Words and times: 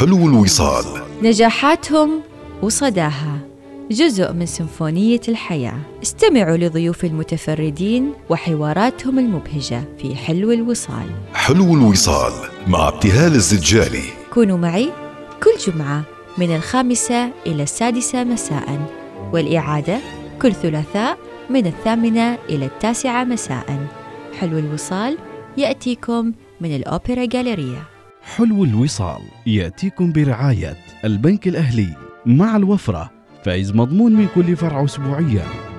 حلو 0.00 0.28
الوصال. 0.28 0.84
نجاحاتهم 1.22 2.20
وصداها. 2.62 3.38
جزء 3.90 4.32
من 4.32 4.46
سيمفونية 4.46 5.20
الحياة. 5.28 5.78
استمعوا 6.02 6.56
لضيوف 6.56 7.04
المتفردين 7.04 8.12
وحواراتهم 8.30 9.18
المبهجة 9.18 9.84
في 9.98 10.16
حلو 10.16 10.52
الوصال. 10.52 11.06
حلو 11.34 11.74
الوصال 11.74 12.32
مع 12.66 12.88
ابتهال 12.88 13.34
الزجالي. 13.34 14.02
كونوا 14.32 14.58
معي 14.58 14.90
كل 15.42 15.72
جمعة 15.72 16.02
من 16.38 16.56
الخامسة 16.56 17.30
إلى 17.46 17.62
السادسة 17.62 18.24
مساء 18.24 18.88
والإعادة 19.32 19.98
كل 20.42 20.52
ثلاثاء 20.52 21.18
من 21.50 21.66
الثامنة 21.66 22.38
إلى 22.48 22.66
التاسعة 22.66 23.24
مساء. 23.24 23.86
حلو 24.38 24.58
الوصال 24.58 25.18
يأتيكم 25.56 26.32
من 26.60 26.76
الأوبرا 26.76 27.24
جاليريا. 27.24 27.99
حلو 28.22 28.64
الوصال 28.64 29.22
يأتيكم 29.46 30.12
برعاية 30.12 30.76
البنك 31.04 31.48
الأهلي 31.48 31.96
مع 32.26 32.56
الوفرة 32.56 33.10
فايز 33.44 33.72
مضمون 33.72 34.12
من 34.12 34.28
كل 34.34 34.56
فرع 34.56 34.84
أسبوعيا. 34.84 35.69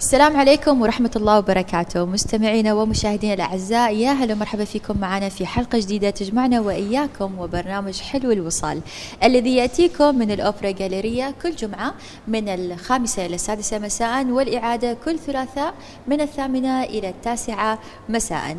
السلام 0.00 0.36
عليكم 0.36 0.82
ورحمة 0.82 1.10
الله 1.16 1.38
وبركاته. 1.38 2.04
مستمعينا 2.04 2.74
ومشاهدينا 2.74 3.34
الأعزاء 3.34 3.94
يا 3.94 4.12
هلا 4.12 4.34
ومرحبا 4.34 4.64
فيكم 4.64 4.98
معنا 4.98 5.28
في 5.28 5.46
حلقة 5.46 5.78
جديدة 5.78 6.10
تجمعنا 6.10 6.60
وإياكم 6.60 7.38
وبرنامج 7.38 8.00
حلو 8.00 8.30
الوصال 8.32 8.80
الذي 9.24 9.56
يأتيكم 9.56 10.14
من 10.14 10.30
الأوبرا 10.30 10.70
جاليريا 10.70 11.34
كل 11.42 11.56
جمعة 11.56 11.94
من 12.28 12.48
الخامسة 12.48 13.26
إلى 13.26 13.34
السادسة 13.34 13.78
مساء 13.78 14.26
والإعادة 14.26 14.96
كل 15.04 15.18
ثلاثاء 15.18 15.74
من 16.08 16.20
الثامنة 16.20 16.84
إلى 16.84 17.08
التاسعة 17.08 17.78
مساء. 18.08 18.56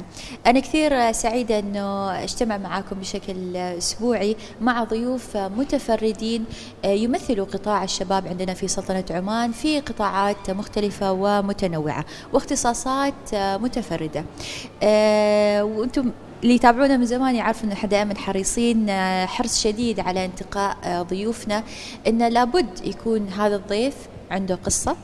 أنا 0.48 0.60
كثير 0.60 1.12
سعيدة 1.12 1.60
أنه 1.60 2.12
أجتمع 2.24 2.58
معكم 2.58 2.96
بشكل 3.00 3.58
أسبوعي 3.58 4.36
مع 4.62 4.84
ضيوف 4.84 5.38
متفردين 5.38 6.46
يمثلوا 6.86 7.46
قطاع 7.46 7.84
الشباب 7.84 8.28
عندنا 8.28 8.54
في 8.54 8.68
سلطنة 8.68 9.06
عمان 9.12 9.52
في 9.52 9.80
قطاعات 9.80 10.52
مختلفة 10.52 11.12
و 11.12 11.31
ومتنوعة 11.40 12.06
واختصاصات 12.34 13.14
آه، 13.34 13.58
متفردة. 13.58 14.26
آه، 14.84 15.64
وأنتم 15.64 16.12
اللي 16.44 16.56
يتابعونا 16.56 16.98
من 16.98 17.06
زمان 17.06 17.36
يعرفوا 17.36 17.64
ان 17.68 17.72
إحنا 17.72 17.90
دائما 17.90 18.18
حريصين 18.18 18.90
آه، 18.90 19.26
حرص 19.26 19.64
شديد 19.64 20.00
على 20.00 20.26
انتقاء 20.26 20.78
ضيوفنا 21.02 21.64
إن 22.08 22.28
لابد 22.28 22.86
يكون 22.86 23.28
هذا 23.28 23.56
الضيف 23.56 23.96
عنده 24.32 24.56
قصة. 24.56 24.96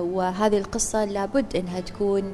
وهذه 0.00 0.58
القصة 0.58 1.04
لابد 1.04 1.56
إنها 1.56 1.80
تكون 1.80 2.32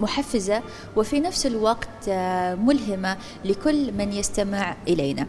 محفزة 0.00 0.62
وفي 0.96 1.20
نفس 1.20 1.46
الوقت 1.46 1.88
آه، 2.08 2.54
ملهمة 2.54 3.16
لكل 3.44 3.92
من 3.92 4.12
يستمع 4.12 4.76
إلينا. 4.88 5.26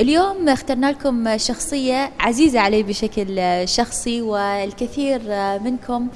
اليوم 0.00 0.48
اخترنا 0.48 0.90
لكم 0.92 1.38
شخصية 1.38 2.10
عزيزة 2.20 2.60
علي 2.60 2.82
بشكل 2.82 3.40
شخصي 3.68 4.22
والكثير 4.22 5.20
آه، 5.28 5.58
منكم 5.58 6.08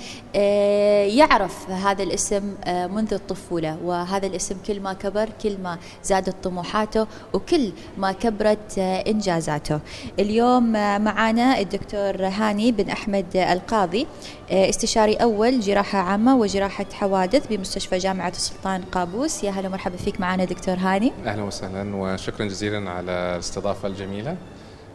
يعرف 1.16 1.70
هذا 1.70 2.02
الاسم 2.02 2.54
منذ 2.66 3.14
الطفولة 3.14 3.78
وهذا 3.84 4.26
الاسم 4.26 4.56
كل 4.66 4.80
ما 4.80 4.92
كبر 4.92 5.28
كل 5.42 5.58
ما 5.62 5.78
زادت 6.04 6.34
طموحاته 6.44 7.06
وكل 7.32 7.72
ما 7.98 8.12
كبرت 8.12 8.78
إنجازاته. 8.78 9.80
اليوم 10.18 10.72
معنا 11.02 11.58
الدكتور 11.58 12.26
هاني 12.26 12.72
بن 12.72 12.90
أحمد 12.90 13.36
القاضي 13.36 14.06
استشاري 14.50 15.14
أول 15.14 15.60
جراحة 15.60 15.98
عامة 15.98 16.36
وجراحة 16.36 16.86
حوادث 16.92 17.46
بمستشفى 17.46 17.72
مستشفى 17.72 17.98
جامعة 17.98 18.28
السلطان 18.28 18.82
قابوس. 18.82 19.44
يا 19.44 19.50
هلا 19.50 19.68
مرحبا 19.68 19.96
فيك 19.96 20.20
معنا 20.20 20.44
دكتور 20.44 20.74
هاني. 20.74 21.12
أهلا 21.26 21.42
وسهلا 21.42 21.96
وشكرا 21.96 22.46
جزيلا 22.46 22.90
على 22.90 23.12
الاستضافة 23.12 23.88
الجميلة 23.88 24.36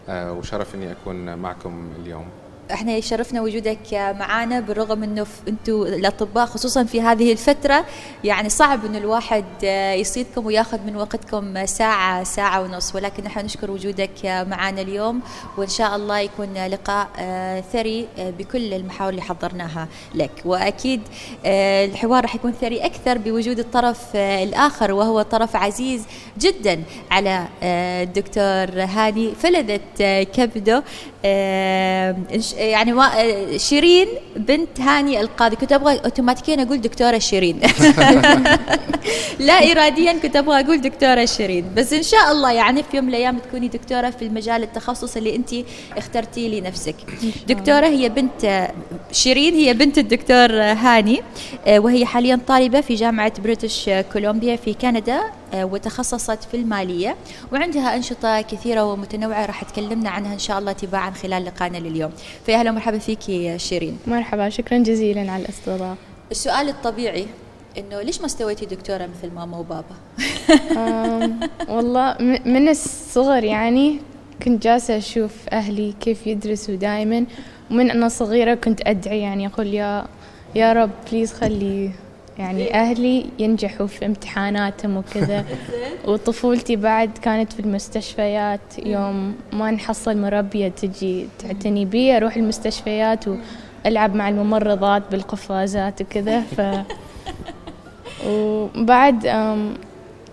آه، 0.09 0.33
وشرف 0.33 0.75
أني 0.75 0.91
أكون 0.91 1.35
معكم 1.35 1.89
اليوم. 2.01 2.25
إحنا 2.71 2.95
يشرفنا 2.95 3.41
وجودك 3.41 3.93
معنا 3.93 4.59
بالرغم 4.59 5.03
انه 5.03 5.25
أنتم 5.47 5.81
الأطباء 5.81 6.45
خصوصا 6.45 6.83
في 6.83 7.01
هذه 7.01 7.31
الفترة 7.31 7.85
يعني 8.23 8.49
صعب 8.49 8.85
إنه 8.85 8.97
الواحد 8.97 9.45
يصيدكم 9.99 10.45
وياخذ 10.45 10.79
من 10.85 10.95
وقتكم 10.95 11.65
ساعة 11.65 12.23
ساعة 12.23 12.61
ونص. 12.61 12.95
ولكن 12.95 13.23
نحن 13.23 13.45
نشكر 13.45 13.71
وجودك 13.71 14.25
معنا 14.25 14.81
اليوم 14.81 15.19
وإن 15.57 15.67
شاء 15.67 15.95
الله 15.95 16.19
يكون 16.19 16.67
لقاء 16.67 17.07
ثري 17.73 18.07
بكل 18.17 18.73
المحاور 18.73 19.09
اللي 19.09 19.21
حضرناها 19.21 19.87
لك. 20.15 20.31
وأكيد 20.45 21.01
الحوار 21.45 22.23
راح 22.23 22.35
يكون 22.35 22.53
ثري 22.61 22.85
أكثر 22.85 23.17
بوجود 23.17 23.59
الطرف 23.59 24.15
الآخر 24.15 24.91
وهو 24.91 25.21
طرف 25.21 25.55
عزيز 25.55 26.03
جدا 26.39 26.83
على 27.11 27.47
الدكتور 27.63 28.83
هاني 28.83 29.35
فلذت 29.35 30.01
كبده 30.33 30.83
يعني 32.57 32.93
شيرين 33.59 34.07
بنت 34.35 34.79
هاني 34.79 35.21
القاضي. 35.21 35.55
كنت 35.55 35.71
أبغى 35.71 35.99
أوتوماتيكيا 35.99 36.63
أقول 36.63 36.81
دكتورة 36.81 37.17
شيرين. 37.17 37.59
لا 39.39 39.71
اراديا 39.71 40.13
كنت 40.13 40.35
أبغى 40.35 40.59
أقول 40.59 40.81
دكتورة 40.81 41.25
شيرين. 41.25 41.65
بس 41.75 41.93
إن 41.93 42.03
شاء 42.03 42.31
الله 42.31 42.51
يعني 42.51 42.83
في 42.83 42.97
يوم 42.97 43.05
من 43.05 43.09
الأيام 43.09 43.37
تكوني 43.39 43.67
دكتورة 43.67 44.09
في 44.09 44.21
المجال 44.21 44.63
التخصص 44.63 45.17
اللي 45.17 45.35
أنت 45.35 45.49
اخترتي 45.97 46.59
لنفسك. 46.59 46.95
دكتورة 47.47 47.85
هي 47.87 48.09
بنت 48.09 48.69
شيرين 49.11 49.53
هي 49.53 49.73
بنت 49.73 49.97
الدكتور 49.97 50.53
هاني 50.61 51.21
آه، 51.67 51.79
وهي 51.79 52.05
حاليا 52.05 52.39
طالبة 52.47 52.81
في 52.81 52.95
جامعة 52.95 53.41
بريتش 53.41 53.89
كولومبيا 54.13 54.55
في 54.55 54.73
كندا. 54.73 55.21
وتخصصت 55.55 56.43
في 56.43 56.57
المالية 56.57 57.15
وعندها 57.53 57.95
أنشطة 57.95 58.41
كثيرة 58.41 58.83
ومتنوعة 58.83 59.45
راح 59.45 59.63
تكلمنا 59.63 60.09
عنها 60.09 60.33
إن 60.33 60.39
شاء 60.39 60.59
الله 60.59 60.71
تباعا 60.71 61.11
خلال 61.11 61.45
لقائنا 61.45 61.77
لليوم. 61.77 62.11
فيا 62.45 62.55
أهلا 62.55 62.69
ومرحبا 62.71 62.97
فيك 62.97 63.57
شيرين. 63.57 63.97
مرحبا 64.07 64.49
شكرا 64.49 64.77
جزيلا 64.77 65.31
على 65.31 65.43
الاستضافة. 65.43 65.95
السؤال 66.31 66.69
الطبيعي 66.69 67.27
إنه 67.77 68.01
ليش 68.01 68.19
ما 68.19 68.25
استويتي 68.25 68.65
دكتورة 68.65 69.09
مثل 69.17 69.33
ماما 69.33 69.57
وبابا؟ 69.57 69.95
والله 71.69 72.15
من 72.45 72.69
الصغر 72.69 73.43
يعني 73.43 73.99
كنت 74.43 74.63
جالسة 74.63 74.97
أشوف 74.97 75.31
أهلي 75.51 75.93
كيف 75.99 76.27
يدرسوا 76.27 76.75
دائما 76.75 77.25
ومن 77.71 77.91
أنا 77.91 78.09
صغيرة 78.09 78.55
كنت 78.55 78.81
أدعي 78.87 79.21
يعني 79.21 79.47
أقول 79.47 79.67
يا 79.73 80.05
يا 80.55 80.73
رب 80.73 80.89
بليز 81.11 81.33
خلي 81.33 81.91
يعني 82.39 82.73
أهلي 82.73 83.25
ينجحوا 83.39 83.87
في 83.87 84.05
امتحاناتهم 84.05 84.97
وكذا. 84.97 85.45
وطفولتي 86.07 86.75
بعد 86.75 87.17
كانت 87.17 87.53
في 87.53 87.59
المستشفيات. 87.59 88.59
يوم 88.85 89.35
ما 89.53 89.71
نحصل 89.71 90.17
مربية 90.17 90.67
تجي 90.67 91.27
تعتني 91.39 91.85
بي 91.85 92.17
أروح 92.17 92.35
المستشفيات 92.35 93.25
وألعب 93.27 94.15
مع 94.15 94.29
الممرضات 94.29 95.03
بالقفازات 95.11 96.01
وكذا. 96.01 96.41
ف 96.41 96.61
وبعد 98.27 99.27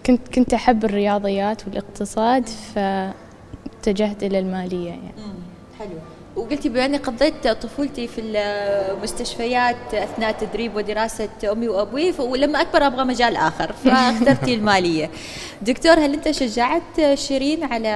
كنت 0.06 0.28
كنت 0.34 0.54
أحب 0.54 0.84
الرياضيات 0.84 1.66
والإقتصاد 1.66 2.48
فاتجهت 2.48 4.22
إلى 4.22 4.38
المالية 4.38 4.88
يعني. 4.88 5.12
حلو. 5.78 6.13
وقلتي 6.36 6.68
بأني 6.68 6.96
قضيت 6.96 7.48
طفولتي 7.48 8.08
في 8.08 8.20
المستشفيات 8.20 9.94
أثناء 9.94 10.32
تدريب 10.32 10.76
ودراسة 10.76 11.28
أمي 11.52 11.68
وأبوي 11.68 12.14
ولما 12.18 12.60
أكبر 12.60 12.86
أبغى 12.86 13.04
مجال 13.04 13.36
آخر 13.36 13.72
فاخترتي 13.72 14.54
المالية. 14.58 15.10
دكتور 15.62 15.92
هل 15.92 16.14
أنت 16.14 16.30
شجعت 16.30 17.14
شيرين 17.14 17.64
على 17.64 17.88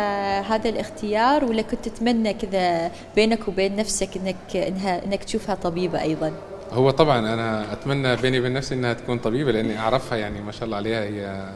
هذا 0.49 0.69
الاختيار 0.69 1.45
ولا 1.45 1.63
كنت 1.63 1.89
تتمنى 1.89 2.35
كذا 2.35 2.91
بينك 3.17 3.49
وبين 3.49 3.77
نفسك 3.77 4.09
أنك 4.17 4.57
إنها 4.57 5.05
أنك 5.05 5.25
تشوفها 5.25 5.55
طبيبة 5.55 6.03
أيضا؟ 6.03 6.33
هو 6.73 6.91
طبعا 6.91 7.19
أنا 7.19 7.73
أتمنى 7.73 8.17
بيني 8.17 8.41
وبين 8.41 8.53
نفسي 8.53 8.75
أنها 8.75 8.93
تكون 8.93 9.19
طبيبة 9.19 9.53
لأني 9.53 9.79
أعرفها 9.79 10.19
يعني 10.19 10.41
ما 10.41 10.53
شاء 10.53 10.65
الله 10.65 10.77
عليها 10.77 11.03
هي 11.05 11.51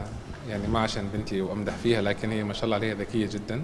يعني 0.49 0.67
ما 0.67 0.79
عشان 0.79 1.07
بنتي 1.13 1.41
وأمدح 1.41 1.73
فيها 1.83 2.01
لكن 2.01 2.31
هي 2.31 2.43
ما 2.43 2.53
شاء 2.53 2.65
الله 2.65 2.75
عليها 2.75 2.93
ذكية 2.95 3.27
جدا. 3.27 3.61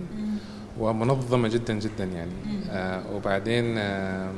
ومنظمة 0.80 1.48
جدا 1.48 1.74
جدا 1.74 2.04
يعني. 2.04 2.32
آه 2.72 3.02
وبعدين 3.16 3.78
آه 3.78 4.32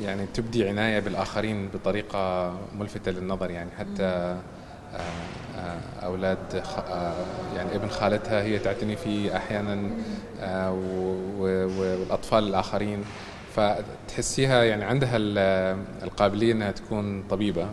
يعني 0.00 0.26
تبدي 0.34 0.68
عناية 0.68 1.00
بالآخرين 1.00 1.68
بطريقة 1.74 2.54
ملفتة 2.78 3.10
للنظر 3.10 3.50
يعني. 3.50 3.70
حتى 3.78 4.02
آه 4.02 4.36
آه 5.56 5.78
أولاد 6.04 6.62
آه 6.90 7.14
يعني 7.56 7.74
ابن 7.76 7.88
خالتها 7.88 8.42
هي 8.42 8.58
تعتني 8.58 8.96
فيه 8.96 9.36
أحيانا 9.36 9.90
آه 10.40 10.72
والأطفال 11.78 12.48
الآخرين. 12.48 13.04
فتحسيها 13.56 14.64
يعني 14.64 14.84
عندها 14.84 15.10
القابلية 16.04 16.52
أنها 16.52 16.70
تكون 16.70 17.22
طبيبة. 17.30 17.66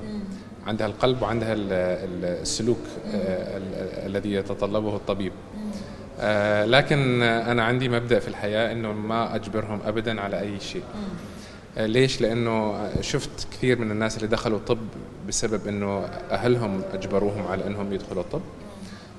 عندها 0.68 0.88
القلب 0.88 1.22
وعندها 1.22 1.54
السلوك 1.58 2.80
الذي 4.06 4.34
يتطلبه 4.34 4.96
الطبيب. 4.96 5.32
آه، 6.22 6.66
لكن 6.66 7.22
أنا 7.24 7.64
عندي 7.64 7.90
مبدأ 7.90 8.20
في 8.20 8.28
الحياة 8.28 8.72
إنه 8.72 8.92
ما 8.92 9.36
أجبرهم 9.36 9.80
ابدا 9.86 10.22
على 10.22 10.40
أي 10.40 10.60
شيء. 10.60 10.84
آه، 11.78 11.86
ليش؟ 11.86 12.22
لأنه 12.22 12.90
شفت 13.02 13.48
كثير 13.52 13.80
من 13.80 13.92
الناس 13.92 14.18
اللي 14.18 14.28
دخلوا 14.28 14.60
طب 14.68 14.78
بسبب 15.28 15.68
إنه 15.68 16.06
أهلهم 16.32 16.82
أجبروهم 16.94 17.48
على 17.48 17.68
إنهم 17.68 17.94
يدخلوا 17.94 18.24
طب. 18.32 18.42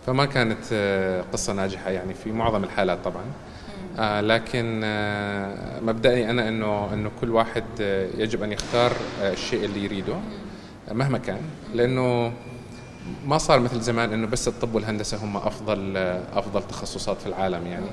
فما 0.06 0.24
كانت 0.24 0.64
آه، 0.72 1.24
قصة 1.32 1.52
ناجحة 1.52 1.90
يعني 1.90 2.14
في 2.14 2.32
معظم 2.32 2.64
الحالات 2.64 2.98
طبعا. 3.04 3.24
لكن 4.20 4.80
مبدئي 5.82 6.30
أنا 6.30 6.48
إنه 6.48 6.94
إنه 6.94 7.10
كل 7.20 7.30
واحد 7.30 7.64
يجب 8.18 8.42
أن 8.42 8.52
يختار 8.52 8.92
الشيء 9.22 9.64
اللي 9.64 9.84
يريده 9.84 10.14
مهما 10.92 11.18
كان. 11.18 11.40
لأنه 11.74 12.32
ما 13.26 13.38
صار 13.38 13.60
مثل 13.60 13.80
زمان 13.80 14.12
إنه 14.12 14.26
بس 14.26 14.48
الطب 14.48 14.74
والهندسة 14.74 15.24
هم 15.24 15.36
أفضل 15.36 15.96
أفضل 16.32 16.62
تخصصات 16.62 17.20
في 17.20 17.26
العالم 17.26 17.66
يعني. 17.66 17.86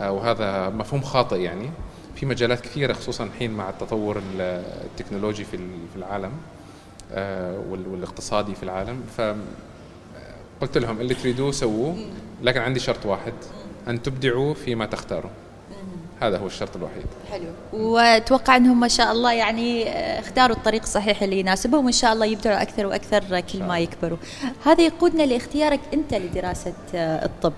آه 0.00 0.12
وهذا 0.12 0.68
مفهوم 0.68 1.02
خاطئ 1.02 1.40
يعني. 1.40 1.70
في 2.14 2.26
مجالات 2.26 2.60
كثيرة 2.60 2.92
خصوصا 2.92 3.24
الحين 3.24 3.50
مع 3.50 3.70
التطور 3.70 4.22
التكنولوجي 4.38 5.44
في 5.44 5.56
في 5.92 5.96
العالم 5.96 6.32
آه 7.12 7.58
والاقتصادي 7.70 8.54
في 8.54 8.62
العالم. 8.62 9.02
ف 9.16 9.20
قلت 10.60 10.78
لهم 10.78 11.00
اللي 11.00 11.14
تريدوه 11.14 11.52
سووه 11.52 11.96
لكن 12.42 12.60
عندي 12.60 12.80
شرط 12.80 13.06
واحد 13.06 13.32
أن 13.88 14.02
تبدعوا 14.02 14.54
فيما 14.54 14.86
تختاروا. 14.86 15.30
هذا 16.20 16.38
هو 16.38 16.46
الشرط 16.46 16.76
الوحيد. 16.76 17.06
حلو. 17.30 17.44
وأتوقع 17.72 18.56
أنهم 18.56 18.80
ما 18.80 18.88
شاء 18.88 19.12
الله 19.12 19.32
يعني 19.32 19.88
آه، 19.88 20.20
اختاروا 20.20 20.56
الطريق 20.56 20.82
الصحيح 20.82 21.22
اللي 21.22 21.40
يناسبهم 21.40 21.84
وإن 21.84 21.92
شاء 21.92 22.12
الله 22.12 22.26
يبدعوا 22.26 22.62
أكثر 22.62 22.86
وأكثر 22.86 23.40
كل 23.40 23.62
ما 23.62 23.78
يكبروا. 23.78 24.18
هذا 24.64 24.82
يقودنا 24.84 25.22
لإختيارك 25.22 25.80
أنت 25.94 26.14
لدراسة 26.14 26.74
آه، 26.94 27.24
الطب. 27.24 27.52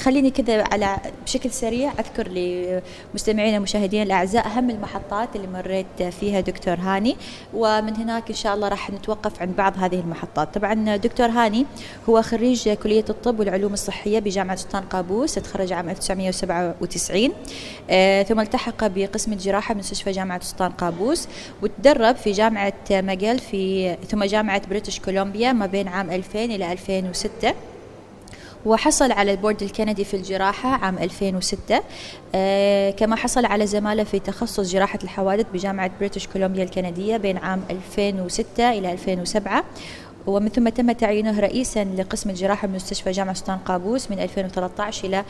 خليني 0.00 0.30
كذا 0.30 0.64
على 0.72 0.96
بشكل 1.24 1.50
سريع 1.50 1.92
أذكر 1.92 2.28
لمستمعينا 2.28 3.58
ومشاهدينا 3.58 4.02
الأعزاء 4.02 4.46
أهم 4.46 4.70
المحطات 4.70 5.36
اللي 5.36 5.46
مريت 5.46 6.02
فيها 6.20 6.40
دكتور 6.40 6.74
هاني 6.74 7.16
ومن 7.54 7.96
هناك 7.96 8.28
إن 8.28 8.34
شاء 8.34 8.54
الله 8.54 8.68
راح 8.68 8.90
نتوقف 8.90 9.42
عند 9.42 9.56
بعض 9.56 9.72
هذه 9.78 10.00
المحطات. 10.00 10.54
طبعا 10.54 10.96
دكتور 10.96 11.26
هاني 11.26 11.66
هو 12.08 12.22
خريج 12.22 12.68
كلية 12.72 13.04
الطب 13.10 13.40
والعلوم 13.40 13.72
الصحية 13.72 14.18
بجامعة 14.18 14.56
سلطان 14.56 14.82
قابوس 14.82 15.34
تخرج 15.34 15.72
عام 15.72 15.88
1997 15.88 17.30
آه 17.90 18.22
ثم 18.22 18.40
التحق 18.40 18.86
بقسم 18.86 19.32
الجراحة 19.32 19.74
بمستشفى 19.74 20.10
جامعة 20.10 20.40
سلطان 20.40 20.70
قابوس 20.70 21.28
وتدرب 21.62 22.16
في 22.16 22.32
جامعة 22.32 22.72
ماكجيل 22.90 23.38
في 23.38 23.96
ثم 24.10 24.24
جامعة 24.24 24.68
بريتش 24.68 25.00
كولومبيا 25.00 25.52
ما 25.52 25.66
بين 25.66 25.88
عام 25.88 26.10
2000 26.10 26.44
إلى 26.44 26.72
2006 26.72 27.54
وحصل 28.66 29.12
على 29.12 29.30
البورد 29.30 29.62
الكندي 29.62 30.04
في 30.04 30.14
الجراحة 30.14 30.68
عام 30.68 30.98
2006 30.98 31.80
آه 32.34 32.90
كما 32.90 33.16
حصل 33.16 33.44
على 33.44 33.66
زمالة 33.66 34.04
في 34.04 34.18
تخصص 34.18 34.72
جراحة 34.72 34.98
الحوادث 35.04 35.46
بجامعة 35.54 35.90
بريتش 36.00 36.26
كولومبيا 36.26 36.64
الكندية 36.64 37.16
بين 37.16 37.38
عام 37.38 37.62
2006 37.70 38.70
إلى 38.70 38.92
2007 38.92 39.64
ومن 40.26 40.48
ثم 40.48 40.68
تم 40.68 40.92
تعيينه 40.92 41.40
رئيسا 41.40 41.84
لقسم 41.84 42.30
الجراحة 42.30 42.68
بمستشفى 42.68 43.10
جامعة 43.10 43.34
سلطان 43.34 43.58
قابوس 43.58 44.10
من 44.10 44.18
2013 44.18 45.08
إلى 45.08 45.24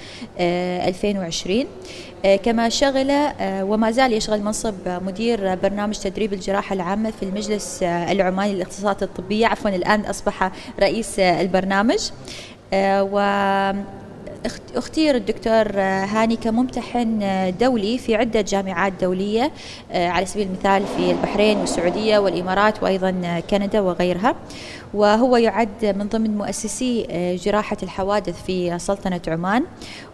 2020 0.88 1.64
آه، 2.24 2.36
كما 2.36 2.68
شغل 2.68 3.10
آه، 3.10 3.64
وما 3.64 3.90
زال 3.90 4.12
يشغل 4.12 4.42
منصب 4.42 4.74
مدير 4.86 5.54
برنامج 5.54 5.98
تدريب 5.98 6.32
الجراحة 6.32 6.74
العامة 6.74 7.10
في 7.10 7.22
المجلس 7.22 7.82
آه، 7.82 8.12
العماني 8.12 8.54
للاختصاصات 8.54 9.02
الطبية 9.02 9.46
عفوا 9.46 9.70
الآن 9.70 10.00
أصبح 10.00 10.50
رئيس 10.80 11.18
البرنامج. 11.18 12.10
و 12.72 13.72
أختير 14.76 15.14
الدكتور 15.14 15.80
هاني 15.80 16.36
كممتحن 16.36 17.18
دولي 17.60 17.98
في 17.98 18.14
عدة 18.16 18.40
جامعات 18.40 18.92
دولية 19.00 19.52
على 19.92 20.26
سبيل 20.26 20.46
المثال 20.46 20.86
في 20.96 21.10
البحرين 21.10 21.58
والسعودية 21.58 22.18
والإمارات 22.18 22.82
وأيضا 22.82 23.40
كندا 23.50 23.80
وغيرها. 23.80 24.34
وهو 24.94 25.36
يعد 25.36 25.84
من 25.98 26.08
ضمن 26.08 26.38
مؤسسي 26.38 27.06
جراحة 27.44 27.76
الحوادث 27.82 28.42
في 28.42 28.78
سلطنة 28.78 29.20
عمان. 29.28 29.64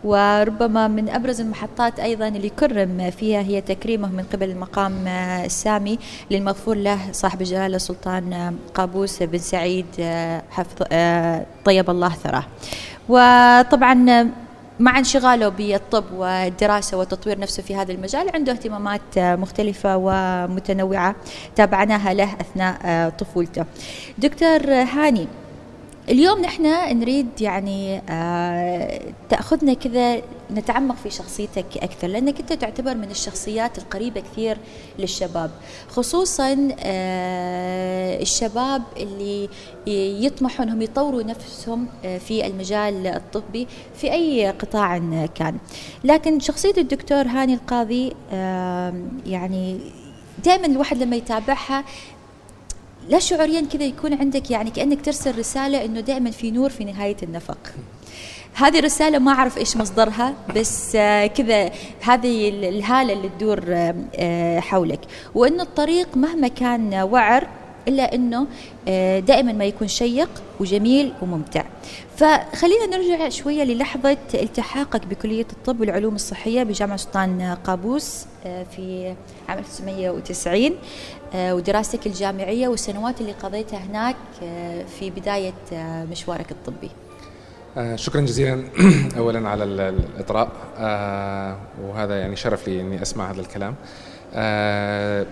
وربما 0.05 0.89
من 0.89 1.09
أبرز 1.09 1.41
المحطات 1.41 2.01
أيضا 2.01 2.29
اللي 2.29 2.49
كرم 2.49 3.11
فيها 3.11 3.41
هي 3.41 3.61
تكريمه 3.61 4.09
من 4.09 4.25
قبل 4.33 4.51
المقام 4.51 5.09
السامي 5.45 5.99
للمغفور 6.31 6.77
له 6.77 6.99
صاحب 7.13 7.41
الجلالة 7.41 7.77
السلطان 7.77 8.57
قابوس 8.75 9.23
بن 9.23 9.39
سعيد 9.39 9.87
حفظ 10.51 10.83
طيب 11.65 11.91
الله 11.91 12.09
ثراه. 12.09 12.45
وطبعا 13.09 14.29
مع 14.81 14.99
انشغاله 14.99 15.49
بالطب 15.49 16.05
والدراسة 16.13 16.97
والتطوير 16.97 17.39
نفسه 17.39 17.63
في 17.63 17.77
هذا 17.77 17.93
المجال 17.93 18.31
عنده 18.35 18.53
اهتمامات 18.53 19.19
مختلفة 19.19 19.97
ومتنوعة 19.97 21.15
تابعناها 21.57 22.15
له 22.15 22.35
أثناء 22.41 23.09
طفولته. 23.19 23.65
دكتور 24.19 24.73
هاني 24.73 25.29
اليوم 26.11 26.41
نحن 26.41 26.63
نريد 26.99 27.27
يعني 27.41 28.03
آه 28.11 29.01
تأخذنا 29.29 29.75
كذا 29.75 30.23
نتعمق 30.51 30.97
في 30.97 31.11
شخصيتك 31.11 31.65
أكثر 31.77 32.09
لأنك 32.09 32.41
أنت 32.41 32.53
تعتبر 32.53 32.95
من 32.95 33.11
الشخصيات 33.11 33.79
القريبة 33.79 34.21
كثير 34.21 34.59
للشباب. 34.99 35.51
خصوصا 35.89 36.69
آه 36.81 38.23
الشباب 38.23 38.83
اللي 38.97 39.49
يطمحوا 40.27 40.65
إنهم 40.65 40.83
يطوروا 40.83 41.23
نفسهم 41.23 41.87
آه 42.05 42.19
في 42.19 42.47
المجال 42.47 43.07
الطبي 43.07 43.67
في 43.95 44.13
أي 44.13 44.51
قطاع 44.51 44.99
كان. 45.35 45.59
لكن 46.05 46.41
شخصية 46.41 46.75
الدكتور 46.79 47.23
هاني 47.27 47.55
القاضي 47.55 48.13
آه 48.33 48.95
يعني 49.27 49.79
دائما 50.45 50.67
الواحد 50.67 51.03
لما 51.03 51.17
يتابعها 51.17 51.85
لا 53.09 53.19
شعوريا 53.19 53.61
كذا 53.61 53.85
يكون 53.85 54.15
عندك 54.15 54.51
يعني 54.51 54.71
كأنك 54.71 55.05
ترسل 55.05 55.39
رسالة 55.39 55.85
إنه 55.85 56.01
دائما 56.01 56.31
في 56.31 56.51
نور 56.51 56.71
في 56.71 56.85
نهاية 56.85 57.17
النفق. 57.23 57.59
هذه 58.55 58.79
الرسالة 58.79 59.19
ما 59.19 59.33
أعرف 59.33 59.59
إيش 59.59 59.77
مصدرها 59.77 60.35
بس 60.57 60.97
آه، 60.97 61.27
كذا 61.27 61.71
هذه 62.01 62.49
الهالة 62.49 63.13
اللي 63.13 63.29
تدور 63.29 63.65
آه، 63.69 63.95
آه، 64.17 64.61
حولك. 64.61 65.01
وإنه 65.35 65.63
الطريق 65.63 66.17
مهما 66.17 66.49
كان 66.49 66.95
وعر 66.95 67.47
إلا 67.89 68.15
أنه 68.15 68.47
دائما 69.21 69.53
ما 69.53 69.65
يكون 69.65 69.89
شيق 69.89 70.29
وجميل 70.61 71.13
وممتع. 71.23 71.65
فخلينا 72.19 72.87
نرجع 72.87 73.29
شوية 73.29 73.63
للحظة 73.63 74.17
التحاقك 74.35 75.07
بكلية 75.07 75.47
الطب 75.53 75.81
والعلوم 75.81 76.15
الصحية 76.15 76.63
بجامعة 76.63 76.97
سلطان 76.97 77.57
قابوس 77.65 78.27
في 78.43 79.15
عام 79.49 79.59
1990 79.59 80.71
ودراستك 81.35 82.07
الجامعية 82.07 82.69
والسنوات 82.69 83.21
اللي 83.21 83.33
قضيتها 83.33 83.79
هناك 83.79 84.17
في 84.99 85.11
بداية 85.11 85.53
مشوارك 86.11 86.51
الطبي. 86.51 86.91
آه 87.77 87.97
شكرا 87.97 88.21
جزيلا 88.21 88.65
اولا 89.19 89.49
على 89.49 89.65
الإطراء 89.65 90.53
آه 90.79 91.59
وهذا 91.83 92.21
يعني 92.21 92.37
شرف 92.37 92.69
لي 92.69 92.81
إني 92.81 93.03
أسمع 93.03 93.31
هذا 93.31 93.41
الكلام. 93.41 93.75
آه 94.35 95.27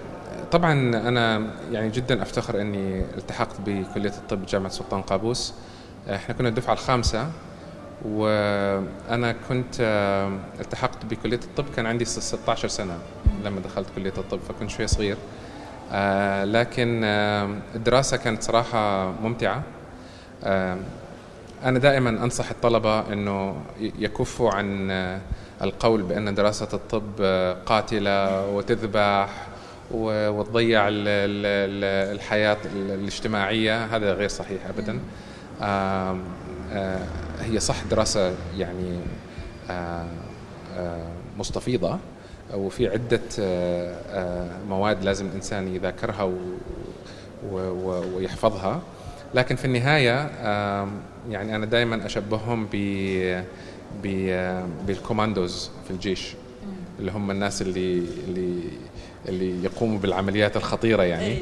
طبعا 0.52 0.72
أنا 1.08 1.50
يعني 1.72 1.90
جدا 1.90 2.22
أفتخر 2.22 2.60
إني 2.60 3.00
التحقت 3.00 3.60
بكلية 3.66 4.10
الطب 4.18 4.46
جامعه 4.46 4.72
سلطان 4.72 5.02
قابوس. 5.02 5.54
إحنا 6.14 6.34
كنا 6.34 6.48
الدفعة 6.48 6.72
الخامسة 6.72 7.30
وأنا 8.04 9.34
كنت 9.48 9.74
آه، 9.80 10.38
التحقت 10.60 11.04
بكلية 11.04 11.40
الطب 11.44 11.64
كان 11.76 11.86
عندي 11.86 12.04
16 12.04 12.68
سنة 12.68 12.98
لما 13.44 13.60
دخلت 13.60 13.86
كلية 13.96 14.12
الطب 14.18 14.40
فكنت 14.48 14.70
شوية 14.70 14.86
صغير. 14.86 15.16
آه 15.92 16.44
لكن 16.44 17.00
آه 17.04 17.50
الدراسة 17.74 18.16
كانت 18.16 18.42
صراحة 18.42 19.12
ممتعة. 19.22 19.62
أنا 21.64 21.78
دائما 21.78 22.10
أنصح 22.10 22.50
الطلبة 22.50 23.12
أنه 23.12 23.56
يكفوا 23.80 24.50
عن 24.50 24.90
القول 25.62 26.02
بأن 26.02 26.34
دراسة 26.34 26.68
الطب 26.72 27.22
قاتلة 27.66 28.46
وتذبح 28.46 29.28
وتضيع 29.90 30.82
الحياة 30.88 32.56
الاجتماعية. 32.74 33.84
هذا 33.84 34.12
غير 34.12 34.28
صحيح 34.28 34.66
أبدا. 34.68 34.98
هي 37.40 37.60
صح 37.60 37.76
دراسة 37.90 38.34
يعني 38.56 39.00
مستفيضة 41.38 41.98
وفي 42.54 42.88
عدة 42.88 43.20
مواد 44.68 45.04
لازم 45.04 45.26
الإنسان 45.26 45.74
يذاكرها 45.74 46.32
ويحفظها. 48.14 48.80
لكن 49.34 49.56
في 49.56 49.64
النهاية 49.64 50.30
يعني 51.30 51.56
أنا 51.56 51.66
دائما 51.66 52.06
أشبههم 52.06 52.68
ب 52.72 52.76
بالكوماندوز 54.86 55.70
في 55.84 55.90
الجيش 55.90 56.34
اللي 56.98 57.12
هم 57.12 57.30
الناس 57.30 57.62
اللي 57.62 58.02
اللي 58.28 58.60
اللي 59.28 59.64
يقوموا 59.64 59.98
بالعمليات 59.98 60.56
الخطيرة 60.56 61.02
يعني. 61.02 61.24
إيه. 61.26 61.38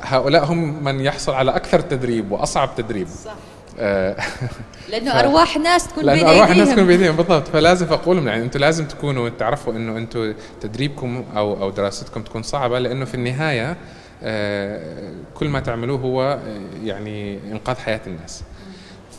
هؤلاء 0.00 0.44
هم 0.44 0.84
من 0.84 1.00
يحصل 1.00 1.32
على 1.34 1.56
أكثر 1.56 1.80
تدريب 1.80 2.32
وأصعب 2.32 2.70
تدريب. 2.76 3.08
صح. 3.08 3.30
آه، 3.30 3.36
لأنه 4.90 5.12
ف... 5.12 5.14
أرواح 5.14 5.56
ناس 5.56 5.88
تكون 5.88 6.04
لأنه 6.04 6.30
أرواح 6.30 6.50
الناس 6.50 6.70
تكون 6.70 6.86
بايديهم 6.86 7.16
بالضبط. 7.16 7.48
فلازم 7.48 7.86
أقول 7.86 8.16
لهم 8.16 8.28
يعني 8.28 8.42
أنتم 8.42 8.60
لازم 8.60 8.86
تكونوا 8.86 9.28
تعرفوا 9.28 9.72
إنه 9.72 9.98
أنتم 9.98 10.34
تدريبكم 10.60 11.24
أو 11.36 11.62
أو 11.62 11.70
دراستكم 11.70 12.22
تكون 12.22 12.42
صعبة 12.42 12.78
لأنه 12.78 13.04
في 13.04 13.14
النهاية 13.14 13.76
آه، 14.22 15.10
كل 15.34 15.48
ما 15.48 15.60
تعملوه 15.60 16.00
هو 16.00 16.38
يعني 16.84 17.38
إنقاذ 17.52 17.76
حياة 17.76 18.00
الناس. 18.06 18.42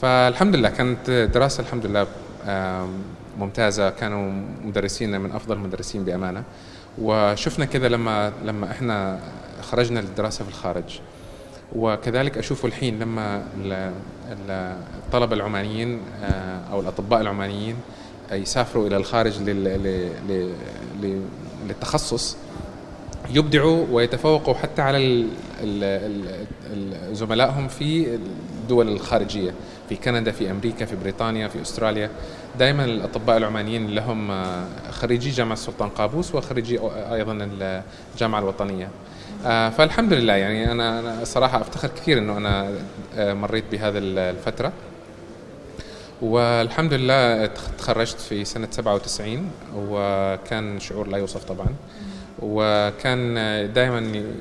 فالحمد 0.01 0.55
لله 0.55 0.69
كانت 0.69 1.09
دراسة 1.33 1.61
الحمد 1.61 1.85
لله 1.85 2.07
ممتازة. 3.39 3.89
كانوا 3.89 4.31
مدرسين 4.63 5.21
من 5.21 5.31
أفضل 5.31 5.55
المدرسين 5.55 6.03
بأمانة. 6.03 6.43
وشفنا 7.01 7.65
كذا 7.65 7.87
لما 7.87 8.33
لما 8.45 8.71
إحنا 8.71 9.19
خرجنا 9.61 9.99
للدراسة 9.99 10.43
في 10.43 10.49
الخارج. 10.49 10.99
وكذلك 11.75 12.37
اشوفه 12.37 12.67
الحين 12.67 12.99
لما 12.99 13.43
ال- 13.57 13.91
ال- 14.31 14.77
الطلبة 15.05 15.35
العمانيين 15.35 16.01
آه، 16.23 16.59
أو 16.71 16.79
الأطباء 16.79 17.21
العمانيين 17.21 17.75
يسافروا 18.31 18.87
إلى 18.87 18.97
الخارج 18.97 19.33
للتخصص 21.67 22.37
يبدعوا 23.29 23.85
ويتفوقوا 23.91 24.53
حتى 24.53 24.81
على 24.81 25.25
زملائهم 27.11 27.67
في 27.67 28.15
الدول 28.63 28.87
الخارجية 28.89 29.53
في 29.89 29.95
كندا 29.95 30.31
في 30.31 30.51
أمريكا 30.51 30.85
في 30.85 30.95
بريطانيا 30.95 31.47
في 31.47 31.61
أستراليا. 31.61 32.09
دائما 32.59 32.85
الأطباء 32.85 33.37
العمانيين 33.37 33.87
لهم 33.95 34.31
آه، 34.31 34.65
خريجي 34.91 35.29
جامعة 35.29 35.53
السلطان 35.53 35.89
قابوس 35.89 36.35
وخريجي 36.35 36.79
أيضا 37.13 37.49
الجامعة 38.15 38.39
الوطنية. 38.39 38.85
آه، 38.85 38.89
فالحمد 39.43 40.13
لله 40.13 40.33
يعني 40.33 40.71
أنا 40.71 40.99
أنا 40.99 41.23
صراحة 41.23 41.61
أفتخر 41.61 41.87
كثير 41.87 42.17
إنه 42.17 42.37
أنا 42.37 42.71
آه، 43.15 43.33
مريت 43.33 43.63
بهذه 43.71 43.97
الفترة. 43.97 44.71
والحمد 46.21 46.93
لله 46.93 47.45
تخرجت 47.77 48.19
في 48.19 48.45
سنة 48.45 48.67
97 48.71 49.51
وكان 49.77 50.79
شعور 50.79 51.07
لا 51.07 51.17
يوصف 51.17 51.43
طبعا. 51.43 51.67
وكان 52.41 53.33
دائما 53.73 53.99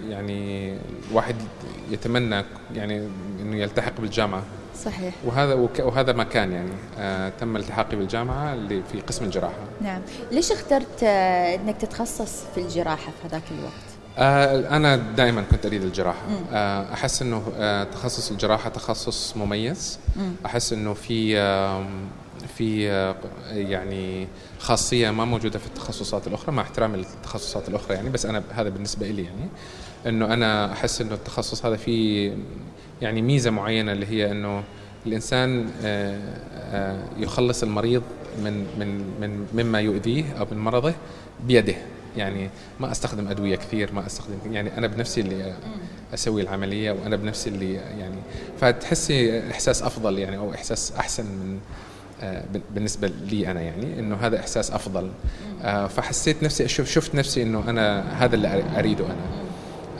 يعني 0.08 0.74
الواحد 1.10 1.36
يتمنى 1.90 2.44
يعني 2.74 3.08
إنه 3.40 3.56
يلتحق 3.56 3.92
بالجامعة. 4.00 4.42
صحيح. 4.84 5.14
وهذا 5.24 5.54
وهذا 5.78 6.12
ما 6.12 6.24
كان 6.24 6.52
يعني 6.52 6.70
آه 6.98 7.32
تم 7.40 7.56
التحاقي 7.56 7.96
بالجامعة 7.96 8.54
اللي 8.54 8.82
في 8.92 9.00
قسم 9.00 9.24
الجراحة. 9.24 9.54
نعم. 9.82 10.00
ليش 10.32 10.52
اخترت 10.52 11.02
آه، 11.02 11.54
إنك 11.54 11.76
تتخصص 11.76 12.42
في 12.54 12.60
الجراحة 12.60 13.12
في 13.22 13.28
هذاك 13.28 13.42
الوقت؟ 13.58 13.85
آه 14.18 14.76
أنا 14.76 14.96
دائما 14.96 15.42
كنت 15.50 15.66
أريد 15.66 15.82
الجراحة. 15.82 16.22
آه 16.52 16.92
أحس 16.92 17.22
إنه 17.22 17.52
آه 17.56 17.84
تخصص 17.84 18.30
الجراحة 18.30 18.70
تخصص 18.70 19.36
مميز. 19.36 19.98
أحس 20.46 20.72
إنه 20.72 20.94
في 20.94 21.36
في 22.56 22.84
يعني 23.50 24.28
خاصية 24.58 25.10
ما 25.10 25.24
موجودة 25.24 25.58
في 25.58 25.66
التخصصات 25.66 26.26
الأخرى 26.26 26.52
مع 26.52 26.62
احترامي 26.62 26.96
للتخصصات 26.96 27.68
الأخرى 27.68 27.94
يعني 27.94 28.10
بس 28.10 28.26
أنا 28.26 28.42
هذا 28.50 28.68
بالنسبة 28.68 29.08
لي 29.10 29.24
يعني. 29.24 29.48
إنه 30.06 30.34
أنا 30.34 30.72
أحس 30.72 31.00
إنه 31.00 31.14
التخصص 31.14 31.66
هذا 31.66 31.76
فيه 31.76 32.36
يعني 33.02 33.22
ميزة 33.22 33.50
معينة 33.50 33.92
اللي 33.92 34.06
هي 34.06 34.32
آه، 35.84 36.20
آه، 36.54 37.04
يخلص 37.18 37.62
المريض 37.62 38.02
من 38.44 38.66
من 38.78 38.98
من 39.20 39.46
مما 39.54 39.80
يؤذيه 39.80 40.24
أو 40.40 40.46
من 40.50 40.58
مرضه 40.58 40.94
بيده. 41.46 41.74
يعني 42.16 42.50
ما 42.80 42.92
أستخدم 42.92 43.28
أدوية 43.28 43.56
كثير 43.56 43.92
ما 43.92 44.06
أستخدم 44.06 44.52
يعني 44.52 44.78
أنا 44.78 44.86
بنفسي 44.86 45.20
اللي 45.20 45.54
أسوي 46.14 46.42
العملية 46.42 46.92
وأنا 46.92 47.16
بنفسي 47.16 47.50
اللي 47.50 47.74
يعني 47.74 48.16
فتحسي 48.60 49.50
إحساس 49.50 49.82
أفضل 49.82 50.18
يعني 50.18 50.36
أو 50.36 50.54
إحساس 50.54 50.92
أحسن 50.98 51.24
من 51.24 51.58
آه، 52.22 52.44
بال- 52.52 52.62
بالنسبة 52.74 53.10
لي 53.30 53.50
أنا 53.50 53.60
يعني 53.60 53.98
إنه 54.00 54.16
هذا 54.16 54.40
إحساس 54.40 54.70
أفضل. 54.70 55.10
آه، 55.62 55.86
فحسيت 55.86 56.42
نفسي 56.42 56.68
شفت 56.68 57.14
نفسي 57.14 57.42
إنه 57.42 57.64
أنا 57.70 58.04
هذا 58.24 58.34
اللي 58.34 58.48
أر- 58.62 58.78
أريده 58.78 59.06
أنا. 59.06 59.16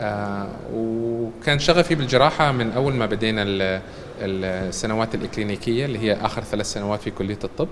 آه، 0.00 0.48
وكان 0.74 1.58
شغفي 1.58 1.94
بالجراحة 1.94 2.52
من 2.52 2.72
أول 2.72 2.94
ما 2.94 3.06
بدينا 3.06 3.42
ال- 3.42 3.80
السنوات 4.22 5.14
الإكلينيكية 5.14 5.84
اللي 5.84 5.98
هي 5.98 6.12
آخر 6.12 6.42
ثلاث 6.42 6.72
سنوات 6.72 7.00
في 7.02 7.10
كلية 7.10 7.38
الطب. 7.44 7.68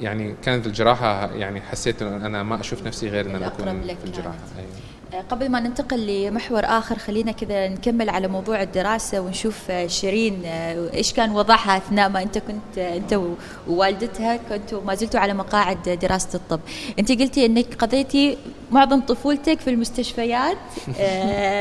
يعني 0.00 0.34
كانت 0.42 0.66
الجراحة 0.66 1.32
يعني 1.34 1.60
حسيت 1.60 2.02
إنه 2.02 2.26
أنا 2.26 2.42
ما 2.42 2.60
أشوف 2.60 2.82
نفسي 2.82 3.08
غير 3.08 3.26
إن 3.26 3.34
أنا 3.34 3.46
أكون 3.46 3.82
في 3.82 4.04
الجراحة. 4.04 4.38
أيوة. 4.58 4.68
آه، 5.14 5.20
قبل 5.30 5.48
ما 5.48 5.60
ننتقل 5.60 6.06
لمحور 6.06 6.64
آخر 6.64 6.98
خلينا 6.98 7.32
كذا 7.32 7.68
نكمل 7.68 8.10
على 8.10 8.28
موضوع 8.28 8.62
الدراسة 8.62 9.20
ونشوف 9.20 9.70
آه، 9.70 9.86
شيرين 9.86 10.42
آه، 10.46 10.90
إيش 10.94 11.12
كان 11.12 11.30
وضعها 11.32 11.76
أثناء 11.76 12.08
ما 12.08 12.22
أنت 12.22 12.38
كنت 12.38 12.78
أنت 12.78 13.12
و- 13.12 13.34
ووالدتها 13.68 14.36
كنتوا 14.36 14.80
ما 14.84 14.94
زلتوا 14.94 15.20
على 15.20 15.34
مقاعد 15.34 15.98
دراسة 16.02 16.28
الطب 16.36 16.60
أنت 16.98 17.12
قلتي 17.12 17.46
أنك 17.46 17.74
قضيتي 17.74 18.36
معظم 18.70 19.00
طفولتك 19.00 19.60
في 19.60 19.70
المستشفيات 19.70 20.56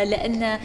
لأن 0.10 0.44
آه، 0.44 0.60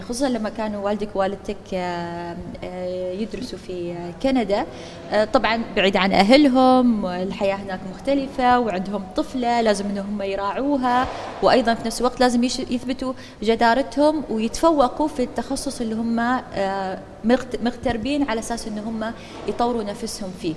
خصوصا 0.00 0.28
لما 0.28 0.48
كانوا 0.48 0.84
والدك 0.84 1.16
ووالدتك 1.16 1.56
آه، 1.74 2.36
آه، 2.64 3.12
يدرسوا 3.12 3.58
في 3.58 3.92
آه، 3.92 4.12
كندا 4.22 4.66
آه، 5.12 5.24
طبعا 5.24 5.62
بعيد 5.76 5.96
عن 5.96 6.12
أهلهم 6.12 7.04
والحياة 7.04 7.54
هناك 7.54 7.80
مختلفة 7.94 8.58
وعندهم 8.60 9.02
طفلة 9.16 9.60
لازم 9.60 9.86
إنهم 9.86 10.06
هم 10.06 10.22
يراعوها 10.22 11.06
وأيضا 11.42 11.74
في 11.74 11.86
نفس 11.86 12.00
الوقت 12.00 12.20
لازم 12.20 12.44
يثبتوا 12.44 13.12
جدارتهم 13.42 14.22
ويتفوقوا 14.30 15.08
في 15.08 15.22
التخصص 15.22 15.80
اللي 15.80 15.94
هم 15.94 16.18
آه، 16.54 16.98
مغت- 17.24 17.62
مغتربين 17.62 18.30
على 18.30 18.40
أساس 18.40 18.68
ان 18.68 18.78
هم 18.78 19.12
يطوروا 19.48 19.82
نفسهم 19.82 20.30
فيه. 20.42 20.54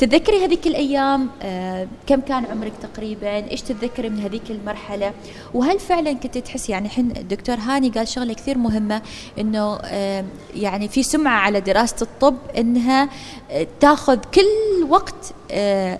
تتذكري 0.00 0.44
هذيك 0.44 0.66
الأيام؟ 0.66 1.30
آه، 1.42 1.88
كم 2.06 2.20
كان 2.20 2.44
عمرك 2.44 2.72
تقريبا؟ 2.82 3.50
إيش 3.50 3.62
تتذكري 3.62 4.08
من 4.08 4.20
هذيك 4.20 4.50
المرحلة؟ 4.50 5.12
وهل 5.54 5.80
فعلا 5.80 6.12
كنت 6.12 6.38
تحسي 6.38 6.72
يعني 6.72 6.86
الحين 6.86 7.16
الدكتور 7.16 7.56
هاني 7.56 7.88
قال 7.88 8.08
شغلة 8.08 8.34
كثير 8.34 8.58
مهمة 8.58 9.02
إنه 9.38 9.78
آه، 9.84 10.24
يعني 10.54 10.88
في 10.88 11.02
سمعة 11.02 11.40
على 11.40 11.60
دراسة 11.60 11.96
الطب 12.02 12.36
إنها 12.58 13.08
آه، 13.50 13.66
تاخذ 13.80 14.18
كل 14.34 14.86
وقت 14.88 15.34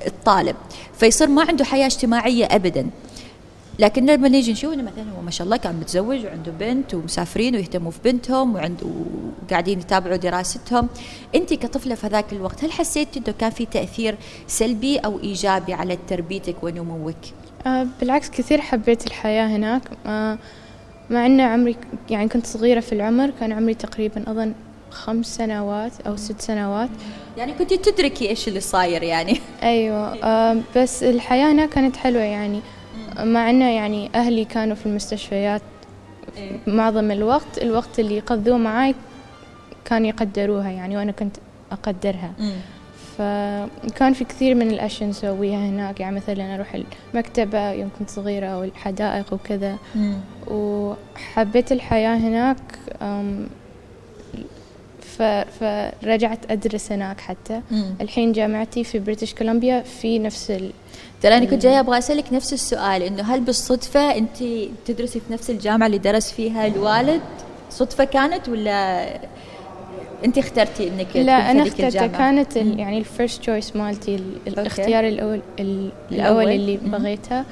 الطالب 0.06 0.56
فيصير 0.98 1.28
ما 1.28 1.42
عنده 1.48 1.64
حياة 1.64 1.86
اجتماعية 1.86 2.44
ابدا. 2.50 2.90
لكن 3.80 4.06
لما 4.06 4.28
نيجي 4.28 4.52
نشوف 4.52 4.72
إنه 4.74 4.82
مثلا 4.82 5.04
هو 5.18 5.22
ما 5.22 5.30
شاء 5.30 5.44
الله 5.44 5.56
كان 5.56 5.74
متزوج 5.74 6.26
وعنده 6.26 6.52
بنت 6.60 6.94
ومسافرين 6.94 7.56
ويهتموا 7.56 7.90
في 7.90 7.98
بنتهم 8.04 8.54
وعند 8.54 8.82
وقاعدين 9.46 9.78
يتابعوا 9.78 10.16
دراستهم. 10.16 10.88
أنت 11.34 11.54
كطفلة 11.54 11.94
في 11.94 12.06
هذاك 12.06 12.32
الوقت 12.32 12.64
هل 12.64 12.72
حسيتي 12.72 13.18
إنه 13.18 13.34
كان 13.38 13.50
في 13.50 13.66
تأثير 13.66 14.16
سلبي 14.46 14.98
أو 14.98 15.20
إيجابي 15.20 15.74
على 15.74 15.98
تربيتك 16.08 16.62
ونموك؟ 16.62 17.14
آه 17.66 17.86
بالعكس 18.00 18.30
كثير 18.30 18.60
حبيت 18.60 19.06
الحياة 19.06 19.46
هناك. 19.46 19.82
آه 20.06 20.38
مع 21.10 21.26
أن 21.26 21.40
عمري 21.40 21.76
يعني 22.10 22.28
كنت 22.28 22.46
صغيرة 22.46 22.80
في 22.80 22.92
العمر 22.92 23.30
كان 23.40 23.52
عمري 23.52 23.74
تقريبا 23.74 24.30
أظن 24.30 24.52
خمس 24.90 25.36
سنوات 25.36 25.92
أو 26.06 26.16
ست 26.16 26.40
سنوات. 26.40 26.90
يعني 27.36 27.52
كنت 27.52 27.74
تدركي 27.74 28.28
إيش 28.28 28.48
اللي 28.48 28.60
صاير 28.60 29.02
يعني؟ 29.02 29.40
أيوة 29.62 30.24
آه 30.24 30.56
بس 30.76 31.02
الحياة 31.02 31.52
هناك 31.52 31.68
كانت 31.68 31.96
حلوة 31.96 32.22
يعني. 32.22 32.60
مع 33.18 33.50
أنه 33.50 33.70
يعني 33.70 34.10
أهلي 34.14 34.44
كانوا 34.44 34.76
في 34.76 34.86
المستشفيات 34.86 35.62
معظم 36.66 37.10
الوقت 37.10 37.58
الوقت 37.62 38.00
اللي 38.00 38.16
يقضوه 38.16 38.56
معاي 38.58 38.94
كان 39.84 40.04
يقدروها 40.04 40.70
يعني 40.70 40.96
وأنا 40.96 41.12
كنت 41.12 41.36
أقدرها. 41.72 42.32
فكان 43.18 44.12
في 44.12 44.24
كثير 44.24 44.54
من 44.54 44.70
الأشياء 44.70 45.10
نسويها 45.10 45.58
هناك 45.58 46.00
يعني 46.00 46.16
مثلا 46.16 46.54
أروح 46.54 46.78
المكتبة 47.14 47.70
يوم 47.72 47.90
كنت 47.98 48.10
صغيرة 48.10 48.46
أو 48.46 48.64
الحدائق 48.64 49.32
وكذا. 49.32 49.76
وحبيت 50.50 51.72
الحياة 51.72 52.16
هناك 52.16 52.56
فرجعت 55.60 56.50
أدرس 56.50 56.92
هناك 56.92 57.20
حتى 57.20 57.60
الحين 58.00 58.32
جامعتي 58.32 58.84
في 58.84 58.98
بريتش 58.98 59.34
كولومبيا 59.34 59.80
في 59.80 60.18
نفس 60.18 60.50
ال... 60.50 60.70
ترى 61.22 61.36
أنا 61.36 61.44
كنت 61.44 61.62
جاية 61.62 61.80
أبغى 61.80 61.98
أسألك 61.98 62.32
نفس 62.32 62.52
السؤال 62.52 63.02
إنه 63.02 63.22
هل 63.22 63.40
بالصدفة 63.40 64.16
أنت 64.16 64.36
تدرسي 64.86 65.20
في 65.20 65.32
نفس 65.32 65.50
الجامعة 65.50 65.86
اللي 65.86 65.98
درس 65.98 66.32
فيها 66.32 66.66
الوالد؟ 66.66 67.20
صدفة 67.70 68.04
كانت 68.04 68.48
ولا 68.48 69.06
أنت 70.24 70.38
اخترتي 70.38 70.88
إنك 70.88 71.16
لا 71.16 71.50
هذيك 71.52 71.66
اخترتها؟ 71.66 72.06
كانت 72.06 72.56
ال... 72.56 72.78
يعني 72.78 72.98
ال 72.98 73.05
first 73.05 73.40
choice 73.40 73.76
مالتي 73.76 74.14
ال... 74.14 74.22
الاختيار 74.46 75.08
الأول 75.08 75.40
ال... 75.60 75.90
الأول. 76.12 76.42
الأول 76.42 76.52
اللي 76.52 76.78
مم. 76.82 76.90
بغيتها 76.90 77.44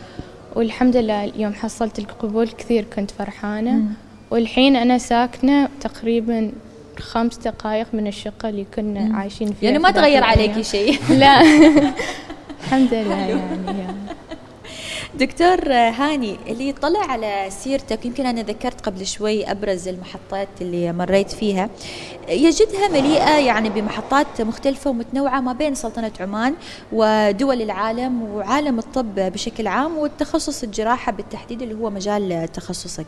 والحمد 0.57 0.97
لله 0.97 1.33
يوم 1.37 1.53
حصلت 1.55 1.99
القبول 1.99 2.49
كثير 2.49 2.85
كنت 2.97 3.11
فرحانة 3.11 3.73
مم. 3.73 3.89
والحين 4.31 4.77
أنا 4.77 4.99
ساكنة 4.99 5.69
تقريبا 5.81 6.53
خمس 7.01 7.37
دقائق 7.37 7.87
من 7.93 8.07
الشقة 8.07 8.49
اللي 8.49 8.67
كنا 8.77 9.01
مم. 9.01 9.17
عايشين 9.17 9.47
فيها 9.53 9.71
يعني 9.71 9.79
ما 9.79 9.91
تغير. 9.91 10.25
عليكي 10.25 10.65
شيء 10.65 10.99
لا 11.21 11.41
الحمد 12.65 12.95
لله 12.95 13.15
يعني. 13.17 13.99
دكتور 15.15 15.73
هاني 15.73 16.37
اللي 16.49 16.69
يطلع 16.69 17.01
على 17.01 17.47
سيرتك 17.49 18.07
يمكن 18.07 18.27
أنا 18.27 18.43
ذكرت 18.43 18.81
قبل 18.81 19.07
شوي 19.07 19.51
أبرز 19.51 19.89
المحطات 19.89 20.49
اللي 20.61 20.93
مريت 20.93 21.31
فيها 21.31 21.71
يجدها 22.29 22.89
مليئة 22.89 23.39
يعني 23.39 23.69
بمحطات 23.71 24.41
مختلفة 24.43 24.91
ومتنوعة 24.91 25.41
ما 25.41 25.53
بين 25.53 25.75
سلطنة 25.75 26.11
عمان 26.21 26.55
ودول 26.93 27.63
العالم 27.63 28.23
وعالم 28.23 28.79
الطب 28.79 29.15
بشكل 29.15 29.67
عام 29.67 29.99
والتخصص 29.99 30.63
الجراحة 30.63 31.13
بالتحديد 31.13 31.63
اللي 31.63 31.75
هو 31.75 31.91
مجال 31.91 32.49
تخصصك. 32.53 33.07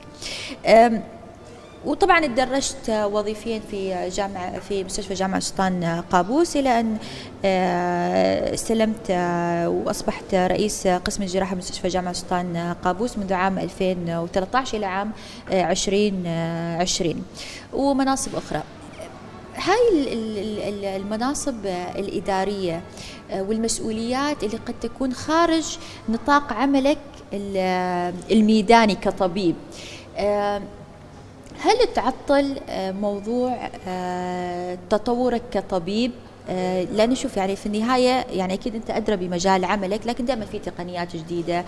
وطبعا 1.84 2.26
تدرجت 2.26 2.90
وظيفيا 2.90 3.60
في 3.70 4.08
جامعة 4.08 4.58
في 4.58 4.84
مستشفى 4.84 5.14
جامعة 5.14 5.40
سلطان 5.40 6.02
قابوس 6.12 6.56
إلى 6.56 6.80
أن 6.80 6.96
آه، 7.44 8.54
استلمت 8.54 9.10
آه، 9.10 9.68
وأصبحت 9.68 10.34
رئيس 10.34 10.86
قسم 10.86 11.22
الجراحة 11.22 11.54
بمستشفى 11.54 11.88
جامعة 11.88 12.12
سلطان 12.12 12.74
قابوس 12.84 13.18
منذ 13.18 13.32
عام 13.32 13.58
2013 13.58 14.76
إلى 14.76 14.86
عام 14.86 15.12
2020 15.52 17.24
ومناصب 17.72 18.36
أخرى. 18.36 18.62
هاي 19.56 20.12
المناصب 20.96 21.66
الإدارية 21.96 22.82
والمسؤوليات 23.32 24.44
اللي 24.44 24.56
قد 24.56 24.74
تكون 24.80 25.12
خارج 25.12 25.78
نطاق 26.08 26.52
عملك 26.52 26.98
الميداني 28.30 28.94
كطبيب. 28.94 29.54
هل 31.62 31.94
تعطل 31.94 32.56
آه، 32.68 32.92
موضوع 32.92 33.70
آه، 33.88 34.78
تطورك 34.90 35.42
كطبيب؟ 35.52 36.10
آه، 36.50 36.82
لأن 36.82 37.14
شوف 37.14 37.36
يعني 37.36 37.56
في 37.56 37.66
النهاية 37.66 38.26
يعني 38.32 38.54
أكيد 38.54 38.74
أنت 38.74 38.90
أدرى 38.90 39.16
بمجال 39.16 39.64
عملك 39.64 40.06
لكن 40.06 40.24
دائما 40.24 40.44
في 40.44 40.58
تقنيات 40.58 41.16
جديدة 41.16 41.64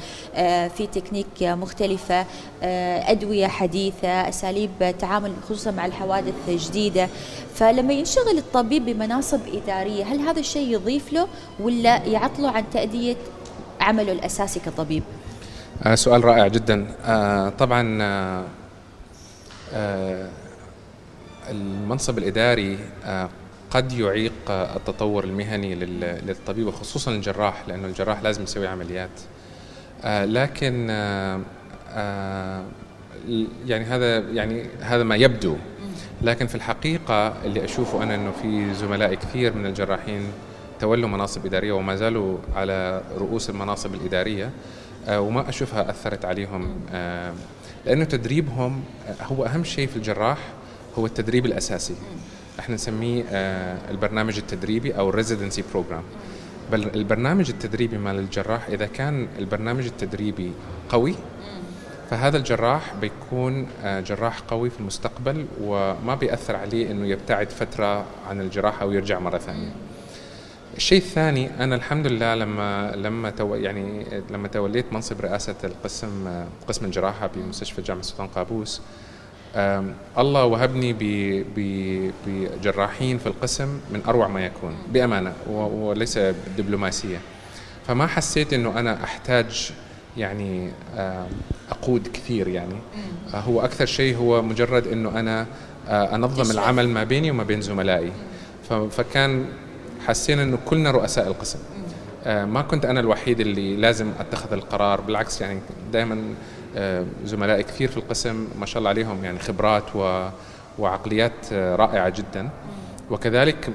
في 0.68 0.88
تكنيك 0.92 1.42
مختلفة 1.42 2.26
أدوية 2.62 3.46
حديثة 3.46 4.08
أساليب 4.08 4.70
تعامل 4.98 5.32
خصوصا 5.44 5.70
مع 5.70 5.86
الحوادث 5.86 6.34
جديدة. 6.48 7.08
فلما 7.54 7.92
ينشغل 7.92 8.38
الطبيب 8.38 8.84
بمناصب 8.84 9.40
إدارية 9.52 10.04
هل 10.04 10.20
هذا 10.20 10.40
الشيء 10.40 10.72
يضيف 10.72 11.12
له 11.12 11.28
ولا 11.60 12.04
يعطله 12.04 12.50
عن 12.50 12.64
تأدية 12.72 13.16
عمله 13.80 14.12
الأساسي 14.12 14.60
كطبيب؟ 14.60 15.02
سؤال 15.94 16.24
رائع 16.24 16.46
جدا. 16.46 16.86
طبعا 17.58 17.98
المنصب 21.50 22.18
الإداري 22.18 22.78
آه، 23.04 23.28
قد 23.70 23.92
يعيق 23.92 24.32
التطور 24.50 25.24
المهني 25.24 25.74
للطبيب 25.74 26.66
وخصوصا 26.66 27.10
الجراح 27.10 27.68
لأنه 27.68 27.86
الجراح 27.88 28.22
لازم 28.22 28.42
يسوي 28.42 28.66
عمليات. 28.66 29.10
آه، 30.04 30.24
لكن 30.24 30.88
يعني 33.66 33.84
هذا 33.84 34.18
يعني 34.18 34.66
هذا 34.80 35.02
ما 35.02 35.16
يبدو. 35.16 35.56
لكن 36.22 36.46
في 36.46 36.54
الحقيقة 36.54 37.34
اللي 37.44 37.64
أشوفه 37.64 38.02
أنا 38.02 38.14
أنه 38.14 38.32
في 38.42 38.74
زملاء 38.74 39.14
كثير 39.14 39.54
من 39.54 39.66
الجراحين 39.66 40.32
تولوا 40.80 41.08
مناصب 41.08 41.46
إدارية 41.46 41.72
وما 41.72 41.96
زالوا 41.96 42.38
على 42.56 43.02
رؤوس 43.18 43.50
المناصب 43.50 43.94
الإدارية 43.94 44.50
وما 45.08 45.48
أشوفها 45.48 45.90
أثرت 45.90 46.24
عليهم 46.24 46.80
لأنه 47.86 48.04
تدريبهم 48.04 48.82
هو 49.22 49.44
أهم 49.44 49.64
شيء 49.64 49.86
في 49.86 49.96
الجراح 49.96 50.38
هو 50.98 51.06
التدريب 51.06 51.46
الأساسي 51.46 51.94
إحنا 52.58 52.74
نسميه 52.74 53.24
آه، 53.30 53.90
البرنامج 53.90 54.36
التدريبي 54.38 54.92
أو 54.98 55.10
ال 55.10 55.16
residency 55.16 55.64
program 55.72 56.02
بل 56.72 56.90
البرنامج 56.94 57.50
التدريبي 57.50 57.98
مال 57.98 58.18
الجراح 58.18 58.68
إذا 58.68 58.86
كان 58.86 59.28
البرنامج 59.38 59.86
التدريبي 59.86 60.52
قوي 60.88 61.14
فهذا 62.10 62.36
الجراح 62.36 62.94
بيكون 63.00 63.66
آه، 63.84 64.00
جراح 64.00 64.40
قوي 64.40 64.70
في 64.70 64.80
المستقبل 64.80 65.46
وما 65.60 66.14
بيأثر 66.14 66.56
عليه 66.56 66.90
إنه 66.90 67.06
يبتعد 67.06 67.50
فترة 67.50 68.04
عن 68.28 68.40
الجراحه 68.40 68.86
ويرجع 68.86 69.18
مرة 69.18 69.38
ثانية. 69.38 69.72
الشيء 70.76 70.98
الثاني 70.98 71.64
أنا 71.64 71.74
الحمد 71.74 72.06
لله 72.06 72.34
لما 72.34 72.92
لما 72.96 73.30
تو 73.30 73.54
يعني 73.54 74.06
لما 74.30 74.48
توليت 74.48 74.92
منصب 74.92 75.20
رئاسة 75.20 75.54
القسم 75.64 76.44
قسم 76.68 76.84
الجراحة 76.84 77.30
بمستشفى 77.36 77.82
جامعة 77.82 78.00
السلطان 78.00 78.26
قابوس 78.26 78.82
الله 80.18 80.44
وهبني 80.44 80.92
بجراحين 82.26 83.18
في 83.18 83.26
القسم 83.26 83.80
من 83.90 84.02
أروع 84.08 84.28
ما 84.28 84.46
يكون 84.46 84.76
بأمانة 84.92 85.32
وليس 85.50 86.18
دبلوماسية. 86.58 87.18
فما 87.86 88.06
حسيت 88.06 88.52
إنه 88.52 88.78
أنا 88.78 89.04
أحتاج 89.04 89.72
يعني 90.16 90.70
أقود 91.70 92.08
كثير 92.12 92.48
يعني. 92.48 92.76
هو 93.34 93.60
أكثر 93.60 93.86
شيء 93.86 94.16
هو 94.16 94.42
مجرد 94.42 94.86
إنه 94.86 95.20
أنا 95.20 95.46
أنظم 95.88 96.50
العمل 96.50 96.88
ما 96.88 97.04
بيني 97.04 97.30
وما 97.30 97.44
بين 97.44 97.60
زملائي. 97.60 98.12
فكان 98.90 99.46
حسينا 100.06 100.42
إنه 100.42 100.58
كلنا 100.64 100.90
رؤساء 100.90 101.26
القسم. 101.26 101.58
آه، 102.24 102.44
ما 102.44 102.62
كنت 102.62 102.84
أنا 102.84 103.00
الوحيد 103.00 103.40
اللي 103.40 103.76
لازم 103.76 104.12
أتخذ 104.20 104.52
القرار 104.52 105.00
بالعكس 105.00 105.40
يعني 105.40 105.60
دائما 105.92 106.34
آه، 106.76 107.04
زملائي 107.24 107.62
كثير 107.62 107.88
في 107.88 107.96
القسم 107.96 108.48
ما 108.60 108.66
شاء 108.66 108.78
الله 108.78 108.90
عليهم 108.90 109.24
يعني 109.24 109.38
خبرات 109.38 109.96
و 109.96 110.28
وعقليات 110.78 111.32
آه، 111.52 111.76
رائعة 111.76 112.08
جدا. 112.08 112.50
وكذلك 113.10 113.70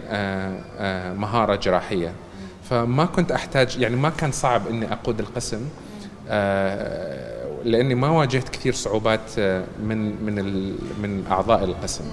مهارة 1.18 1.56
جراحية. 1.56 2.14
فما 2.70 3.06
كنت 3.06 3.32
أحتاج 3.32 3.78
يعني 3.78 3.96
ما 3.96 4.10
كان 4.10 4.32
صعب 4.32 4.68
إني 4.68 4.94
أقود 4.94 5.20
القسم 5.20 5.62
لأني 7.64 7.96
ما 7.96 8.10
واجهت 8.10 8.50
كثير 8.50 8.74
صعوبات 8.74 9.40
من 9.84 10.26
من 10.26 10.36
من 11.02 11.26
أعضاء 11.32 11.64
القسم. 11.64 12.04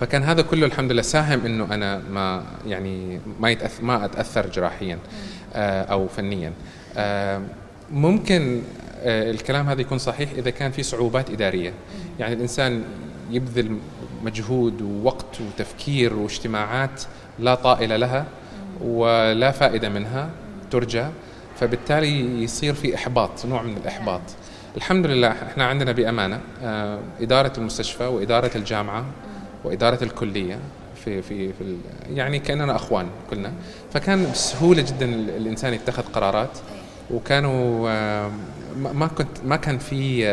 فكان 0.00 0.22
هذا 0.22 0.42
كله 0.42 0.66
الحمد 0.66 0.92
لله 0.92 1.02
ساهم 1.02 1.46
إنه 1.46 1.74
أنا 1.74 1.98
ما 2.10 2.44
يعني 2.66 3.20
ما 3.40 3.50
يتأثر 3.50 3.84
ما 3.84 4.04
أتأثر 4.04 4.46
جراحيا 4.46 4.98
آه، 5.54 5.82
أو 5.82 6.08
فنيا. 6.08 6.52
آه، 6.96 7.42
ممكن 7.92 8.62
آه، 9.00 9.30
الكلام 9.30 9.68
هذا 9.68 9.80
يكون 9.80 9.98
صحيح 9.98 10.30
إذا 10.30 10.50
كان 10.50 10.70
في 10.70 10.82
صعوبات 10.82 11.30
إدارية. 11.30 11.72
يعني 12.18 12.34
الإنسان 12.34 12.84
يبذل 13.30 13.78
مجهود 14.24 14.82
ووقت 14.82 15.40
وتفكير 15.40 16.14
واجتماعات 16.14 17.02
لا 17.38 17.54
طائل 17.54 18.00
لها 18.00 18.26
ولا 18.80 19.50
فائدة 19.50 19.88
منها 19.88 20.30
ترجى 20.70 21.04
فبالتالي 21.60 22.42
يصير 22.42 22.74
في 22.74 22.94
إحباط 22.94 23.46
نوع 23.46 23.62
من 23.62 23.76
الإحباط. 23.76 24.22
الحمد 24.76 25.06
لله 25.06 25.28
إحنا 25.28 25.64
عندنا 25.64 25.92
بأمانة 25.92 26.40
إدارة 27.20 27.52
المستشفى 27.58 28.04
وإدارة 28.04 28.50
الجامعة 28.56 29.04
وإدارة 29.64 30.04
الكلية 30.04 30.58
في 31.04 31.22
في 31.22 31.52
في 31.52 31.76
يعني 32.14 32.38
كأننا 32.38 32.76
أخوان 32.76 33.06
كلنا. 33.30 33.52
فكان 33.92 34.30
بسهولة 34.32 34.82
جدا 34.82 35.06
الإنسان 35.14 35.74
يتخذ 35.74 36.02
قرارات. 36.02 36.58
وكانوا 37.10 37.88
ما 38.76 39.06
كنت 39.06 39.28
ما 39.44 39.56
كان 39.56 39.78
في 39.78 40.32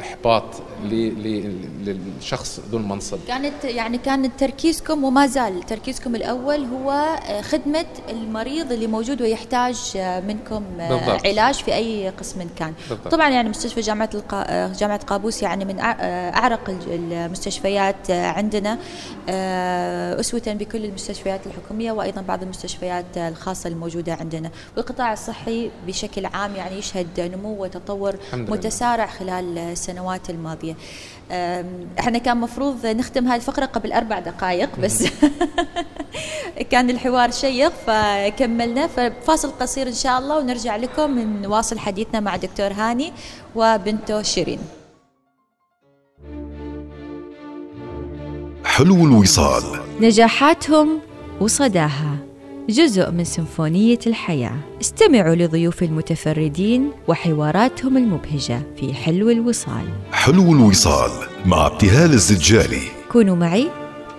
إحباط 0.00 0.44
للشخص 0.84 2.60
ذو 2.70 2.78
المنصب. 2.78 3.18
كانت 3.28 3.64
يعني 3.64 3.98
كان 3.98 4.36
تركيزكم 4.36 5.04
وما 5.04 5.26
زال 5.26 5.62
تركيزكم 5.62 6.14
الأول 6.14 6.64
هو 6.64 6.90
آه، 6.90 7.40
خدمة 7.40 7.86
المريض 8.08 8.72
اللي 8.72 8.86
موجود 8.86 9.22
ويحتاج 9.22 9.92
آه، 9.96 10.20
منكم 10.20 10.64
آه، 10.80 10.88
بالضبط. 10.88 11.26
علاج 11.26 11.54
في 11.54 11.74
أي 11.74 12.08
قسم 12.08 12.48
كان. 12.56 12.72
بالضبط. 12.90 13.08
طبعا 13.08 13.28
يعني 13.28 13.48
مستشفى 13.48 13.80
جامعة 13.80 14.10
القا... 14.14 14.72
جامعة 14.72 15.04
قابوس 15.04 15.42
يعني 15.42 15.64
من 15.64 15.80
أعرق 15.80 16.70
المستشفيات 16.88 18.10
عندنا 18.10 18.78
أسوة 20.20 20.42
بكل 20.46 20.84
المستشفيات 20.84 21.46
الحكومية 21.46 21.92
وأيضا 21.92 22.20
بعض 22.20 22.42
المستشفيات 22.42 23.16
الخاصة 23.16 23.68
الموجودة 23.68 24.14
عندنا. 24.14 24.50
والقطاع 24.76 25.12
الصحي 25.12 25.70
بشكل 25.86 26.26
عام 26.26 26.56
يعني 26.56 26.78
يشهد 26.78 27.20
نمو 27.20 27.62
وتطور 27.62 28.16
متسارع 28.32 29.06
خلال 29.06 29.58
السنوات 29.58 30.30
الماضيه 30.68 30.98
إحنا 31.98 32.18
كان 32.18 32.36
مفروض 32.36 32.86
نختم 32.86 33.26
هذه 33.26 33.36
الفقرة 33.36 33.64
قبل 33.66 33.92
أربع 33.92 34.18
دقائق 34.18 34.78
بس 34.80 35.04
كان 36.70 36.90
الحوار 36.90 37.30
شيق 37.30 37.72
فكملنا 37.86 38.86
ففاصل 38.86 39.50
قصير 39.50 39.86
إن 39.86 39.94
شاء 39.94 40.18
الله 40.18 40.38
ونرجع 40.38 40.76
لكم 40.76 41.18
نواصل 41.18 41.78
حديثنا 41.78 42.20
مع 42.20 42.36
دكتور 42.36 42.72
هاني 42.72 43.12
وبنته 43.54 44.22
شيرين. 44.22 44.58
حلو 48.64 49.06
الوصال. 49.06 49.62
نجاحاتهم 50.00 51.00
وصداها. 51.40 52.17
جزء 52.70 53.10
من 53.10 53.24
سيمفونية 53.24 53.98
الحياة. 54.06 54.56
استمعوا 54.80 55.34
لضيوف 55.34 55.82
المتفردين 55.82 56.90
وحواراتهم 57.08 57.96
المبهجة 57.96 58.62
في 58.76 58.94
حلو 58.94 59.30
الوصال. 59.30 59.84
حلو 60.12 60.52
الوصال 60.52 61.10
مع 61.46 61.66
ابتهال 61.66 62.12
الزجالي. 62.12 62.82
كونوا 63.12 63.36
معي 63.36 63.68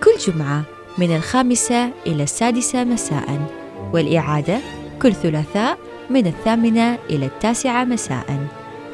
كل 0.04 0.32
جمعة 0.32 0.62
من 0.98 1.16
الخامسة 1.16 1.90
إلى 2.06 2.22
السادسة 2.22 2.84
مساء 2.84 3.48
والإعادة 3.92 4.58
كل 5.02 5.12
ثلاثاء 5.12 5.78
من 6.10 6.26
الثامنة 6.26 6.98
إلى 7.10 7.26
التاسعة 7.26 7.84
مساء. 7.84 8.46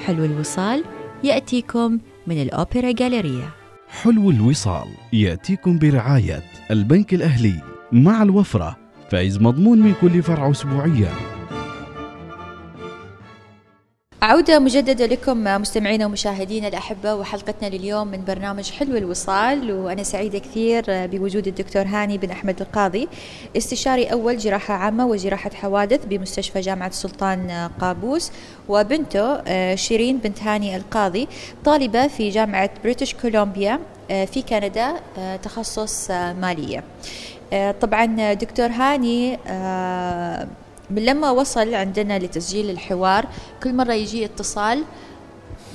حلو 0.05 0.25
الوصال 0.25 0.85
يأتيكم 1.25 1.99
من 2.27 2.43
الأوبرا 2.43 2.93
جاليريا 2.93 3.49
حلو 3.89 4.31
الوصال 4.31 4.89
يأتيكم 5.13 5.79
برعاية 5.79 6.43
البنك 6.71 7.15
الأهلي 7.15 7.63
مع 7.93 8.23
الوفرة. 8.23 8.86
فايز 9.11 9.39
مضمون 9.39 9.79
من 9.79 9.95
كل 10.01 10.23
فرع 10.23 10.51
أسبوعيا. 10.51 11.11
عودة 14.23 14.59
مجددة 14.59 15.07
لكم 15.07 15.45
مستمعينا 15.45 16.07
ومشاهدينا 16.07 16.69
الأحبة 16.69 17.15
وحلقتنا 17.15 17.69
لليوم 17.69 18.09
من 18.09 18.25
برنامج 18.25 18.71
حلو 18.71 18.97
الوصال 18.97 19.73
وأنا 19.73 20.03
سعيدة 20.03 20.39
كثير 20.39 20.85
بوجود 20.89 21.47
الدكتور 21.47 21.83
هاني 21.83 22.19
بن 22.19 22.31
أحمد 22.31 22.61
القاضي 22.61 23.09
استشاري 23.57 24.05
أول 24.05 24.39
جراحة 24.39 24.75
عامة 24.75 25.07
وجراحة 25.07 25.51
حوادث 25.51 26.05
بمستشفى 26.05 26.61
جامعة 26.61 26.89
السلطان 26.89 27.71
قابوس 27.81 28.33
وبنته 28.69 29.35
آه، 29.47 29.75
شيرين 29.75 30.19
بنت 30.19 30.43
هاني 30.43 30.77
القاضي 30.77 31.29
طالبة 31.65 32.07
في 32.07 32.31
جامعة 32.31 32.71
بريتش 32.85 33.15
كولومبيا 33.15 33.81
آه، 34.11 34.25
في 34.25 34.43
كندا 34.43 34.95
آه، 35.19 35.37
تخصص 35.37 36.11
مالية. 36.11 36.85
طبعا 37.81 38.33
دكتور 38.33 38.67
هاني 38.67 39.39
من 40.91 41.05
لما 41.05 41.31
وصل 41.31 41.75
عندنا 41.75 42.19
لتسجيل 42.19 42.71
الحوار 42.71 43.27
كل 43.63 43.75
مرة 43.75 43.93
يجي 43.93 44.25
اتصال 44.25 44.85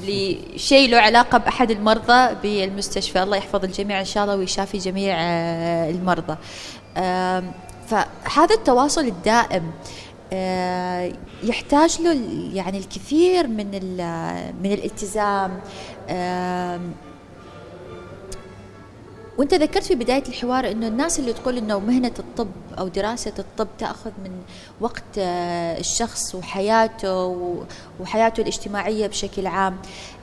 لشيء 0.04 0.90
له 0.90 0.98
علاقة 0.98 1.38
بأحد 1.38 1.72
المرضى 1.72 2.36
بالمستشفى. 2.44 3.24
الله 3.24 3.38
يحفظ 3.38 3.64
الجميع 3.64 4.00
إن 4.00 4.06
شاء 4.06 4.24
الله 4.24 4.36
ويشافي 4.36 4.78
جميع 4.78 5.16
آه، 5.20 5.90
المرضى. 5.90 6.38
فهذا 7.88 8.56
التواصل 8.56 9.06
الدائم 9.06 9.72
آه، 10.34 11.12
يحتاج 11.44 12.02
له 12.02 12.12
يعني 12.54 12.78
الكثير 12.78 13.48
من 13.48 13.72
من 14.64 14.72
الالتزام. 14.74 15.62
وانت 19.38 19.54
ذكرت 19.54 19.84
في 19.84 19.96
بداية 19.96 20.24
الحوار 20.28 20.72
إنه 20.72 20.88
الناس 20.88 21.20
اللي 21.20 21.34
تقول 21.34 21.58
إنه 21.58 21.80
مهنة 21.80 22.12
الطب 22.20 22.48
أو 22.80 22.88
دراسة 22.88 23.34
الطب 23.40 23.68
تأخذ 23.80 24.12
من 24.24 24.32
وقت 24.82 25.04
آه، 25.18 25.80
الشخص 25.80 26.36
وحياته 26.36 27.38
وحياته 28.00 28.42
الاجتماعية 28.42 29.08
بشكل 29.08 29.48
عام. 29.48 29.78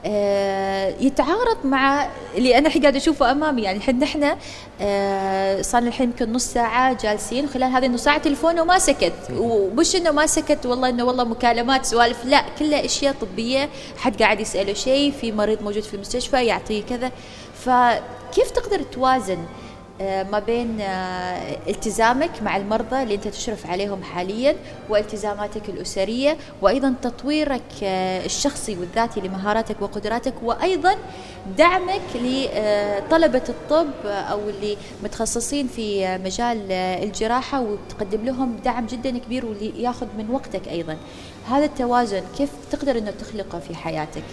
آه، 0.05 0.95
يتعارض 0.99 1.57
مع 1.65 2.07
اللي 2.35 2.57
أنا 2.57 2.69
قاعدة 2.69 2.97
أشوفه 2.97 3.31
أمامي. 3.31 3.61
يعني 3.61 3.77
الحين 3.77 3.99
نحن 3.99 4.35
آه، 4.81 5.61
صار 5.61 5.83
الحين 5.83 6.09
يمكن 6.09 6.33
نص 6.33 6.45
ساعة 6.45 6.97
جالسين 7.03 7.45
وخلال 7.45 7.71
هذه 7.71 7.85
النص 7.85 8.03
ساعة 8.03 8.17
تلفونه 8.17 8.63
ما 8.63 8.79
سكت. 8.79 9.13
ومش 9.31 9.95
إنه 9.95 10.11
ما 10.11 10.25
سكت 10.25 10.65
والله 10.65 10.89
إنه 10.89 11.03
والله 11.03 11.23
مكالمات 11.23 11.85
سوالف. 11.85 12.25
لا 12.25 12.45
كلها 12.59 12.85
أشياء 12.85 13.15
طبية. 13.21 13.69
حد 13.97 14.21
قاعد 14.21 14.39
يسأله 14.39 14.73
شيء 14.73 15.11
في 15.11 15.31
مريض 15.31 15.61
موجود 15.61 15.83
في 15.83 15.93
المستشفى 15.93 16.45
يعطيه 16.45 16.83
كذا. 16.83 17.11
فكيف 18.31 18.51
تقدر 18.51 18.81
توازن 18.81 19.37
آه، 20.01 20.23
ما 20.23 20.39
بين 20.39 20.81
آه، 20.81 21.57
التزامك 21.67 22.43
مع 22.43 22.57
المرضى 22.57 23.03
اللي 23.03 23.15
انت 23.15 23.27
تشرف 23.27 23.67
عليهم 23.67 24.03
حاليا 24.03 24.55
والتزاماتك 24.89 25.69
الأسرية 25.69 26.37
وأيضا 26.61 26.93
تطويرك 27.01 27.61
آه، 27.83 28.25
الشخصي 28.25 28.77
والذاتي 28.77 29.21
لمهاراتك 29.21 29.81
وقدراتك 29.81 30.33
وأيضا 30.43 30.95
دعمك 31.57 32.01
لطلبة 32.15 33.43
الطب 33.49 34.05
أو 34.05 34.49
اللي 34.49 34.77
متخصصين 35.03 35.67
في 35.67 36.17
مجال 36.17 36.71
الجراحة 36.71 37.61
وتقدم 37.61 38.25
لهم 38.25 38.55
دعم 38.65 38.85
جدا 38.85 39.17
كبير 39.17 39.45
واللي 39.45 39.83
ياخذ 39.83 40.07
من 40.17 40.29
وقتك 40.31 40.67
أيضا. 40.67 40.97
هذا 41.49 41.65
التوازن 41.65 42.21
كيف 42.37 42.49
تقدر 42.71 42.97
إنه 42.97 43.11
تخلقه 43.11 43.59
في 43.59 43.75
حياتك؟ 43.75 44.23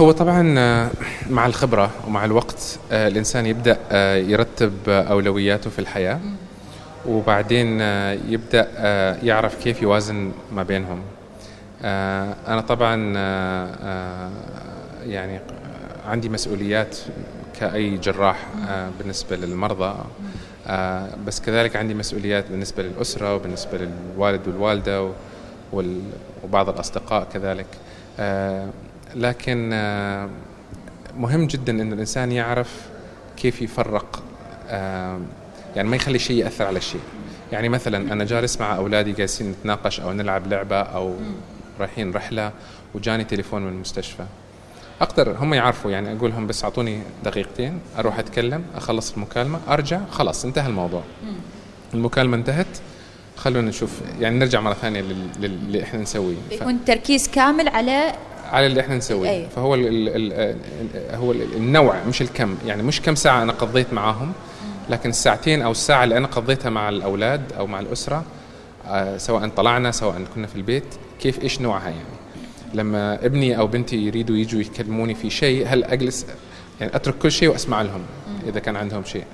هو 0.00 0.12
طبعا 0.12 0.54
آه، 0.58 0.90
مع 1.30 1.46
الخبرة 1.46 1.90
ومع 2.06 2.24
الوقت 2.24 2.78
آه، 2.92 3.08
الإنسان 3.08 3.46
يبدأ 3.46 3.78
آه، 3.90 4.16
يرتب 4.16 4.88
أولوياته 4.88 5.70
في 5.70 5.78
الحياة 5.78 6.20
وبعدين 7.06 7.80
يبدأ 8.28 8.68
يعرف 9.22 9.62
كيف 9.62 9.82
يوازن 9.82 10.32
ما 10.52 10.62
بينهم. 10.62 11.00
أنا 12.48 12.60
طبعا 12.68 13.12
يعني 15.06 15.40
عندي 16.06 16.28
مسؤوليات 16.28 16.98
كأي 17.60 17.96
جراح 17.96 18.46
بالنسبة 18.98 19.36
للمرضى. 19.36 19.94
بس 21.26 21.40
كذلك 21.40 21.76
عندي 21.76 21.94
مسؤوليات 21.94 22.44
بالنسبة 22.50 22.82
للأسرة 22.82 23.34
وبالنسبة 23.34 23.78
للوالد 23.78 24.48
والوالدة 24.48 25.10
وبعض 26.44 26.68
الأصدقاء 26.68 27.26
كذلك. 27.32 27.66
لكن 29.14 29.70
آه، 29.72 30.28
مهم 31.16 31.46
جدا 31.46 31.72
ان 31.82 31.92
الإنسان 31.92 32.32
يعرف 32.32 32.86
كيف 33.36 33.62
يفرق 33.62 34.22
آه، 34.68 35.20
يعني 35.76 35.88
ما 35.88 35.96
يخلي 35.96 36.18
شيء 36.18 36.36
يأثر 36.36 36.66
على 36.66 36.80
شيء 36.80 37.00
يعني 37.52 37.68
مثلا 37.68 38.12
أنا 38.12 38.24
جالس 38.24 38.60
مع 38.60 38.76
أولادي 38.76 39.12
جالسين 39.12 39.50
نتناقش 39.50 40.00
أو 40.00 40.12
نلعب 40.12 40.46
لعبة 40.46 40.80
أو 40.80 41.14
رايحين 41.80 42.12
رحلة 42.12 42.52
وجاني 42.94 43.24
تليفون 43.24 43.62
من 43.62 43.68
المستشفى. 43.68 44.24
أقدر 45.00 45.36
هم 45.38 45.54
يعرفوا 45.54 45.90
يعني 45.90 46.16
أقول 46.16 46.30
لهم 46.30 46.46
بس 46.46 46.64
أعطوني 46.64 47.02
دقيقتين 47.24 47.80
أروح 47.98 48.18
أتكلم 48.18 48.64
أخلص 48.74 49.12
المكالمة 49.12 49.60
أرجع 49.68 50.00
خلاص 50.10 50.44
انتهى 50.44 50.66
الموضوع. 50.66 51.02
المكالمة 51.94 52.36
انتهت 52.36 52.66
خلونا 53.36 53.68
نشوف 53.68 54.00
يعني 54.20 54.38
نرجع 54.38 54.60
مرة 54.60 54.74
ثانية 54.74 55.00
للي 55.40 55.82
إحنا 55.82 56.00
نسويه. 56.00 56.36
يكون 56.50 56.78
ف... 56.78 56.86
تركيز 56.86 57.28
كامل 57.28 57.68
على 57.68 58.12
على 58.52 58.66
اللي 58.66 58.80
إحنا 58.80 58.96
نسويه. 58.96 59.30
أيه. 59.30 59.48
فهو 59.48 59.74
ال 59.74 59.84
ال 59.88 60.56
هو 61.14 61.32
النوع 61.32 62.04
مش 62.08 62.22
الكم. 62.22 62.56
يعني 62.66 62.82
مش 62.82 63.02
كم 63.02 63.14
ساعة 63.14 63.42
أنا 63.42 63.52
قضيت 63.52 63.92
معاهم 63.92 64.32
لكن 64.90 65.10
الساعتين 65.10 65.62
أو 65.62 65.70
الساعة 65.70 66.04
اللي 66.04 66.16
أنا 66.16 66.26
قضيتها 66.26 66.70
مع 66.70 66.88
الأولاد 66.88 67.42
أو 67.58 67.66
مع 67.66 67.80
الأسرة 67.80 68.24
آه 68.88 69.16
سواء 69.16 69.48
طلعنا 69.48 69.90
سواء 69.90 70.24
كنا 70.34 70.46
في 70.46 70.56
البيت 70.56 70.84
كيف 71.20 71.42
إيش 71.42 71.60
نوعها 71.60 71.88
يعني. 71.88 72.22
لما 72.74 73.26
ابني 73.26 73.58
أو 73.58 73.66
بنتي 73.66 73.96
يريدوا 73.96 74.36
يجوا 74.36 74.60
يكلموني 74.60 75.14
في 75.14 75.30
شيء 75.30 75.66
هل 75.68 75.84
أجلس؟ 75.84 76.26
يعني 76.80 76.96
أترك 76.96 77.18
كل 77.18 77.32
شيء 77.32 77.48
وأسمع 77.48 77.82
لهم 77.82 78.00
إذا 78.48 78.60
كان 78.60 78.76
عندهم 78.76 79.04
شيء. 79.04 79.24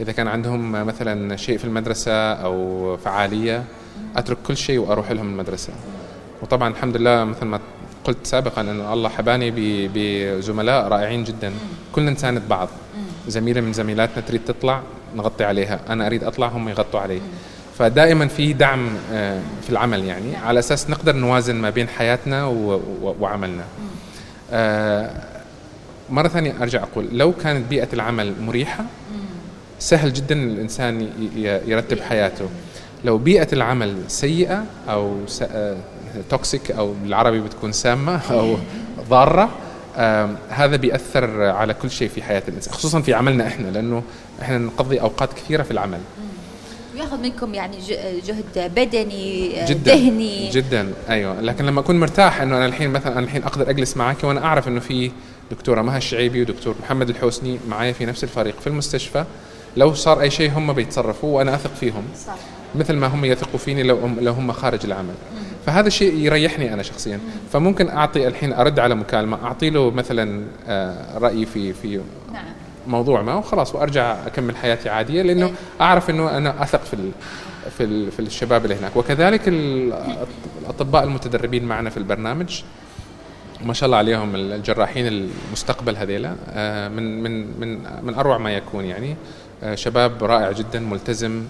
إذا 0.00 0.12
كان 0.12 0.28
عندهم 0.28 0.72
مثلا 0.72 1.36
شيء 1.36 1.58
في 1.58 1.64
المدرسة 1.64 2.32
أو 2.32 2.96
فعالية 2.96 3.64
أترك 4.16 4.38
كل 4.46 4.56
شيء 4.56 4.78
وأروح 4.78 5.10
لهم 5.10 5.28
المدرسة. 5.28 5.72
وطبعا 6.42 6.68
الحمد 6.68 6.96
لله 6.96 7.24
مثل 7.24 7.44
ما 7.44 7.60
قلت 8.06 8.26
سابقا 8.26 8.60
أن 8.60 8.92
الله 8.92 9.08
حباني 9.08 9.52
بزملاء 9.94 10.88
رائعين 10.88 11.24
جدا. 11.24 11.52
كلنا 11.92 12.10
نساند 12.10 12.42
بعض. 12.48 12.68
زميلة 13.28 13.60
من 13.60 13.72
زميلاتنا 13.72 14.22
تريد 14.28 14.40
تطلع 14.44 14.80
نغطي 15.16 15.44
عليها. 15.44 15.80
أنا 15.88 16.06
أريد 16.06 16.24
أطلع 16.24 16.48
هم 16.48 16.68
يغطوا 16.68 17.00
علي. 17.00 17.20
فدائما 17.78 18.28
في 18.28 18.52
دعم 18.52 18.88
آه، 19.12 19.40
في 19.62 19.70
العمل 19.70 20.04
يعني. 20.04 20.36
على 20.36 20.58
أساس 20.58 20.90
نقدر 20.90 21.16
نوازن 21.16 21.54
ما 21.56 21.70
بين 21.70 21.88
حياتنا 21.88 22.44
وعملنا. 23.02 23.64
آه، 24.52 25.10
مرة 26.10 26.28
ثانية 26.28 26.54
أرجع 26.62 26.82
أقول 26.82 27.08
لو 27.12 27.32
كانت 27.32 27.70
بيئة 27.70 27.88
العمل 27.92 28.34
مريحة 28.40 28.84
سهل 29.78 30.12
جدا 30.12 30.34
الإنسان 30.34 31.08
يرتب 31.66 32.00
حياته. 32.00 32.48
لو 33.04 33.18
بيئة 33.18 33.48
العمل 33.52 33.96
سيئة 34.08 34.64
أو 34.88 35.16
توكسيك 36.30 36.70
أو 36.70 36.94
بالعربي 37.02 37.40
بتكون 37.40 37.72
سامة 37.72 38.20
أو 38.30 38.56
ضارة. 39.10 39.50
هذا 40.48 40.76
بيأثر 40.76 41.42
على 41.42 41.74
كل 41.74 41.90
شيء 41.90 42.08
في 42.08 42.22
حياة 42.22 42.42
الإنسان 42.48 42.74
خصوصا 42.74 43.00
في 43.00 43.14
عملنا 43.14 43.46
إحنا 43.46 43.68
لأنه 43.68 44.02
إحنا 44.42 44.58
نقضي 44.58 45.00
أوقات 45.00 45.32
كثيرة 45.32 45.62
في 45.62 45.70
العمل. 45.70 45.98
وياخذ 46.94 47.20
منكم 47.20 47.54
يعني 47.54 47.76
جهد 48.26 48.72
بدني 48.74 49.62
آه، 49.62 49.66
جدا 49.66 49.94
ذهني. 49.94 50.50
جدا 50.50 50.92
أيوه. 51.08 51.40
لكن 51.40 51.66
لما 51.66 51.80
أكون 51.80 52.00
مرتاح 52.00 52.40
إنه 52.40 52.56
أنا 52.56 52.66
الحين 52.66 52.90
مثلا 52.90 53.12
أنا 53.12 53.20
الحين 53.20 53.42
أقدر 53.42 53.70
أجلس 53.70 53.96
معك 53.96 54.24
وأنا 54.24 54.44
أعرف 54.44 54.68
إنه 54.68 54.80
في 54.80 55.10
دكتوره 55.50 55.82
مها 55.82 55.98
الشعيبي 55.98 56.42
ودكتور 56.42 56.74
محمد 56.82 57.08
الحوسني 57.08 57.58
معايا 57.68 57.92
في 57.92 58.06
نفس 58.06 58.24
الفريق 58.24 58.60
في 58.60 58.66
المستشفى. 58.66 59.24
لو 59.76 59.94
صار 59.94 60.20
أي 60.20 60.30
شيء 60.30 60.52
هم 60.52 60.72
بيتصرفوا 60.72 61.38
وأنا 61.38 61.54
أثق 61.54 61.74
فيهم 61.74 62.02
صح. 62.26 62.34
مثل 62.74 62.94
ما 62.94 63.06
هم 63.06 63.24
يثقوا 63.24 63.58
فيني 63.58 63.82
لو 63.82 63.98
لو 64.20 64.32
هم 64.32 64.52
خارج 64.52 64.80
العمل. 64.84 65.14
فهذا 65.66 65.86
الشيء 65.86 66.14
يريحني 66.14 66.74
أنا 66.74 66.82
شخصيا. 66.82 67.20
فممكن 67.52 67.88
أعطي 67.88 68.28
الحين 68.28 68.52
أرد 68.52 68.78
على 68.78 68.94
مكالمة 68.94 69.44
أعطي 69.44 69.70
له 69.70 69.90
مثلا 69.90 70.44
آه، 70.68 71.18
رأيي 71.18 71.46
في 71.46 71.72
في 71.72 72.00
نعم. 72.32 72.44
موضوع 72.86 73.22
ما 73.22 73.34
وخلاص 73.34 73.74
وأرجع 73.74 74.26
أكمل 74.26 74.56
حياتي 74.56 74.88
عادية 74.88 75.22
لأنه 75.22 75.52
أعرف 75.80 76.10
إنه 76.10 76.36
أنا 76.36 76.62
أثق 76.62 76.84
في 76.84 76.96
في 77.78 78.10
في 78.10 78.20
الشباب 78.20 78.64
اللي 78.64 78.74
هناك. 78.74 78.96
وكذلك 78.96 79.42
الأطباء 80.62 81.04
المتدربين 81.04 81.64
معنا 81.64 81.90
في 81.90 81.96
البرنامج 81.96 82.62
ما 83.64 83.72
شاء 83.72 83.86
الله 83.86 83.96
عليهم 83.96 84.34
الجراحين 84.34 85.06
المستقبل 85.06 85.96
هذيلا. 85.96 86.36
آه، 86.50 86.88
من 86.88 87.22
من 87.22 87.60
من 87.60 87.78
من 88.02 88.14
أروع 88.14 88.38
ما 88.38 88.52
يكون 88.52 88.84
يعني. 88.84 89.16
آه، 89.62 89.74
شباب 89.74 90.24
رائع 90.24 90.52
جدا 90.52 90.80
ملتزم. 90.80 91.44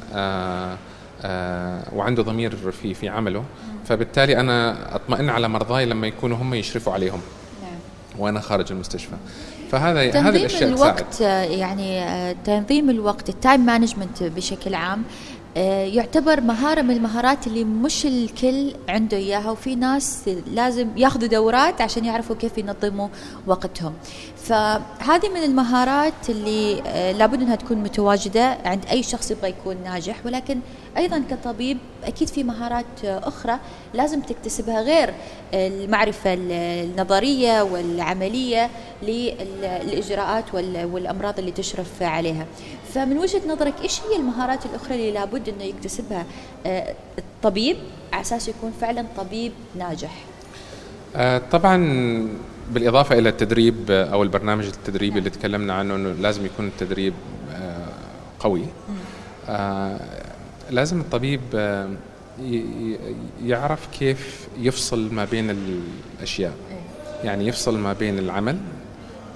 وعنده 1.93 2.23
ضمير 2.23 2.57
في 2.57 2.95
في 2.95 3.09
عمله 3.09 3.45
فبالتالي 3.85 4.41
أنا 4.41 4.77
أطمئن 4.97 5.31
على 5.31 5.49
مرضاي 5.49 5.87
لما 5.87 6.07
يكونوا 6.07 6.37
هم 6.37 6.55
يشرفوا 6.55 6.93
عليهم 6.93 7.21
نعم. 7.63 7.79
وأنا 8.19 8.41
خارج 8.41 8.73
المستشفى 8.73 9.17
فهذا 9.71 10.01
هذه 10.01 10.37
الأشياء 10.37 10.69
الوقت 10.69 11.15
تساعد. 11.15 11.51
يعني 11.51 12.35
تنظيم 12.45 12.91
الوقت 12.91 13.29
ال 13.29 13.35
time 13.35 13.61
management 13.61 14.23
بشكل 14.23 14.75
عام 14.75 15.03
آه، 15.03 15.36
يعتبر 15.64 16.40
مهارة 16.40 16.83
من 16.83 16.90
المهارات 16.97 17.47
اللي 17.47 17.64
مش 17.64 18.07
الكل 18.07 18.75
عنده 18.88 19.16
إياها 19.16 19.51
وفي 19.51 19.75
ناس 19.75 20.31
لازم 20.47 20.88
ياخذوا 20.97 21.29
دورات 21.29 21.81
عشان 21.81 22.05
يعرفوا 22.05 22.37
كيف 22.37 22.59
ينظموا 22.59 23.09
وقتهم. 23.47 23.92
فهذه 24.37 25.29
من 25.35 25.42
المهارات 25.42 26.12
اللي 26.29 26.83
آه، 26.87 27.12
لابد 27.12 27.42
أنها 27.42 27.55
تكون 27.57 27.77
متواجدة 27.77 28.59
عند 28.64 28.85
أي 28.90 29.03
شخص 29.03 29.31
يبغى 29.31 29.49
يكون 29.51 29.77
ناجح. 29.85 30.16
ولكن 30.27 30.59
أيضا 30.97 31.23
كطبيب 31.31 31.79
أكيد 32.05 32.29
في 32.29 32.45
مهارات 32.45 32.85
آه، 33.05 33.29
أخرى 33.29 33.59
لازم 33.95 34.21
تكتسبها 34.21 34.81
غير 34.83 35.14
المعرفة 35.55 36.35
النظرية 36.35 37.62
والعملية 37.62 38.71
للإجراءات 39.03 40.45
وال- 40.55 40.85
والأمراض 40.92 41.38
اللي 41.38 41.51
تشرف 41.51 42.03
عليها. 42.03 42.47
فمن 42.94 43.18
وجهة 43.18 43.42
نظرك 43.49 43.75
إيش 43.83 44.01
هي 44.01 44.16
المهارات 44.16 44.66
الأخرى 44.66 44.94
اللي 44.94 45.11
لابد 45.11 45.49
أنه 45.49 45.64
يكتسبها 45.64 46.27
آه، 46.66 46.94
الطبيب 47.18 47.77
على 48.12 48.20
أساس 48.20 48.49
يكون 48.49 48.72
فعلا 48.81 49.05
طبيب 49.16 49.53
ناجح؟ 49.79 50.25
آه، 51.16 51.42
طبعا 51.53 51.77
بالإضافة 52.72 53.18
إلى 53.18 53.29
التدريب 53.29 53.90
آه، 53.90 54.05
أو 54.05 54.22
البرنامج 54.22 54.64
التدريبي 54.64 55.18
اللي 55.18 55.31
تكلمنا 55.31 55.75
عنه 55.75 55.94
إنه 55.94 56.12
لازم 56.12 56.46
يكون 56.46 56.66
التدريب 56.66 57.14
قوي. 58.40 58.62
آه، 59.49 60.01
لازم 60.70 61.01
الطبيب 61.01 61.40
يعرف 63.44 63.88
كيف 63.99 64.49
يفصل 64.59 65.14
ما 65.14 65.25
بين 65.25 65.57
الأشياء. 66.18 66.53
يعني 67.25 67.46
يفصل 67.46 67.79
ما 67.79 67.92
بين 67.92 68.18
العمل 68.18 68.59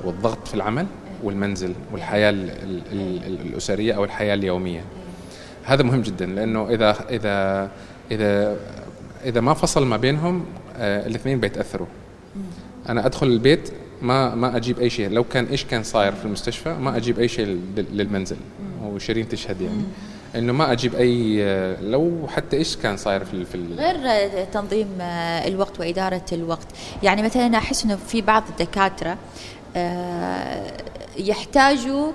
والضغط 0.04 0.48
في 0.48 0.54
العمل 0.54 0.86
والمنزل 1.22 1.72
والحياة 1.92 2.30
ال- 2.30 2.50
ال- 2.50 2.82
ال- 2.92 3.40
الأسرية 3.46 3.92
أو 3.92 4.04
الحياة 4.04 4.34
اليومية. 4.34 4.84
هذا 5.64 5.82
مهم 5.82 6.02
جدا 6.02 6.26
لأنه 6.26 6.68
اذا 6.68 6.96
اذا 7.10 7.70
اذا 8.10 8.56
إذا 9.24 9.40
ما 9.40 9.54
فصل 9.54 9.86
ما 9.86 9.96
بينهم 9.96 10.44
آه 10.76 11.06
الاثنين 11.06 11.40
بيتأثروا. 11.40 11.86
أنا 12.88 13.06
أدخل 13.06 13.26
البيت 13.26 13.70
ما 14.02 14.34
ما 14.34 14.56
أجيب 14.56 14.78
أي 14.78 14.90
شيء. 14.90 15.10
لو 15.10 15.24
كان 15.24 15.44
إيش 15.44 15.64
كان 15.64 15.82
صاير 15.82 16.12
في 16.12 16.24
المستشفى 16.24 16.74
ما 16.74 16.96
أجيب 16.96 17.18
أي 17.18 17.28
شيء 17.28 17.46
لل- 17.46 17.96
للمنزل. 17.96 18.36
وشيرين 18.84 19.28
تشهد 19.28 19.60
يعني. 19.60 19.82
إنه 20.36 20.52
ما 20.52 20.72
أجيب 20.72 20.94
أي 20.94 21.44
آه، 21.44 21.80
لو 21.82 22.26
حتى 22.28 22.56
إيش 22.56 22.76
كان 22.76 22.96
صاير 22.96 23.24
في 23.24 23.34
ال- 23.34 23.46
في 23.46 23.54
ال- 23.54 23.74
غير 23.78 23.96
آه، 24.06 24.44
تنظيم 24.44 24.86
الوقت 25.46 25.80
وإدارة 25.80 26.24
الوقت. 26.32 26.66
يعني 27.02 27.22
مثلا 27.22 27.46
أنا 27.46 27.58
أحس 27.58 27.84
أنه 27.84 27.96
في 27.96 28.20
بعض 28.22 28.42
الدكاترة 28.50 29.10
آه، 29.10 29.16
يحتاجوا 31.16 32.12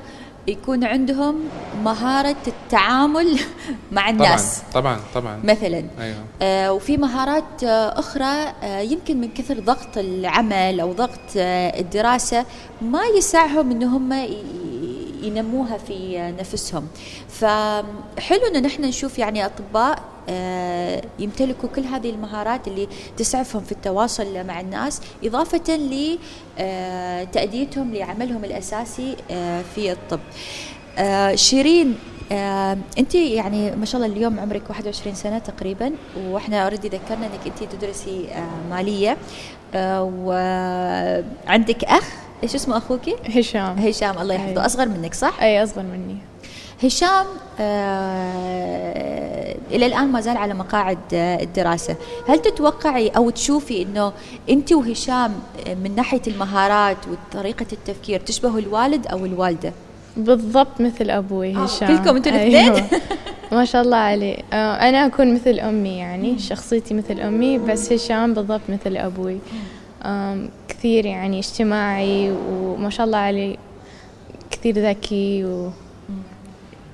يكون 0.47 0.83
عندهم 0.83 1.35
مهارة 1.83 2.35
التعامل 2.47 3.39
مع 3.91 4.09
الناس. 4.09 4.61
طبعا 4.73 4.99
طبعا. 5.15 5.39
مثلا 5.43 5.83
أيوه. 5.99 6.17
آه، 6.41 6.73
وفي 6.73 6.97
مهارات 6.97 7.63
آه، 7.63 7.99
أخرى 7.99 8.53
آه، 8.63 8.79
يمكن 8.79 9.21
من 9.21 9.29
كثر 9.33 9.59
ضغط 9.59 9.97
العمل 9.97 10.79
أو 10.79 10.93
ضغط 10.93 11.19
آه، 11.37 11.79
الدراسة 11.79 12.45
ما 12.81 13.01
يسعهم 13.17 13.71
إن 13.71 13.83
هم 13.83 14.13
ينموها 15.27 15.77
في 15.77 16.19
آه، 16.19 16.31
نفسهم. 16.31 16.87
فحلو 17.29 18.45
إن 18.55 18.61
نحن 18.63 18.85
نشوف 18.85 19.19
يعني 19.19 19.45
أطباء 19.45 19.99
آه، 20.29 21.01
يمتلكوا 21.19 21.69
كل 21.69 21.81
هذه 21.83 22.09
المهارات 22.09 22.67
اللي 22.67 22.87
تسعفهم 23.17 23.63
في 23.63 23.71
التواصل 23.71 24.43
مع 24.45 24.59
الناس 24.61 25.01
إضافة 25.23 25.75
لتأديتهم 26.59 27.93
لعملهم 27.93 28.45
الأساسي 28.45 29.15
آه، 29.31 29.61
في 29.75 29.91
الطب. 29.91 30.19
آه، 30.97 31.35
شيرين 31.35 31.95
آه، 32.31 32.77
أنت 32.97 33.15
يعني 33.15 33.75
ما 33.75 33.85
شاء 33.85 34.01
الله 34.01 34.15
اليوم 34.15 34.39
عمرك 34.39 34.69
21 34.69 35.15
سنة 35.15 35.39
تقريبا 35.39 35.91
وإحنا 36.17 36.63
أوريدي 36.63 36.87
ذكرنا 36.87 37.25
إنك 37.25 37.39
أنت 37.61 37.71
تدرسي 37.73 38.27
آه، 38.31 38.69
مالية. 38.69 39.17
آه، 39.75 40.03
وعندك 40.25 41.83
أخ؟ 41.83 42.09
إيش 42.43 42.55
اسمه 42.55 42.77
أخوك 42.77 43.01
هشام. 43.35 43.77
هشام 43.79 44.17
الله 44.21 44.35
يحفظه. 44.35 44.61
أي. 44.61 44.65
أصغر 44.65 44.87
منك 44.87 45.13
صح؟ 45.13 45.41
أي 45.41 45.63
أصغر 45.63 45.83
مني. 45.83 46.17
هشام 46.83 47.25
آه 47.59 49.55
إلى 49.71 49.85
الآن 49.85 50.07
ما 50.07 50.21
زال 50.21 50.37
على 50.37 50.53
مقاعد 50.53 50.97
آه 51.13 51.43
الدراسة. 51.43 51.95
هل 52.27 52.39
تتوقعي 52.39 53.07
أو 53.09 53.29
تشوفي 53.29 53.81
إنه 53.81 54.13
أنت 54.49 54.71
وهشام 54.71 55.33
آه، 55.67 55.73
من 55.73 55.95
ناحية 55.95 56.21
المهارات 56.27 56.97
وطريقة 57.07 57.65
التفكير 57.73 58.19
تشبهوا 58.19 58.59
الوالد 58.59 59.07
أو 59.07 59.25
الوالدة؟ 59.25 59.73
بالضبط 60.17 60.81
مثل 60.81 61.09
أبوي 61.09 61.55
آه، 61.55 61.59
هشام. 61.63 61.87
كلكم 61.87 62.15
أنتوا 62.15 62.31
الاثنين؟ 62.31 62.73
أيوة. 62.73 62.83
ما 63.51 63.65
شاء 63.65 63.81
الله 63.81 63.97
عليه. 63.97 64.37
آه، 64.53 64.89
أنا 64.89 65.05
أكون 65.05 65.33
مثل 65.33 65.59
أمي 65.59 65.97
يعني 65.97 66.39
شخصيتي 66.39 66.93
مثل 66.93 67.19
أمي 67.19 67.57
بس 67.57 67.91
هشام 67.93 68.33
بالضبط 68.33 68.61
مثل 68.69 68.97
أبوي. 68.97 69.39
كثير 70.67 71.05
يعني 71.05 71.39
اجتماعي 71.39 72.31
وما 72.31 72.89
شاء 72.89 73.05
الله 73.05 73.17
عليه 73.17 73.55
كثير 74.51 74.89
ذكي 74.89 75.45
و 75.45 75.69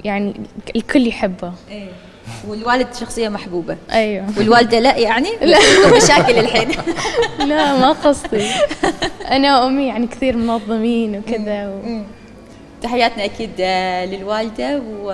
يعني 0.04 0.34
الكل 0.76 1.08
يحبه. 1.08 1.54
والوالد 2.48 2.94
شخصية 2.94 3.30
محبوبة. 3.30 3.78
أيوه. 3.92 4.26
والوالدة 4.38 4.80
لا 4.80 4.98
يعني؟ 4.98 5.30
لا. 5.42 5.58
مشاكل 5.98 6.40
الحين. 6.40 6.70
لا 7.50 7.78
ما 7.78 7.92
قصدي. 7.92 8.50
أنا 9.32 9.64
وأمي 9.64 9.88
يعني 9.88 10.08
كثير 10.08 10.38
منظمين 10.38 11.18
وكذا 11.18 11.68
و... 11.68 12.02
تحياتنا 12.82 13.26
أكيد 13.26 13.52
آه، 13.60 14.06
للوالدة 14.06 14.82
و 15.02 15.12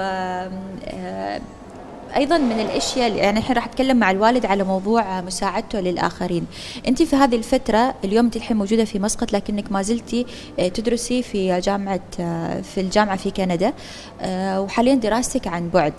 أيضا 2.15 2.37
من 2.37 2.59
الأشياء 2.59 3.15
يعني 3.15 3.39
الحين 3.39 3.55
راح 3.55 3.65
أتكلم 3.65 3.97
مع 3.97 4.11
الوالد 4.11 4.45
على 4.45 4.63
موضوع 4.63 5.21
مساعدته 5.21 5.79
للآخرين. 5.79 6.45
انت 6.87 7.03
في 7.03 7.15
هذه 7.15 7.35
الفترة 7.35 7.95
اليوم 8.03 8.25
انت 8.25 8.35
الحين 8.35 8.57
موجودة 8.57 8.85
في 8.85 8.99
مسقط 8.99 9.33
لكنك 9.33 9.71
ما 9.71 9.81
زلتي 9.81 10.25
آه، 10.59 10.67
تدرسي 10.67 11.23
في 11.23 11.59
جامعة 11.59 11.99
آه، 12.19 12.61
في 12.61 12.81
الجامعة 12.81 13.17
في 13.17 13.31
كندا 13.31 13.73
آه، 14.21 14.61
وحاليا 14.61 14.95
دراستك 14.95 15.47
عن 15.47 15.69
بعد. 15.69 15.93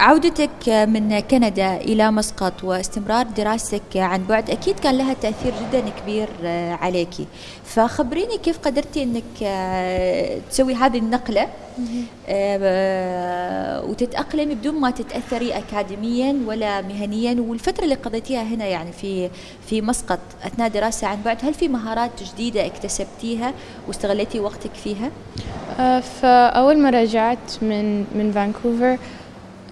عودتك 0.00 0.68
من 0.68 1.20
كندا 1.20 1.76
إلى 1.76 2.10
مسقط 2.10 2.64
واستمرار 2.64 3.26
دراستك 3.26 3.96
عن 3.96 4.24
بعد 4.24 4.50
أكيد 4.50 4.78
كان 4.78 4.98
لها 4.98 5.14
تأثير 5.14 5.52
جدا 5.60 5.88
كبير 5.88 6.28
آه، 6.44 6.72
عليكي 6.72 7.26
فخبريني 7.64 8.38
كيف 8.38 8.58
قدرتي 8.58 9.02
أنك 9.02 9.42
آه، 9.42 10.38
تسوي 10.50 10.74
هذه 10.74 10.98
النقلة؟ 10.98 11.48
آه، 12.28 13.84
وتتأقلمي 13.84 14.54
بدون 14.54 14.74
ما 14.74 14.90
تتأثري 14.90 15.52
أكاديميا 15.58 16.36
ولا 16.46 16.80
مهنيا. 16.80 17.40
والفترة 17.40 17.84
اللي 17.84 17.94
قضيتيها 17.94 18.42
هنا 18.42 18.66
يعني 18.66 18.92
في 18.92 19.30
في 19.66 19.82
مسقط 19.82 20.18
أثناء 20.44 20.68
دراسة 20.68 21.06
عن 21.06 21.22
بعد 21.22 21.38
هل 21.42 21.54
في 21.54 21.68
مهارات 21.68 22.10
جديدة 22.22 22.66
اكتسبتيها 22.66 23.52
واستغليتي 23.88 24.40
وقتك 24.40 24.74
فيها؟ 24.74 25.10
آه، 25.78 26.00
فأول 26.00 26.78
ما 26.78 26.90
رجعت 26.90 27.62
من 27.62 28.00
من 28.00 28.32
فانكوفر 28.34 28.92
آه، 28.92 28.98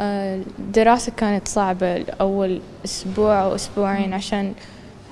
الدراسة 0.01 1.13
كانت 1.17 1.49
صعبة 1.49 2.05
أول 2.21 2.61
أسبوع 2.85 3.43
أو 3.43 3.55
أسبوعين 3.55 4.13
عشان 4.15 4.53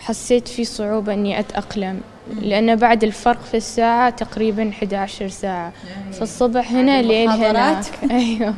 حسيت 0.01 0.49
في 0.49 0.65
صعوبة 0.65 1.15
إني 1.15 1.41
أتأقلم. 1.41 2.01
لأن 2.43 2.77
بعد 2.77 3.05
الفرق 3.05 3.43
في 3.43 3.57
الساعة 3.57 4.11
تقريبا 4.11 4.69
11 4.69 5.29
ساعة. 5.29 5.73
فالصبح 6.13 6.73
هنا 6.73 7.03
ليل 7.03 7.29
هناك. 7.29 7.85
أيوه. 8.11 8.55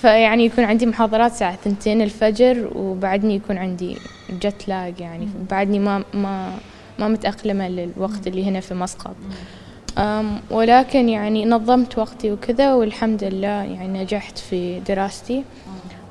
فيعني 0.00 0.44
يكون 0.44 0.64
عندي 0.64 0.86
محاضرات 0.86 1.32
الساعة 1.32 1.56
ثنتين 1.64 2.02
الفجر 2.02 2.70
وبعدني 2.74 3.34
يكون 3.34 3.58
عندي 3.58 3.96
جت 4.30 4.68
لاج 4.68 5.00
يعني. 5.00 5.28
بعدني 5.50 5.78
ما 5.78 6.04
ما 6.14 6.52
ما 6.98 7.08
متأقلمة 7.08 7.68
للوقت 7.68 8.26
اللي 8.26 8.44
هنا 8.44 8.60
في 8.60 8.74
مسقط. 8.74 9.16
ولكن 10.50 11.08
يعني 11.08 11.44
نظمت 11.44 11.98
وقتي 11.98 12.32
وكذا 12.32 12.74
والحمد 12.74 13.24
لله 13.24 13.48
يعني 13.48 14.02
نجحت 14.02 14.38
في 14.38 14.80
دراستي. 14.80 15.44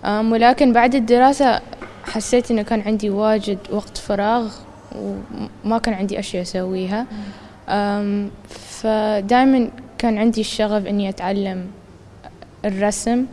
ولكن 0.06 0.74
بعد 0.74 0.95
الدراسة 0.95 1.62
حسيت 2.04 2.52
إنه 2.52 2.62
كان 2.62 2.82
عندي 2.82 3.10
واجد 3.10 3.58
وقت 3.71 3.98
فراغ 3.98 4.54
وما 5.65 5.78
كان 5.78 5.93
عندي 5.93 6.19
أشياء 6.19 6.41
أسويها. 6.41 7.06
فدائما 8.50 9.69
كان 9.98 10.17
عندي 10.17 10.41
الشغف 10.41 10.86
إني 10.86 11.10
أتعلم 11.10 11.67
الرسم. 12.65 13.26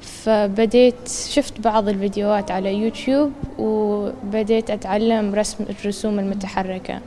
فبديت 0.00 1.08
شفت 1.28 1.60
بعض 1.60 1.88
الفيديوهات 1.88 2.50
على 2.50 2.74
يوتيوب 2.74 3.32
وبديت 3.58 4.70
أتعلم 4.70 5.34
رسم 5.34 5.64
الرسوم 5.70 6.18
المتحركة. 6.18 7.00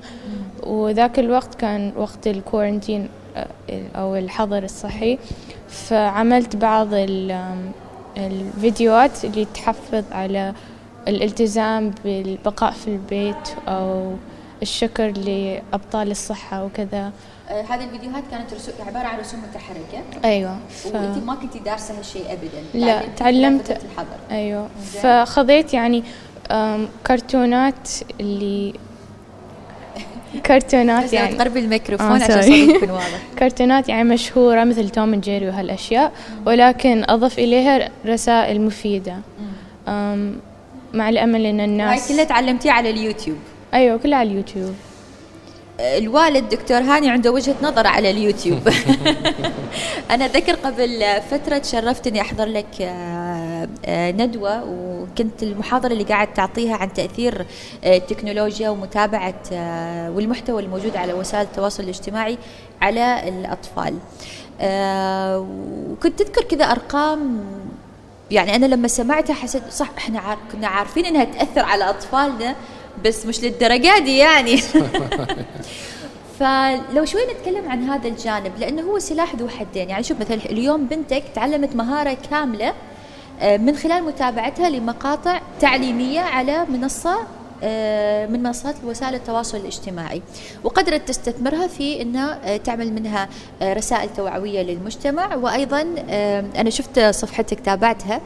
وذاك 0.64 1.20
الوقت 1.20 1.56
كان 1.56 1.94
وقت 1.98 2.28
الكورنتين 2.28 3.10
آه، 3.36 3.48
أو 3.96 4.16
الحظر 4.16 4.64
الصحي. 4.64 5.18
فعملت 5.70 6.56
بعض 6.56 6.88
الفيديوهات 8.18 9.26
اللي 9.26 9.46
تحفظ 9.46 10.04
على 10.12 10.54
الالتزام 11.08 11.92
بالبقاء 12.04 12.72
في 12.72 12.88
البيت 12.88 13.50
أو 13.68 14.14
الشكر 14.62 15.08
لأبطال 15.12 16.12
الصحة 16.12 16.64
وكذا. 16.66 17.12
آه، 17.50 17.62
هذه 17.62 17.84
الفيديوهات 17.84 18.24
كانت 18.32 18.54
رسو... 18.54 18.72
عبارة 18.88 19.08
عن 19.08 19.20
رسوم 19.20 19.40
متحركة. 19.50 20.04
أيوة 20.26 20.58
ف... 20.70 20.86
وانت 20.86 21.18
ما 21.24 21.36
كنتي 21.36 21.60
دارسة 21.60 21.98
هالشيء 22.00 22.26
ابدا. 22.34 22.86
لا، 22.86 23.02
تعلمت- 23.18 23.72
الحظر. 23.72 24.18
أيوة. 24.32 24.68
فخذيت 24.94 25.74
يعني 25.74 26.04
كرتونات 27.08 27.90
اللي 28.20 28.74
كرتونات 30.46 31.14
يعني. 31.14 31.36
تقربي 31.36 31.60
الميكروفون 31.60 32.08
آه، 32.08 32.14
عشان. 32.24 32.42
صوتك 32.42 32.76
يكون 32.76 32.90
واضح. 33.00 33.20
كرتونات 33.40 33.90
يعني 33.90 34.04
مشهورة 34.10 34.64
مثل 34.64 34.90
توم 34.90 35.16
جيري 35.16 35.48
وهالأشياء 35.48 36.12
ولكن 36.46 37.04
أضف 37.10 37.40
إليها 37.40 37.90
رسائل 38.06 38.62
مفيدة. 38.62 39.16
مع 40.94 41.10
الأمل 41.10 41.46
إن 41.46 41.60
هاي 41.60 41.66
الناس 41.66 42.12
كلها 42.12 42.24
تعلمتيها 42.24 42.72
على 42.72 42.90
اليوتيوب. 42.90 43.38
أيوة 43.74 43.98
كلها 43.98 44.18
على 44.18 44.30
اليوتيوب. 44.32 44.74
الوالد 45.80 46.50
دكتور 46.50 46.78
هاني 46.78 47.10
عنده 47.10 47.32
وجهة 47.32 47.56
نظر 47.62 47.88
على 47.88 48.12
اليوتيوب. 48.12 48.60
أنا 50.12 50.26
أذكر 50.26 50.56
قبل 50.56 51.04
فترة 51.32 51.58
تشرفت 51.58 52.08
إني 52.08 52.22
أحضر 52.22 52.46
لك 52.46 52.82
آه، 52.82 53.70
آه، 53.86 54.12
ندوة 54.12 54.64
وكنت 54.64 55.44
المحاضرة 55.44 55.94
اللي 55.94 56.04
قاعد 56.04 56.34
تعطيها 56.34 56.76
عن 56.76 56.94
تأثير 56.94 57.46
آه، 57.84 57.98
التكنولوجيا 57.98 58.70
ومتابعة 58.70 59.42
والمحتوى 60.10 60.62
الموجود 60.62 60.96
على 60.96 61.14
وسائل 61.14 61.46
التواصل 61.46 61.84
الاجتماعي 61.84 62.38
على 62.82 63.30
الأطفال. 63.30 63.98
وكنت 65.92 66.22
تذكر 66.22 66.44
كذا 66.44 66.66
أرقام 66.66 67.40
يعني 68.32 68.56
أنا 68.56 68.66
لما 68.66 68.88
سمعتها 68.88 69.34
حسيت 69.34 69.64
صح 69.72 69.90
إحنا 69.98 70.38
كنا 70.52 70.68
عارفين 70.68 71.06
إنها 71.06 71.24
تأثر 71.24 71.62
على 71.62 71.90
أطفالنا 71.90 72.56
بس 73.06 73.26
مش 73.26 73.44
للدرجة 73.44 74.00
دي 74.00 74.18
يعني. 74.18 74.58
فلو 76.40 77.06
شوي 77.06 77.22
نتكلم 77.34 77.70
عن 77.70 77.84
هذا 77.84 78.08
الجانب 78.08 78.52
لأنه 78.60 78.82
هو 78.82 79.00
سلاح 79.00 79.36
ذو 79.36 79.48
حدين. 79.50 79.90
يعني 79.90 80.04
شوف 80.04 80.20
مثلا 80.20 80.38
اليوم 80.38 80.86
بنتك 80.86 81.24
تعلمت 81.36 81.76
مهارة 81.76 82.18
كاملة 82.30 82.74
آه، 83.42 83.58
من 83.58 83.76
خلال 83.76 84.04
متابعتها 84.04 84.70
لمقاطع 84.70 85.42
تعليمية 85.60 86.20
على 86.20 86.66
منصة 86.66 87.14
آه، 87.14 87.39
من 88.30 88.44
منصات 88.44 88.76
وسائل 88.86 89.16
التواصل 89.16 89.58
الاجتماعي. 89.58 90.22
وقدرت 90.64 91.08
تستثمرها 91.08 91.68
في 91.68 92.02
انها 92.02 92.40
آه، 92.54 92.58
تعمل 92.58 92.94
منها 92.94 93.30
آه، 93.62 93.74
رسائل 93.74 94.10
توعوية 94.14 94.62
للمجتمع. 94.62 95.36
وأيضا 95.36 95.96
آه، 96.10 96.46
أنا 96.56 96.70
شفت 96.70 97.00
صفحتك 97.00 97.60
تابعتها. 97.60 98.22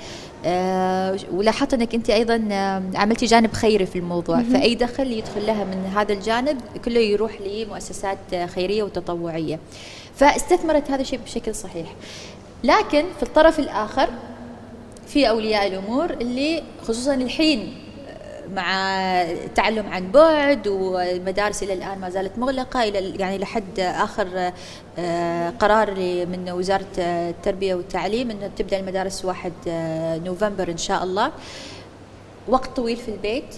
آه، 0.46 1.17
ولاحظت 1.34 1.74
إنك 1.74 1.96
أنت 1.96 2.10
أيضا 2.10 2.48
آه، 2.52 2.84
عملتي 2.96 3.26
جانب 3.26 3.54
خيري 3.54 3.86
في 3.86 4.00
الموضوع. 4.00 4.43
فأي 4.43 4.76
دخل 4.76 5.12
يدخل 5.12 5.46
لها 5.46 5.63
من 5.63 5.91
هذا 5.96 6.13
الجانب 6.13 6.62
كله 6.86 7.00
يروح 7.00 7.32
لمؤسسات 7.41 8.17
آه، 8.34 8.46
خيرية 8.46 8.84
وتطوعية. 8.84 9.60
فاستثمرت 10.15 10.91
هذا 10.91 11.02
الشيء 11.02 11.19
بشكل 11.26 11.56
صحيح. 11.56 11.88
لكن 12.63 13.04
في 13.17 13.24
الطرف 13.24 13.60
الآخر 13.60 14.10
في 15.08 15.30
أولياء 15.30 15.67
الأمور 15.67 16.10
اللي 16.12 16.63
خصوصا 16.82 17.13
الحين 17.13 17.74
مع 18.56 18.73
التعلم 19.21 19.88
عن 19.88 20.12
بعد 20.12 20.67
والمدارس 20.67 21.63
إلى 21.63 21.73
الآن 21.73 21.99
ما 21.99 22.10
زالت 22.10 22.38
مغلقة 22.38 22.84
إلى 22.84 23.19
يعني 23.19 23.38
لحد 23.38 23.79
آخر 23.79 24.51
آه، 24.99 25.49
قرار 25.49 25.95
من 26.25 26.49
وزارة 26.51 26.86
التربية 26.97 27.75
والتعليم 27.75 28.32
إنه 28.32 28.51
تبدأ 28.58 28.79
المدارس 28.79 29.25
1 29.25 29.51
آه، 29.67 30.17
نوفمبر 30.17 30.71
إن 30.71 30.77
شاء 30.77 31.03
الله. 31.03 31.32
وقت 32.47 32.75
طويل 32.75 32.97
في 32.97 33.12
البيت 33.12 33.56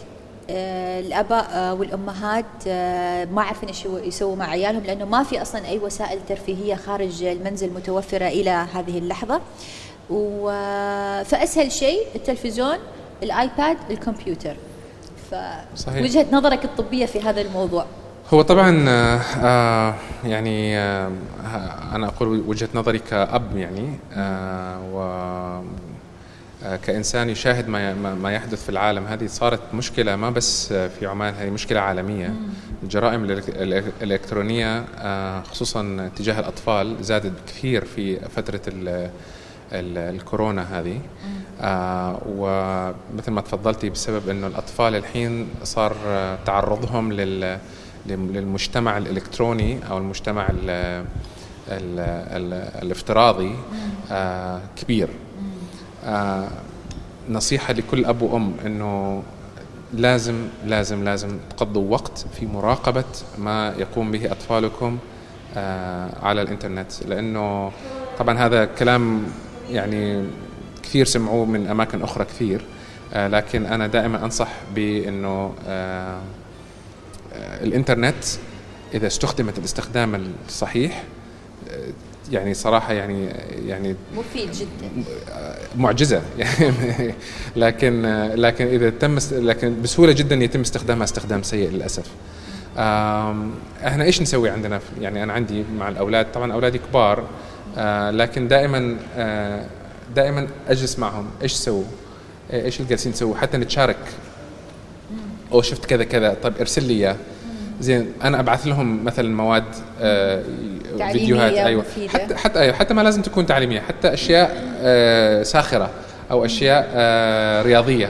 آه، 0.49 0.99
الاباء 0.99 1.47
آه، 1.51 1.73
والأمهات 1.73 2.45
آه، 2.67 3.25
ما 3.25 3.41
عارفين 3.41 3.69
إيش 3.69 3.85
يسووا 3.85 4.35
مع 4.35 4.49
عيالهم 4.49 4.83
لأنه 4.83 5.05
ما 5.05 5.23
في 5.23 5.41
أصلا 5.41 5.67
أي 5.67 5.77
وسائل 5.77 6.19
ترفيهية 6.29 6.75
خارج 6.75 7.23
المنزل 7.23 7.69
متوفرة 7.73 8.27
إلى 8.27 8.49
هذه 8.49 8.97
اللحظة. 8.97 9.41
و... 10.09 10.49
فأسهل 11.23 11.71
شيء 11.71 12.01
التلفزيون 12.15 12.77
الآيباد 13.23 13.77
الكمبيوتر. 13.89 14.55
صحيح. 15.75 15.99
فوجهه 15.99 16.25
نظرك 16.31 16.65
الطبية 16.65 17.05
في 17.05 17.21
هذا 17.21 17.41
الموضوع؟ 17.41 17.85
هو 18.33 18.41
طبعا 18.41 18.85
آه، 18.89 19.21
آه، 19.43 19.95
يعني 20.23 20.77
آه، 20.77 21.11
أنا 21.95 22.07
أقول 22.07 22.43
وجهة 22.47 22.69
نظري 22.75 22.99
كأب 22.99 23.57
يعني 23.57 23.97
آه، 24.13 24.79
و 24.93 25.05
كإنسان 26.83 27.29
يشاهد 27.29 27.67
ما 28.21 28.33
يحدث 28.33 28.63
في 28.63 28.69
العالم. 28.69 29.05
هذه 29.05 29.27
صارت 29.27 29.59
مشكلة 29.73 30.15
ما 30.15 30.29
بس 30.29 30.73
في 30.73 31.05
عمان 31.05 31.33
هذه 31.33 31.49
مشكلة 31.49 31.79
عالمية. 31.79 32.33
الجرائم 32.83 33.23
الإلكترونية 34.01 34.85
خصوصا 35.41 36.11
تجاه 36.15 36.39
الأطفال 36.39 36.95
زادت 37.01 37.33
كثير 37.47 37.85
في 37.85 38.19
فترة 38.19 38.61
الكورونا 39.79 40.79
هذه. 40.79 40.99
آه 41.61 42.21
ومثل 42.27 43.31
ما 43.31 43.41
تفضلتي 43.41 43.89
بسبب 43.89 44.29
إنه 44.29 44.47
الأطفال 44.47 44.95
الحين 44.95 45.47
صار 45.63 45.95
تعرضهم 46.45 47.13
لل 47.13 47.39
لل- 48.05 48.33
للمجتمع 48.33 48.97
الإلكتروني 48.97 49.79
أو 49.89 49.97
المجتمع 49.97 50.47
ال 50.49 50.69
ال 51.69 51.99
ال 51.99 52.53
الافتراضي 52.83 53.51
آه 54.11 54.61
كبير. 54.75 55.09
آه 56.05 56.47
نصيحة 57.29 57.73
لكل 57.73 58.05
أب 58.05 58.21
وأم 58.21 58.53
إنه 58.65 59.23
لازم 59.93 60.35
لازم 60.65 61.03
لازم 61.03 61.37
تقضوا 61.49 61.91
وقت 61.91 62.25
في 62.39 62.45
مراقبة 62.45 63.03
ما 63.37 63.73
يقوم 63.77 64.11
به 64.11 64.31
أطفالكم 64.31 64.97
آه 65.57 66.09
على 66.23 66.41
الإنترنت. 66.41 66.91
لأنه 67.07 67.71
طبعا 68.19 68.37
هذا 68.37 68.65
كلام 68.65 69.23
يعني 69.71 70.25
كثير 70.83 71.05
سمعوه 71.05 71.45
من 71.45 71.67
أماكن 71.67 72.01
أخرى 72.01 72.25
كثير 72.25 72.61
آه 73.13 73.27
لكن 73.27 73.65
أنا 73.65 73.87
دائما 73.87 74.25
أنصح 74.25 74.49
بأنه 74.75 75.53
آه 75.67 76.21
آه، 77.33 77.63
الإنترنت 77.63 78.23
إذا 78.93 79.07
استخدمت 79.07 79.57
الاستخدام 79.57 80.33
الصحيح 80.47 81.03
يعني 82.31 82.53
صراحة 82.53 82.93
يعني 82.93 83.27
يعني 83.67 83.95
مفيد 84.15 84.51
جدا. 84.51 85.05
معجزة. 85.77 86.21
يعني 86.37 87.13
لكن 87.55 88.01
لكن 88.35 88.65
إذا 88.67 88.89
تم 88.89 89.17
لكن 89.31 89.81
بسهولة 89.81 90.11
جدا 90.11 90.35
يتم 90.35 90.61
استخدامها 90.61 91.03
استخدام 91.03 91.43
سيء 91.43 91.69
للأسف. 91.69 92.05
إحنا 93.87 94.03
إيش 94.03 94.21
نسوي 94.21 94.49
عندنا؟ 94.49 94.79
يعني 95.01 95.23
أنا 95.23 95.33
عندي 95.33 95.63
مع 95.79 95.89
الأولاد 95.89 96.31
طبعا 96.31 96.53
أولادي 96.53 96.77
كبار 96.77 97.23
آه، 97.77 98.11
لكن 98.11 98.47
دائما 98.47 98.95
آه، 99.17 99.65
دائما 100.15 100.47
أجلس 100.67 100.99
معهم. 100.99 101.25
إيش 101.41 101.53
سووا؟ 101.53 101.83
إيش 102.53 102.77
اللي 102.77 102.89
جالسين 102.89 103.13
تسووا؟ 103.13 103.35
حتى 103.35 103.57
نتشارك. 103.57 103.97
أو 105.51 105.61
شفت 105.61 105.85
كذا 105.85 106.03
كذا. 106.03 106.35
طيب 106.43 106.53
ارسل 106.59 106.83
لي 106.83 106.93
إياه. 106.93 107.15
زين 107.81 108.11
أنا 108.23 108.39
أبعث 108.39 108.67
لهم 108.67 109.03
مثلا 109.05 109.35
مواد 109.35 109.63
آه، 110.01 110.43
فيديوهات. 111.11 111.53
أيوه. 111.53 111.83
ومفيدة. 111.97 112.09
حتى 112.13 112.35
حتى 112.35 112.59
أيوه 112.59 112.73
حتى 112.75 112.93
ما 112.93 113.01
لازم 113.01 113.21
تكون 113.21 113.45
تعليمية. 113.45 113.79
حتى 113.79 114.13
أشياء 114.13 114.63
آه، 114.79 115.43
ساخرة 115.43 115.89
أو 116.31 116.45
أشياء 116.45 116.89
آه، 116.95 117.61
رياضية 117.61 118.09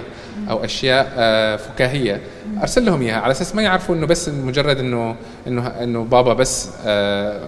أو 0.49 0.65
أشياء 0.65 1.13
آه، 1.17 1.55
فكاهية. 1.55 2.21
أرسل 2.61 2.85
لهم 2.85 3.01
إياها. 3.01 3.19
على 3.19 3.31
أساس 3.31 3.55
ما 3.55 3.61
يعرفوا 3.61 3.95
إنه 3.95 4.05
بس 4.07 4.29
مجرد 4.29 4.79
إنه 4.79 5.15
إنه 5.47 5.67
إنه 5.67 6.03
بابا 6.03 6.33
بس 6.33 6.69
آه، 6.85 7.39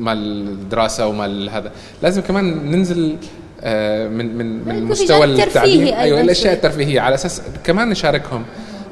مال 0.00 0.48
الدراسة 0.48 1.06
ومال 1.06 1.50
هذا. 1.50 1.70
لازم 2.02 2.22
كمان 2.22 2.70
ننزل 2.70 3.16
آه، 3.62 4.08
من 4.08 4.36
من 4.38 4.68
من 4.68 4.84
مستوى 4.84 5.24
التعليم. 5.24 5.80
أيضاً 5.86 5.98
أيوه 6.00 6.20
الأشياء. 6.20 6.52
الترفيهية 6.54 7.00
على 7.00 7.14
أساس 7.14 7.42
كمان 7.64 7.88
نشاركهم. 7.88 8.42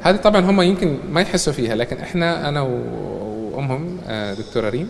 هذه 0.01 0.15
طبعا 0.15 0.41
هم 0.41 0.61
يمكن 0.61 0.97
ما 1.11 1.21
يحسوا 1.21 1.53
فيها 1.53 1.75
لكن 1.75 1.97
إحنا 1.97 2.49
أنا 2.49 2.61
وأمهم 2.61 3.97
آه، 4.09 4.33
دكتورة 4.33 4.69
ريم 4.69 4.89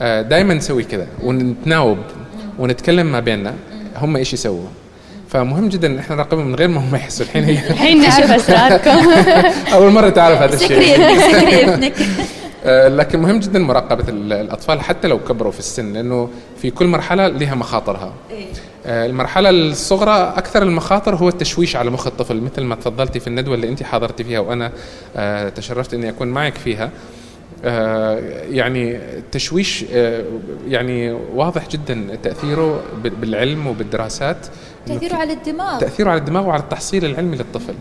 دائما 0.00 0.54
نسوي 0.54 0.84
كذا 0.84 1.06
ونتناوب 1.22 1.98
ونتكلم 2.58 3.06
ما 3.12 3.20
بيننا. 3.20 3.54
هم 3.96 4.16
إيش 4.16 4.32
يسووا؟ 4.32 4.66
فمهم 5.28 5.68
جدا 5.68 5.88
إن 5.88 5.98
إحنا 5.98 6.16
نراقبهم 6.16 6.46
من 6.46 6.54
غير 6.54 6.68
ما 6.68 6.80
هم 6.80 6.94
يحسوا. 6.94 7.26
الحين 7.26 7.44
هي 7.44 7.70
الحين 7.70 8.00
نعرف 8.02 8.30
أسراركم. 8.32 8.90
أول 9.74 9.90
مرة 9.92 10.08
تعرف 10.08 10.42
هذا 10.42 10.54
الشيء. 10.54 10.68
سكري 10.68 10.94
ابنك 10.94 11.20
سكري 11.36 11.64
ابنك. 11.74 11.92
آه، 12.00 12.39
لكن 12.66 13.18
مهم 13.22 13.38
جدا 13.40 13.58
مراقبة 13.58 14.04
ال- 14.08 14.32
الأطفال 14.32 14.80
حتى 14.80 15.08
لو 15.08 15.18
كبروا 15.18 15.52
في 15.52 15.58
السن 15.58 15.92
لأنه 15.92 16.28
في 16.62 16.70
كل 16.70 16.86
مرحلة 16.86 17.28
لها 17.28 17.54
مخاطرها. 17.54 18.12
آه، 18.86 19.06
المرحلة 19.06 19.50
الصغرى 19.50 20.34
أكثر 20.36 20.62
المخاطر 20.62 21.14
هو 21.14 21.28
التشويش 21.28 21.76
على 21.76 21.90
مخ 21.90 22.06
الطفل 22.06 22.40
مثل 22.40 22.62
ما 22.62 22.74
تفضلتي 22.74 23.20
في 23.20 23.26
الندوة 23.26 23.54
اللي 23.54 23.68
أنت 23.68 23.82
حاضرتي 23.82 24.24
فيها 24.24 24.40
وأنا 24.40 24.72
آه، 25.16 25.48
تشرفت 25.48 25.94
أني 25.94 26.08
أكون 26.08 26.28
معك 26.28 26.54
فيها. 26.54 26.90
آه، 27.64 28.18
يعني 28.50 28.96
التشويش 28.96 29.84
آه، 29.92 30.24
يعني 30.68 31.12
واضح 31.12 31.68
جدا 31.68 32.16
تأثيره 32.22 32.82
بال- 33.02 33.10
بالعلم 33.14 33.66
وبالدراسات. 33.66 34.46
تأثيره 34.86 35.14
على 35.16 35.32
الدماغ. 35.32 35.78
تأثيره 35.80 36.10
على 36.10 36.18
الدماغ 36.20 36.46
وعلى 36.46 36.62
التحصيل 36.62 37.04
العلمي 37.04 37.36
للطفل. 37.36 37.74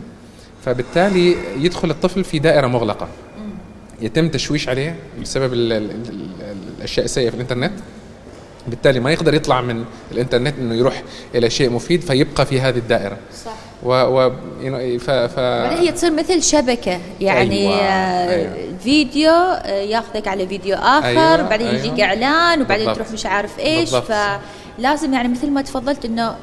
فبالتالي 0.65 1.35
يدخل 1.59 1.89
الطفل 1.89 2.23
في 2.23 2.39
دائرة 2.39 2.67
مغلقة. 2.67 3.07
يتم 4.01 4.29
تشويش 4.29 4.69
عليه 4.69 4.95
بسبب 5.21 5.53
ال 5.53 5.71
ال 5.73 5.91
ال 5.91 6.29
الأشياء 6.77 7.05
السيئة 7.05 7.29
في 7.29 7.35
الإنترنت 7.35 7.71
بالتالي 8.67 8.99
ما 8.99 9.11
يقدر 9.11 9.33
يطلع 9.33 9.61
من 9.61 9.85
الإنترنت 10.11 10.55
إنه 10.59 10.75
يروح 10.75 11.03
إلى 11.35 11.49
شيء 11.49 11.69
مفيد 11.69 12.01
فيبقى 12.01 12.45
في 12.45 12.61
هذه 12.61 12.77
الدائرة 12.77 13.17
صح 13.45 13.51
و, 13.83 13.91
و 13.91 14.31
ف, 14.99 15.11
ف 15.11 15.39
هي 15.39 15.91
تصير 15.91 16.11
مثل 16.13 16.43
شبكة 16.43 16.99
يعني 17.21 17.59
أيوة، 17.59 17.75
آه، 17.75 18.29
أيوة. 18.35 18.53
فيديو 18.83 19.31
آه، 19.31 19.81
ياخذك 19.81 20.27
على 20.27 20.47
فيديو 20.47 20.75
آخر 20.75 21.05
أيوة، 21.07 21.41
بعدين 21.41 21.67
أيوة. 21.67 21.79
يجيك 21.79 21.99
إعلان 21.99 22.61
وبعدين 22.61 22.85
بالضبط. 22.85 22.95
تروح 22.95 23.11
مش 23.11 23.25
عارف 23.25 23.59
إيش 23.59 23.91
بالضبط. 23.91 24.11
فلازم 24.77 25.13
يعني 25.13 25.27
مثل 25.27 25.49
ما 25.49 25.61
تفضلت 25.61 26.05
إنه 26.05 26.35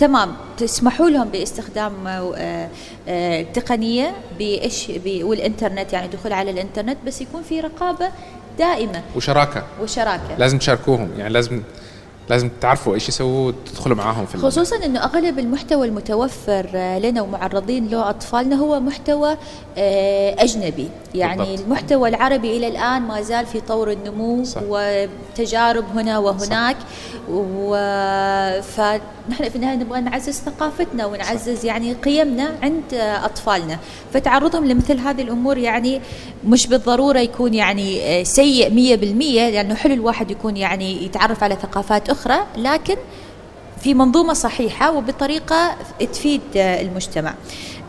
تمام. 0.00 0.32
تسمحوا 0.58 1.10
لهم 1.10 1.28
باستخدام 1.28 2.06
آه، 2.06 2.68
آه، 3.08 3.40
التقنية 3.40 4.12
بإيش 4.38 4.90
ب- 4.90 5.24
والإنترنت 5.24 5.92
يعني 5.92 6.08
دخول 6.08 6.32
على 6.32 6.50
الإنترنت 6.50 6.96
بس 7.06 7.20
يكون 7.20 7.42
في 7.42 7.60
رقابة 7.60 8.08
دائمة. 8.58 9.02
وشراكة. 9.16 9.62
وشراكة. 9.82 10.36
لازم 10.38 10.58
تشاركوهم 10.58 11.10
يعني 11.18 11.32
لازم 11.32 11.62
لازم 12.30 12.50
تعرفوا 12.60 12.94
إيش 12.94 13.08
يسووا 13.08 13.46
وتدخلوا 13.48 13.96
معاهم 13.96 14.26
في 14.26 14.38
خصوصا 14.38 14.76
إنه 14.84 15.04
أغلب 15.04 15.38
المحتوى 15.38 15.86
المتوفر 15.86 16.66
آه، 16.74 16.98
لنا 16.98 17.22
ومعرضين 17.22 17.88
له 17.88 18.10
أطفالنا 18.10 18.56
هو 18.56 18.80
محتوى 18.80 19.36
آه، 19.78 20.36
أجنبي. 20.42 20.88
يعني 21.14 21.38
بالضبط. 21.44 21.60
المحتوى 21.60 22.08
العربي 22.08 22.56
إلى 22.56 22.68
الآن 22.68 23.02
ما 23.02 23.20
زال 23.22 23.46
في 23.46 23.60
طور 23.60 23.90
النمو 23.90 24.44
صح. 24.44 24.60
وتجارب 24.68 25.84
هنا 25.98 26.18
وهناك. 26.18 26.76
و... 27.30 27.74
فنحن 29.30 29.48
في 29.48 29.56
النهاية 29.56 29.76
نبغى 29.76 30.00
نعزز 30.00 30.40
ثقافتنا 30.40 31.06
ونعزز 31.06 31.64
يعني 31.64 31.92
قيمنا 31.92 32.54
عند 32.62 32.94
أطفالنا. 32.94 33.78
فتعرضهم 34.14 34.64
لمثل 34.64 34.98
هذه 34.98 35.22
الأمور 35.22 35.58
يعني 35.58 36.00
مش 36.46 36.66
بالضرورة 36.66 37.18
يكون 37.18 37.54
يعني 37.54 38.24
سيء 38.24 38.70
100% 38.70 38.72
لأنه 39.52 39.74
حلو 39.74 39.94
الواحد 39.94 40.30
يكون 40.30 40.56
يعني 40.56 41.04
يتعرف 41.04 41.44
على 41.44 41.54
ثقافات 41.54 42.10
أخرى 42.10 42.38
لكن 42.56 42.96
في 43.82 43.94
منظومة 43.94 44.32
صحيحة 44.32 44.92
وبطريقة 44.92 45.76
تفيد 46.12 46.40
المجتمع. 46.56 47.34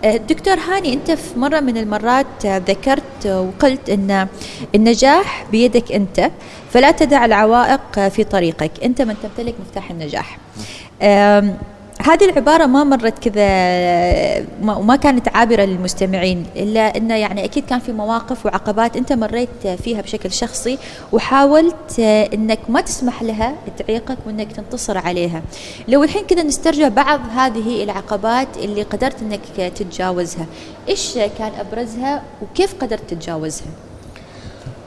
دكتور 0.03 0.59
هاني 0.59 0.93
أنت 0.93 1.11
في 1.11 1.39
مرة 1.39 1.59
من 1.59 1.77
المرات 1.77 2.45
ذكرت 2.45 3.25
وقلت 3.25 3.89
أن 3.89 4.27
النجاح 4.75 5.45
بيدك 5.51 5.91
أنت 5.91 6.31
فلا 6.71 6.91
تدع 6.91 7.25
العوائق 7.25 8.07
في 8.07 8.23
طريقك. 8.23 8.71
أنت 8.83 9.01
من 9.01 9.15
تمتلك 9.23 9.55
مفتاح 9.65 9.91
النجاح. 9.91 10.37
هذه 12.05 12.25
العبارة 12.29 12.65
ما 12.65 12.83
مرت 12.83 13.19
كذا 13.29 13.45
ما- 14.61 14.75
وما 14.75 14.95
كانت 14.95 15.27
عابرة 15.35 15.61
للمستمعين 15.61 16.45
إلا 16.55 16.97
أنه 16.97 17.15
يعني 17.15 17.45
أكيد 17.45 17.65
كان 17.65 17.79
في 17.79 17.91
مواقف 17.91 18.45
وعقبات 18.45 18.97
أنت 18.97 19.13
مريت 19.13 19.67
فيها 19.83 20.01
بشكل 20.01 20.31
شخصي 20.31 20.77
وحاولت 21.11 21.99
أنك 22.33 22.59
ما 22.69 22.81
تسمح 22.81 23.23
لها 23.23 23.53
تعيقك 23.77 24.17
وأنك 24.25 24.51
تنتصر 24.51 24.97
عليها. 24.97 25.41
لو 25.87 26.03
الحين 26.03 26.25
كذا 26.25 26.43
نسترجع 26.43 26.87
بعض 26.87 27.19
هذه 27.35 27.83
العقبات 27.83 28.47
اللي 28.57 28.83
قدرت 28.83 29.21
أنك 29.21 29.39
تتجاوزها 29.75 30.45
إيش 30.89 31.13
كان 31.37 31.51
أبرزها 31.59 32.21
وكيف 32.41 32.75
قدرت 32.81 33.01
تتجاوزها؟ 33.09 33.67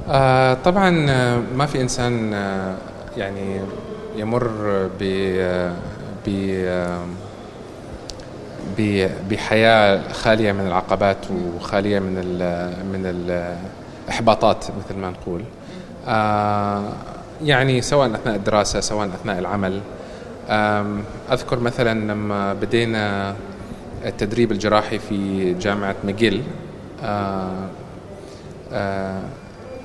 آه 0.08 0.54
طبعا 0.54 1.06
آه، 1.10 1.42
ما 1.54 1.66
في 1.66 1.80
إنسان 1.80 2.34
آه 2.34 2.74
يعني 3.16 3.60
يمر 4.16 4.46
ب 5.00 5.02
آه، 5.02 5.68
ب- 5.70 5.74
بحياة 9.30 10.12
خالية 10.12 10.52
من 10.52 10.66
العقبات 10.66 11.16
وخالية 11.30 11.98
من 11.98 12.18
ال 12.24 12.38
من 12.92 13.06
الإحباطات 14.08 14.64
مثل 14.64 14.98
ما 15.00 15.10
نقول. 15.10 15.42
آه 16.08 16.92
يعني 17.42 17.82
سواء 17.82 18.14
أثناء 18.14 18.36
الدراسة 18.36 18.80
سواء 18.80 19.06
أثناء 19.08 19.38
العمل. 19.38 19.80
أذكر 21.32 21.60
مثلا 21.60 22.12
لما 22.12 22.54
بدينا 22.54 23.34
التدريب 24.04 24.52
الجراحي 24.52 24.98
في 24.98 25.54
جامعة 25.54 25.94
ماجيل 26.04 26.42
آه 27.04 27.68
آه، 28.72 29.22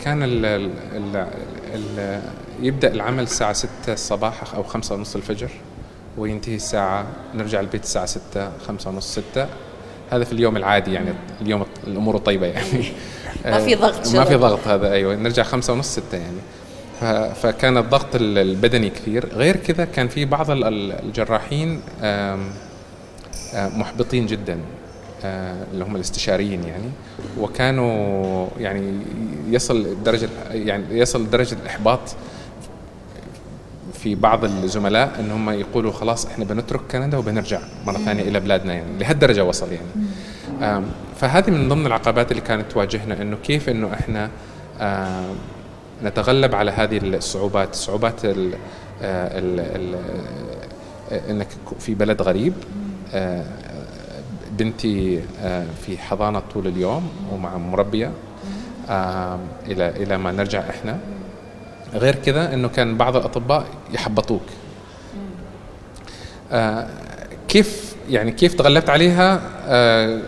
كان 0.04 0.24
ال 0.24 0.46
ال 0.46 0.72
ال 0.96 1.28
ال 1.76 2.22
يبدأ 2.62 2.92
العمل 2.94 3.24
الساعة 3.24 3.54
6 3.54 3.70
الصباح 3.88 4.54
أو 4.56 4.64
5 4.64 4.96
ونص 4.96 5.16
الفجر. 5.16 5.50
وينتهي 6.18 6.56
الساعة 6.56 7.06
نرجع 7.36 7.60
البيت 7.60 7.84
الساعة 7.84 8.06
6 8.06 8.52
5 8.68 8.90
ونص 8.90 9.20
6 9.34 9.48
هذا 10.12 10.24
في 10.24 10.32
اليوم 10.34 10.58
العادي 10.58 10.94
يعني 10.94 11.14
اليوم 11.42 11.66
الأمور 11.88 12.16
الطيبة 12.16 12.46
يعني. 12.48 12.68
ما 13.46 13.60
في 13.60 13.74
آه، 13.74 13.78
ضغط 13.78 14.08
ما 14.16 14.24
في. 14.24 14.36
ضغط 14.36 14.68
هذا 14.68 14.92
أيوة. 14.92 15.16
نرجع 15.16 15.44
5 15.44 15.74
ونص 15.74 15.88
6 16.00 16.18
يعني. 16.18 17.34
فكان 17.36 17.78
الضغط 17.78 18.16
ال- 18.16 18.38
البدني 18.38 18.90
كثير. 18.90 19.26
غير 19.34 19.56
كذا 19.56 19.86
كان 19.86 20.08
في 20.08 20.26
بعض 20.26 20.52
ال- 20.52 20.64
ال- 20.64 20.92
الجراحين 20.92 21.82
محبطين 23.56 24.26
جدا 24.26 24.60
آه، 25.24 25.56
اللي 25.74 25.84
هم 25.86 25.96
الاستشاريين 25.96 26.64
يعني. 26.64 26.90
وكانوا 27.40 28.48
يعني 28.60 28.94
يصل 29.50 30.04
درجة 30.04 30.30
يعني 30.52 30.84
يصل 31.00 31.30
درجة 31.30 31.54
الإحباط 31.64 32.00
في 34.04 34.16
بعض 34.16 34.44
الزملاء 34.44 35.20
إن 35.20 35.32
هم 35.32 35.50
يقولوا 35.50 35.92
خلاص 35.92 36.26
إحنا 36.26 36.46
بنترك 36.46 36.82
كندا 36.92 37.18
وبنرجع 37.18 37.60
مرة 37.88 37.98
ثانية 37.98 38.22
إلى 38.24 38.40
بلادنا 38.40 38.74
يعني 38.74 39.00
لهالدرجة 39.00 39.44
وصل 39.44 39.68
يعني. 39.72 40.86
فهذه 41.16 41.50
من 41.52 41.70
ضمن 41.70 41.86
العقبات 41.86 42.32
اللي 42.32 42.42
كانت 42.42 42.72
تواجهنا 42.72 43.22
إنه 43.22 43.38
كيف 43.44 43.70
إنه 43.70 43.94
إحنا 43.94 44.30
نتغلب 46.04 46.56
على 46.56 46.72
هذه 46.72 46.98
الصعوبات 46.98 47.76
صعوبات 47.76 48.26
ال 48.26 48.54
ال 49.02 49.60
ال 49.60 49.96
إنك 51.30 51.48
في 51.80 51.96
بلد 51.96 52.22
غريب. 52.22 52.54
آه، 53.14 53.44
بنتي 54.52 55.22
آه، 55.42 55.66
في 55.86 55.98
حضانة 55.98 56.42
طول 56.54 56.68
اليوم 56.68 57.10
ومع 57.34 57.58
مربية. 57.58 58.12
إلى 59.68 59.90
إلى 59.90 60.18
ما 60.18 60.32
نرجع 60.32 60.70
إحنا. 60.70 60.98
غير 61.94 62.16
كذا 62.16 62.54
إنه 62.54 62.68
كان 62.68 62.98
بعض 62.98 63.16
الأطباء 63.16 63.66
يحبطوك. 63.94 64.42
آه 66.52 66.88
كيف 67.48 67.96
يعني 68.10 68.32
كيف 68.32 68.54
تغلبت 68.54 68.90
عليها؟ 68.90 69.42
آه 69.68 70.20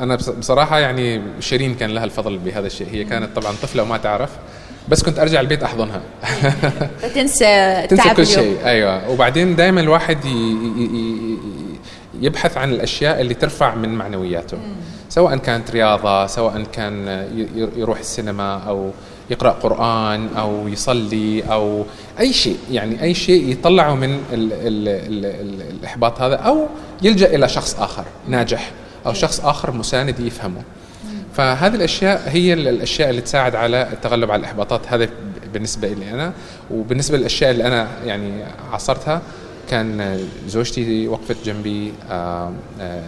أنا 0.00 0.16
بص- 0.16 0.28
بصراحة 0.28 0.78
يعني 0.78 1.22
شيرين 1.40 1.74
كان 1.74 1.90
لها 1.90 2.04
الفضل 2.04 2.38
بهذا 2.38 2.66
الشيء. 2.66 2.88
هي 2.92 3.04
كانت 3.04 3.36
طبعا 3.36 3.52
طفلة 3.62 3.82
وما 3.82 3.96
تعرف 3.96 4.30
بس 4.88 5.02
كنت 5.02 5.18
أرجع 5.18 5.40
البيت 5.40 5.62
أحضنها. 5.62 6.00
تنسى 7.14 7.86
تعب 7.90 8.16
كل 8.16 8.26
شيء. 8.26 8.56
أيوه. 8.64 9.10
وبعدين 9.10 9.56
دائما 9.56 9.80
الواحد 9.80 10.24
ي- 10.24 10.28
ي- 10.28 10.82
ي- 10.82 11.38
يبحث 12.20 12.56
عن 12.56 12.70
الأشياء 12.72 13.20
اللي 13.20 13.34
ترفع 13.34 13.74
من 13.74 13.88
معنوياته. 13.88 14.58
سواء 15.16 15.36
كانت 15.36 15.70
رياضة 15.70 16.26
سواء 16.26 16.62
كان 16.72 17.08
يروح 17.76 17.98
السينما 17.98 18.56
أو 18.68 18.90
يقرأ 19.30 19.50
قرآن 19.50 20.28
أو 20.38 20.68
يصلي 20.68 21.42
أو 21.52 21.84
أي 22.20 22.32
شيء 22.32 22.56
يعني 22.70 23.02
أي 23.02 23.14
شيء 23.14 23.48
يطلعه 23.48 23.94
من 23.94 24.10
ال 24.32 24.52
ال 24.52 24.88
ال 24.88 25.26
ال 25.26 25.62
الإحباط 25.80 26.20
هذا 26.20 26.34
أو 26.34 26.66
يلجأ 27.02 27.34
إلى 27.34 27.48
شخص 27.48 27.80
آخر 27.80 28.04
ناجح 28.28 28.70
أو 29.06 29.12
شخص 29.12 29.40
آخر 29.40 29.70
مساند 29.72 30.20
يفهمه. 30.20 30.62
فهذه 31.34 31.74
الأشياء 31.74 32.22
هي 32.26 32.52
ال- 32.52 32.68
الأشياء 32.68 33.10
اللي 33.10 33.20
تساعد 33.20 33.54
على 33.54 33.88
التغلب 33.92 34.30
على 34.30 34.40
الإحباطات. 34.40 34.80
هذا 34.88 35.04
ب- 35.04 35.08
بالنسبة 35.52 35.88
لي 35.88 36.10
أنا. 36.10 36.32
وبالنسبة 36.70 37.18
للأشياء 37.18 37.50
اللي 37.50 37.66
أنا 37.66 37.88
يعني 38.04 38.30
عاصرتها 38.72 39.22
كان 39.70 40.18
زوجتي 40.46 41.08
وقفت 41.08 41.36
جنبي 41.44 41.92
آه، 42.10 42.52
آه، 42.80 43.02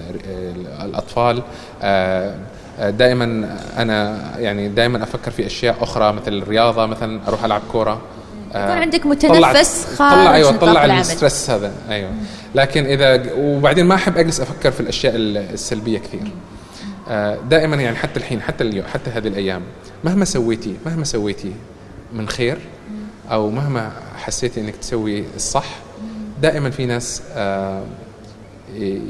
الأطفال 0.85 1.43
آه، 1.83 2.35
دائما 2.81 3.57
أنا 3.79 4.19
يعني 4.39 4.69
دائما 4.69 5.03
أفكر 5.03 5.31
في 5.31 5.47
أشياء 5.47 5.77
أخرى 5.81 6.13
مثل 6.13 6.33
الرياضة 6.33 6.87
مثلا 6.87 7.21
أروح 7.29 7.45
ألعب 7.45 7.63
كورة. 7.73 8.01
آه، 8.55 8.65
يكون 8.69 8.83
عندك 8.83 9.03
طلع- 9.03 9.11
متنفس 9.53 9.85
طلع 9.99 10.11
خارج 10.11 10.35
أيوه 10.35 10.53
نطاق 10.53 10.71
طلع. 10.73 10.85
ال 11.01 11.08
stress 11.08 11.51
هذا 11.51 11.73
أيوه. 11.91 12.11
لكن 12.55 12.87
إذا 12.87 13.33
وبعدين 13.39 13.87
ما 13.87 13.95
أحب 13.95 14.19
أجلس 14.19 14.41
أفكر 14.41 14.71
في 14.71 14.81
الأشياء 14.81 15.13
السلبية 15.17 15.99
كثير. 15.99 16.21
دائما 17.51 17.77
يعني 17.77 17.97
حتى 17.97 18.19
الحين 18.21 18.41
حتى 18.43 18.65
اليوم 18.65 18.87
حتى 18.87 19.11
هذه 19.11 19.29
الأيام 19.29 19.63
مهما 20.05 20.25
سويتي 20.25 20.77
مهما 20.87 21.05
سويتي 21.05 21.53
من 22.13 22.29
خير 22.29 22.59
أو 23.33 23.51
مهما 23.51 23.93
حسيتي 24.17 24.61
إنك 24.61 24.77
تسوي 24.77 25.25
الصح 25.37 25.67
دائما 26.43 26.71
في 26.71 26.87
ناس 26.87 27.23
آه، 27.35 27.83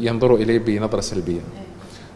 ينظروا 0.01 0.39
إليه 0.39 0.59
بنظرة 0.59 1.01
سلبية. 1.01 1.41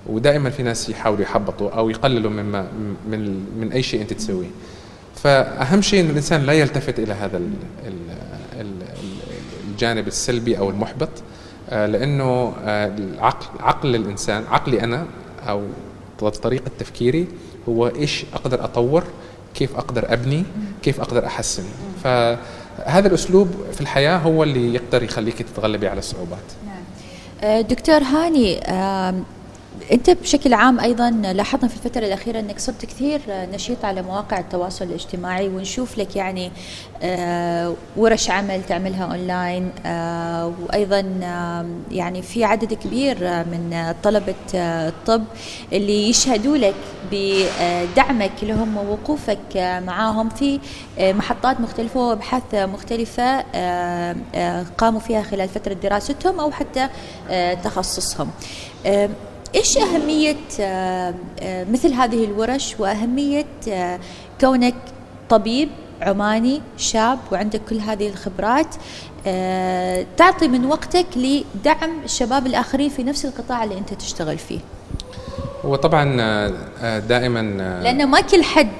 ودائما 0.06 0.50
في 0.50 0.62
ناس 0.62 0.88
يحاولوا 0.88 1.22
يحبطوا 1.22 1.70
أو 1.70 1.90
يقللوا 1.90 2.30
مما 2.30 2.66
من 3.10 3.46
من 3.60 3.72
أي 3.72 3.82
شيء 3.82 4.02
أنت 4.02 4.12
تسويه. 4.12 4.50
فأهم 5.14 5.82
شيء 5.82 6.00
إن 6.00 6.10
الإنسان 6.10 6.42
لا 6.42 6.52
يلتفت 6.52 6.98
إلى 6.98 7.12
هذا 7.12 7.36
ال 7.36 7.50
ال 7.86 7.96
ال 8.60 8.72
الجانب 9.70 10.06
السلبي 10.06 10.58
أو 10.58 10.70
المحبط 10.70 11.08
آه، 11.70 11.86
لأنه 11.86 12.52
آه، 12.64 12.86
العقل 12.86 13.46
عقل 13.60 13.96
الإنسان 13.96 14.44
عقلي 14.50 14.84
أنا 14.84 15.06
أو 15.48 15.62
طريقة 16.42 16.70
تفكيري 16.78 17.26
هو 17.68 17.86
إيش 17.88 18.24
أقدر 18.34 18.64
أطور 18.64 19.04
كيف 19.54 19.76
أقدر 19.76 20.12
أبني 20.12 20.44
كيف 20.82 21.00
أقدر 21.00 21.26
أحسن. 21.26 21.62
فهذا 22.84 23.08
الأسلوب 23.08 23.48
في 23.72 23.80
الحياة 23.80 24.16
هو 24.18 24.42
اللي 24.42 24.74
يقدر 24.74 25.02
يخليك 25.02 25.42
تتغلبي 25.42 25.88
على 25.88 25.98
الصعوبات. 25.98 26.38
آه، 27.42 27.60
دكتور 27.60 28.02
هاني 28.02 28.60
أنت 29.92 30.10
بشكل 30.10 30.54
عام 30.54 30.80
أيضا 30.80 31.10
لاحظنا 31.10 31.68
في 31.68 31.76
الفترة 31.76 32.06
الأخيرة 32.06 32.40
أنك 32.40 32.58
صرت 32.58 32.84
كثير 32.84 33.20
نشيط 33.28 33.84
على 33.84 34.02
مواقع 34.02 34.38
التواصل 34.38 34.84
الاجتماعي 34.84 35.48
ونشوف 35.48 35.98
لك 35.98 36.16
يعني 36.16 36.50
آه، 37.02 37.74
ورش 37.96 38.30
عمل 38.30 38.62
تعملها 38.68 39.04
أونلاين 39.04 39.70
آه، 39.86 40.52
وأيضا 40.62 41.00
يعني 41.90 42.22
في 42.22 42.44
عدد 42.44 42.74
كبير 42.74 43.18
من 43.24 43.94
طلبة 44.02 44.34
آه، 44.54 44.88
الطب 44.88 45.24
اللي 45.72 46.08
يشهدوا 46.08 46.56
لك 46.56 46.74
بدعمك 47.12 48.32
لهم 48.42 48.76
ووقوفك 48.76 49.56
معاهم 49.86 50.28
في 50.28 50.60
محطات 51.00 51.60
مختلفة 51.60 52.00
وأبحاث 52.00 52.54
مختلفة 52.54 53.40
قاموا 54.78 55.00
فيها 55.00 55.22
خلال 55.22 55.48
فترة 55.48 55.72
دراستهم 55.72 56.40
أو 56.40 56.50
حتى 56.50 56.88
تخصصهم. 57.64 58.30
إيش 59.54 59.78
أهمية 59.78 60.36
آه، 60.60 61.14
آه، 61.40 61.64
مثل 61.64 61.92
هذه 61.92 62.24
الورش 62.24 62.76
وأهمية 62.78 63.46
آه، 63.68 63.98
كونك 64.40 64.74
طبيب 65.28 65.68
عماني 66.02 66.62
شاب 66.76 67.18
وعندك 67.32 67.60
كل 67.68 67.78
هذه 67.78 68.08
الخبرات 68.08 68.74
تعطي 70.16 70.48
من 70.48 70.64
وقتك 70.64 71.06
لدعم 71.16 71.90
الشباب 72.04 72.46
الآخرين 72.46 72.90
في 72.90 73.02
نفس 73.02 73.24
القطاع 73.24 73.64
اللي 73.64 73.78
أنت 73.78 73.94
تشتغل 73.94 74.38
فيه. 74.38 74.58
هو 75.64 75.76
طبعا 75.76 76.16
آه، 76.20 76.98
دائما 76.98 77.40
لأنه 77.82 78.04
ما 78.04 78.20
كل 78.20 78.44
حد 78.44 78.72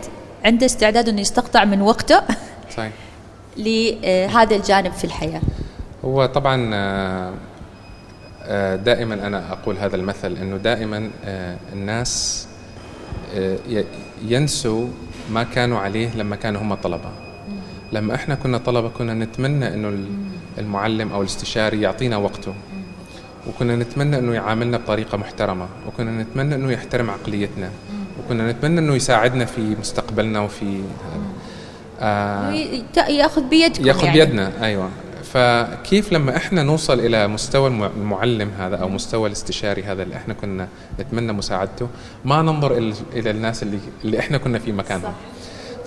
عنده 0.45 0.67
استعداد 0.67 1.09
إنه 1.09 1.21
يستقطع 1.21 1.65
من 1.65 1.83
وقته 1.83 2.23
صحيح. 2.77 2.93
لهذا 3.57 4.57
الجانب 4.57 4.93
في 4.93 5.05
الحياة. 5.05 5.41
هو 6.05 6.27
طبعا 6.27 6.75
دائما 8.77 9.15
أنا 9.27 9.53
أقول 9.53 9.77
هذا 9.79 9.97
المثل 9.97 10.37
إنه 10.37 10.57
دائما 10.57 11.11
آه، 11.25 11.57
الناس 11.73 12.47
آه، 13.37 13.59
ينسوا 14.27 14.87
ما 15.31 15.43
كانوا 15.43 15.79
عليه 15.79 16.17
لما 16.17 16.37
كانوا 16.37 16.63
هم 16.63 16.75
طلبة. 16.75 17.11
لما 17.93 18.15
إحنا 18.15 18.35
كنا 18.35 18.59
طلبة 18.59 18.89
كنا 18.89 19.15
نتمنى 19.15 19.75
إنه 19.75 19.89
ال- 19.89 20.09
المعلم 20.59 21.13
أو 21.13 21.21
الاستشاري 21.21 21.81
يعطينا 21.81 22.17
وقته. 22.17 22.55
وكنا 23.49 23.77
نتمنى 23.77 24.19
إنه 24.19 24.35
يعاملنا 24.35 24.77
بطريقة 24.79 25.19
محترمة. 25.19 25.67
وكنا 25.87 26.23
نتمنى 26.23 26.55
إنه 26.55 26.73
يحترم 26.73 27.11
عقليتنا. 27.11 27.71
وكنا 28.25 28.53
نتمنى 28.53 28.79
إنه 28.79 28.95
يساعدنا 28.95 29.45
في 29.45 29.77
مستقبلنا 29.81 30.41
وفي 30.41 30.65
هذا 30.81 31.23
آه 32.01 32.53
يأخذ 33.09 33.43
بيدكم 33.49 33.87
يأخذ 33.87 34.05
يعني. 34.05 34.19
بيدنا 34.25 34.53
أيوه. 34.63 34.89
فكيف 35.33 36.13
لما 36.13 36.37
إحنا 36.37 36.63
نوصل 36.63 37.01
إلى 37.01 37.29
مستوى 37.29 37.69
المع- 37.69 37.91
المعلم 37.97 38.51
هذا 38.59 38.77
أو 38.77 38.89
مستوى 38.89 39.27
الاستشاري 39.27 39.83
هذا 39.83 40.03
اللي 40.03 40.17
إحنا 40.17 40.35
كنا 40.35 40.69
نتمنى 41.01 41.33
مساعدته 41.33 41.89
ما 42.25 42.43
ننظر 42.43 42.77
إلى 43.13 43.31
الناس 43.31 43.63
اللي 43.63 43.79
اللي 44.05 44.19
إحنا 44.19 44.39
كنا 44.39 44.59
في 44.59 44.73
مكانهم. 44.73 45.13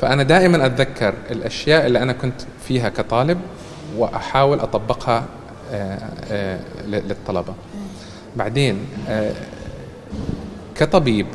فأنا 0.02 0.24
دائما 0.24 0.66
أتذكر 0.66 1.14
الأشياء 1.32 1.86
اللي 1.86 2.02
أنا 2.02 2.14
كنت 2.14 2.42
فيها 2.68 2.90
كطالب 2.90 3.42
وأحاول 3.98 4.60
أطبقها 4.60 5.26
آه، 5.72 6.00
آه، 6.32 6.60
للطلبة. 6.88 7.54
بعدين 8.36 8.80
آه، 9.10 9.34
كطبيب 10.76 11.28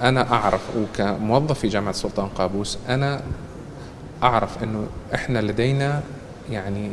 أنا 0.00 0.32
أعرف 0.32 0.60
وكموظف 0.76 1.58
في 1.58 1.68
جامعة 1.68 1.90
السلطان 1.90 2.28
قابوس 2.28 2.78
أنا 2.88 3.20
أعرف 4.22 4.62
إنه 4.62 4.86
إحنا 5.14 5.38
لدينا 5.38 6.00
يعني 6.50 6.90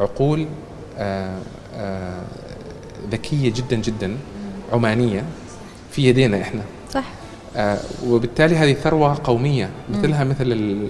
عقول 0.00 0.46
آه، 0.98 1.38
آه، 1.76 2.20
ذكية 3.10 3.52
جدا 3.52 3.76
جدا 3.76 4.16
عمانية 4.72 5.24
في 5.90 6.02
يدينا 6.08 6.40
إحنا. 6.40 6.60
صح. 6.90 7.04
آه، 7.56 7.78
وبالتالي 8.06 8.56
هذه 8.56 8.72
ثروة 8.72 9.18
قومية 9.24 9.70
مثلها 9.90 10.24
مثل 10.24 10.52
ال- 10.52 10.88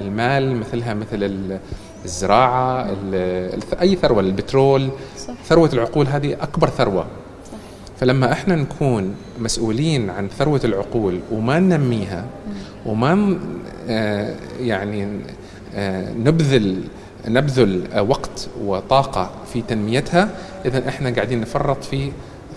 المال 0.00 0.56
مثلها 0.56 0.94
مثل 0.94 1.22
ال- 1.24 1.58
الزراعة 2.04 2.86
ال- 2.90 3.60
الث- 3.62 3.80
أي 3.80 3.96
ثروة 3.96 4.20
البترول. 4.20 4.90
صح. 5.18 5.34
ثروة 5.48 5.70
العقول 5.72 6.06
هذه 6.06 6.32
أكبر 6.40 6.68
ثروة. 6.70 7.06
فلما 8.00 8.32
إحنا 8.32 8.54
نكون 8.56 9.14
مسؤولين 9.38 10.10
عن 10.10 10.28
ثروة 10.28 10.60
العقول 10.64 11.20
وما 11.32 11.58
ننميها 11.58 12.24
وما 12.86 13.38
آه، 13.88 14.34
يعني 14.60 15.02
آه، 15.04 15.08
نبذل 16.16 16.84
نبذل 17.28 17.82
آه، 17.92 18.02
وقت 18.02 18.48
وطاقة 18.64 19.30
في 19.52 19.62
تنميتها. 19.62 20.28
إذا 20.64 20.88
إحنا 20.88 21.10
قاعدين 21.10 21.40
نفرط 21.40 21.84
في 21.84 22.12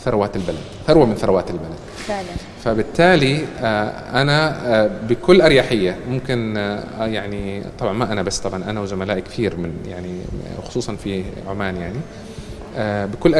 ثروات 0.05 0.35
البلد 0.35 0.57
ثروة 0.87 1.05
من 1.05 1.15
ثروات 1.15 1.49
البلد. 1.49 1.77
فعلا. 1.97 2.27
فبالتالي 2.63 3.45
آه، 3.61 4.21
أنا 4.21 4.65
آه، 4.83 4.89
بكل 5.09 5.41
أريحية 5.41 5.97
ممكن 6.09 6.57
آه، 6.57 7.05
يعني 7.05 7.63
طبعا 7.79 7.93
ما 7.93 8.11
أنا 8.11 8.21
بس 8.21 8.39
طبعا 8.39 8.63
أنا 8.63 8.79
وزملائي 8.79 9.21
كثير 9.21 9.57
من 9.57 9.73
يعني 9.89 10.19
خصوصا 10.67 10.95
في 10.95 11.23
عمان 11.47 11.75
يعني 11.75 11.99
آه، 12.77 13.05
بكل 13.05 13.35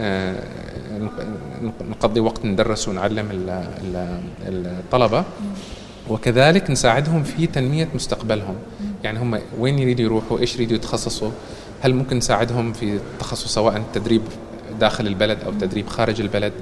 آه، 0.00 0.34
نق- 1.62 1.82
نقضي 1.90 2.20
وقت 2.20 2.44
ندرس 2.44 2.88
ونعلم 2.88 3.30
ال- 3.30 3.50
ال- 4.48 4.66
الطلبة 4.66 5.24
وكذلك 6.08 6.70
نساعدهم 6.70 7.22
في 7.22 7.46
تنمية 7.46 7.88
مستقبلهم. 7.94 8.54
يعني 9.04 9.18
هم 9.18 9.40
وين 9.58 9.78
يريدوا 9.78 10.04
يروحوا؟ 10.04 10.38
إيش 10.38 10.54
يريدوا 10.54 10.76
يتخصصوا؟ 10.76 11.30
هل 11.80 11.94
ممكن 11.94 12.16
نساعدهم 12.16 12.72
في 12.72 12.96
التخصص 12.96 13.54
سواء 13.54 13.82
تدريب 13.94 14.22
داخل 14.80 15.06
البلد 15.06 15.38
أو 15.46 15.52
تدريب 15.52 15.88
خارج 15.88 16.20
البلد؟ 16.20 16.52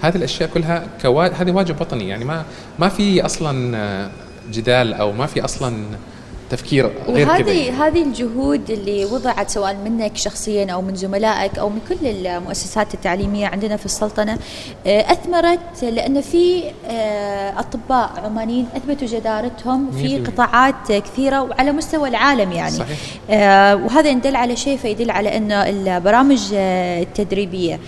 هذه 0.00 0.16
الأشياء 0.16 0.50
كلها 0.54 0.86
كوا... 1.02 1.26
هذه 1.26 1.50
واجب 1.50 1.80
وطني 1.80 2.08
يعني 2.08 2.24
ما 2.24 2.44
ما 2.78 2.88
في 2.88 3.26
أصلا 3.26 4.10
جدال 4.52 4.94
أو 4.94 5.12
ما 5.12 5.26
في 5.26 5.44
أصلا 5.44 5.84
تفكير 6.52 6.92
غير 7.08 7.26
كذا 7.26 7.32
وهذه 7.46 7.86
هذه 7.86 8.02
الجهود 8.02 8.70
اللي 8.70 9.04
وضعت 9.04 9.50
سواء 9.50 9.76
منك 9.84 10.16
شخصيا 10.16 10.72
أو 10.72 10.82
من 10.82 10.94
زملائك 10.94 11.58
أو 11.58 11.68
من 11.68 11.78
كل 11.88 12.06
المؤسسات 12.06 12.94
التعليمية 12.94 13.46
عندنا 13.46 13.76
في 13.76 13.86
السلطنة 13.86 14.38
آه، 14.86 15.00
أثمرت 15.12 15.82
لأن 15.84 16.20
في 16.20 16.62
آه، 16.90 17.60
أطباء 17.60 18.10
عمانيين 18.24 18.66
أثبتوا 18.76 19.08
جدارتهم 19.08 19.90
في 19.90 20.24
100%. 20.24 20.26
قطاعات 20.30 20.92
كثيرة 20.92 21.42
وعلى 21.42 21.72
مستوى 21.72 22.08
العالم 22.08 22.52
يعني 22.52 22.70
صحيح. 22.76 22.98
آه، 23.30 23.76
وهذا 23.76 24.10
يدل 24.10 24.36
على 24.36 24.56
شيء 24.56 24.76
فيدل 24.76 25.10
على 25.10 25.36
انه 25.36 25.54
البرامج 25.68 26.40
التدريبية 26.54 27.80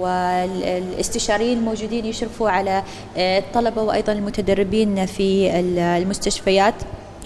والاستشاريين 0.00 1.58
الموجودين 1.58 2.06
يشرفوا 2.06 2.50
على 2.50 2.82
الطلبة 3.16 3.82
وأيضا 3.82 4.12
المتدربين 4.12 5.06
في 5.06 5.60
ال- 5.60 5.78
المستشفيات 5.78 6.74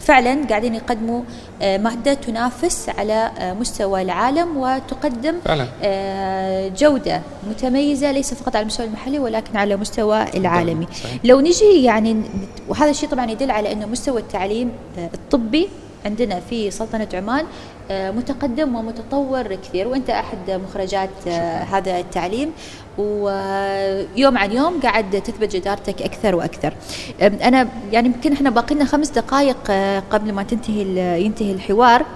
فعلا 0.07 0.47
قاعدين 0.47 0.75
يقدموا 0.75 1.23
آه، 1.63 1.79
مادة 1.79 2.15
تنافس 2.15 2.89
على 2.89 3.31
آه، 3.39 3.53
مستوى 3.53 4.03
العالم 4.03 4.57
وتقدم 4.57 5.35
فعلا 5.45 5.67
آه، 5.83 6.69
جودة 6.69 7.23
متميزة 7.51 8.13
ليس 8.13 8.35
فقط 8.35 8.57
على 8.57 8.63
المستوى 8.63 8.87
المحلي 8.87 9.19
ولكن 9.19 9.57
على 9.57 9.75
المستوى 9.75 10.23
العالمي 10.35 10.87
صحيح. 10.93 11.21
لو 11.25 11.41
نجي 11.41 11.83
يعني 11.83 12.23
وهذا 12.69 12.91
الشيء 12.91 13.09
طبعا 13.09 13.31
يدل 13.31 13.51
على 13.51 13.73
إنه 13.73 13.87
مستوى 13.87 14.21
التعليم 14.21 14.73
الطبي 14.99 15.69
عندنا 16.05 16.41
في 16.51 16.71
سلطنة 16.71 17.09
عمان 17.15 17.45
متقدم 17.91 18.75
ومتطور 18.75 19.55
كثير 19.55 19.89
وأنت 19.89 20.11
أحد 20.11 20.51
مخرجات 20.51 21.11
آه، 21.29 21.63
هذا 21.63 21.99
التعليم. 21.99 22.53
ويوم 22.99 24.39
عن 24.39 24.53
يوم 24.53 24.81
قاعد 24.81 25.23
تثبت 25.23 25.57
جدارتك 25.57 26.03
أكثر 26.03 26.37
وأكثر. 26.37 26.75
أنا 27.21 27.69
يعني 27.93 28.09
يمكن 28.09 28.33
إحنا 28.33 28.51
باقي 28.51 28.75
لنا 28.75 28.85
خمس 28.85 29.11
دقائق 29.11 29.57
آه، 29.71 30.03
قبل 30.11 30.33
ما 30.33 30.43
تنتهي 30.43 31.21
ينتهي 31.25 31.53
الحوار. 31.53 32.07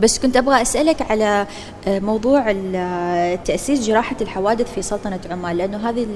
بس 0.00 0.18
كنت 0.18 0.36
أبغى 0.36 0.62
أسألك 0.62 1.10
على 1.10 1.46
آه، 1.88 1.98
موضوع 1.98 2.54
آه، 2.74 3.34
تأسيس 3.34 3.86
جراحة 3.86 4.16
الحوادث 4.20 4.74
في 4.74 4.82
سلطنة 4.82 5.20
عمان 5.30 5.56
لأنه 5.56 5.90
هذه 5.90 6.06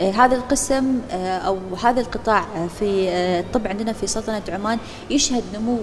آه، 0.00 0.10
هذا 0.10 0.36
القسم 0.36 1.00
أو 1.12 1.58
هذا 1.82 2.00
القطاع 2.00 2.44
في 2.78 3.08
الطب 3.40 3.66
عندنا 3.66 3.92
في 3.92 4.06
سلطنة 4.06 4.42
عمان 4.48 4.78
يشهد 5.10 5.42
نمو 5.54 5.78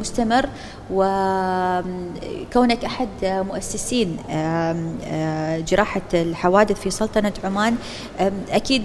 مستمر 0.00 0.48
وكونك 0.90 2.84
أحد 2.84 3.08
مؤسسين 3.22 4.16
جراحة 5.68 6.02
الحوادث 6.14 6.80
في 6.80 6.90
سلطنة 6.90 7.32
عمان 7.44 7.76
أكيد 8.50 8.82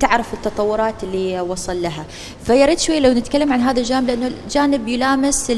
تعرف 0.00 0.34
التطورات 0.34 1.04
اللي 1.04 1.40
وصل 1.40 1.82
لها. 1.82 2.04
فيا 2.44 2.66
ريت 2.66 2.80
شوي 2.80 3.00
لو 3.00 3.12
نتكلم 3.12 3.52
عن 3.52 3.60
هذا 3.60 3.80
الجانب 3.80 4.06
لأنه 4.06 4.26
الجانب 4.26 4.88
يلامس 4.88 5.50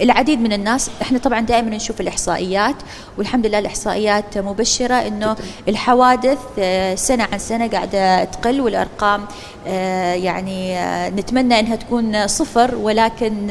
العديد 0.00 0.40
من 0.40 0.52
الناس 0.52 0.90
إحنا 1.02 1.18
طبعا 1.18 1.40
دائما 1.40 1.76
نشوف 1.76 2.00
الإحصائيات 2.00 2.76
والحمد 3.18 3.46
لله 3.46 3.58
الإحصائيات 3.58 4.38
مبشرة 4.38 4.94
إنه 4.94 5.36
الحوادث 5.68 6.38
آه، 6.58 6.94
سنة 6.94 7.28
عن 7.32 7.38
سنة 7.38 7.68
قاعدة 7.68 8.24
تقل 8.24 8.60
والأرقام 8.60 9.24
آه، 9.66 10.14
يعني 10.14 10.78
آه، 10.78 11.08
نتمنى 11.08 11.60
إنها 11.60 11.76
تكون 11.76 12.26
صفر 12.26 12.74
ولكن 12.74 13.46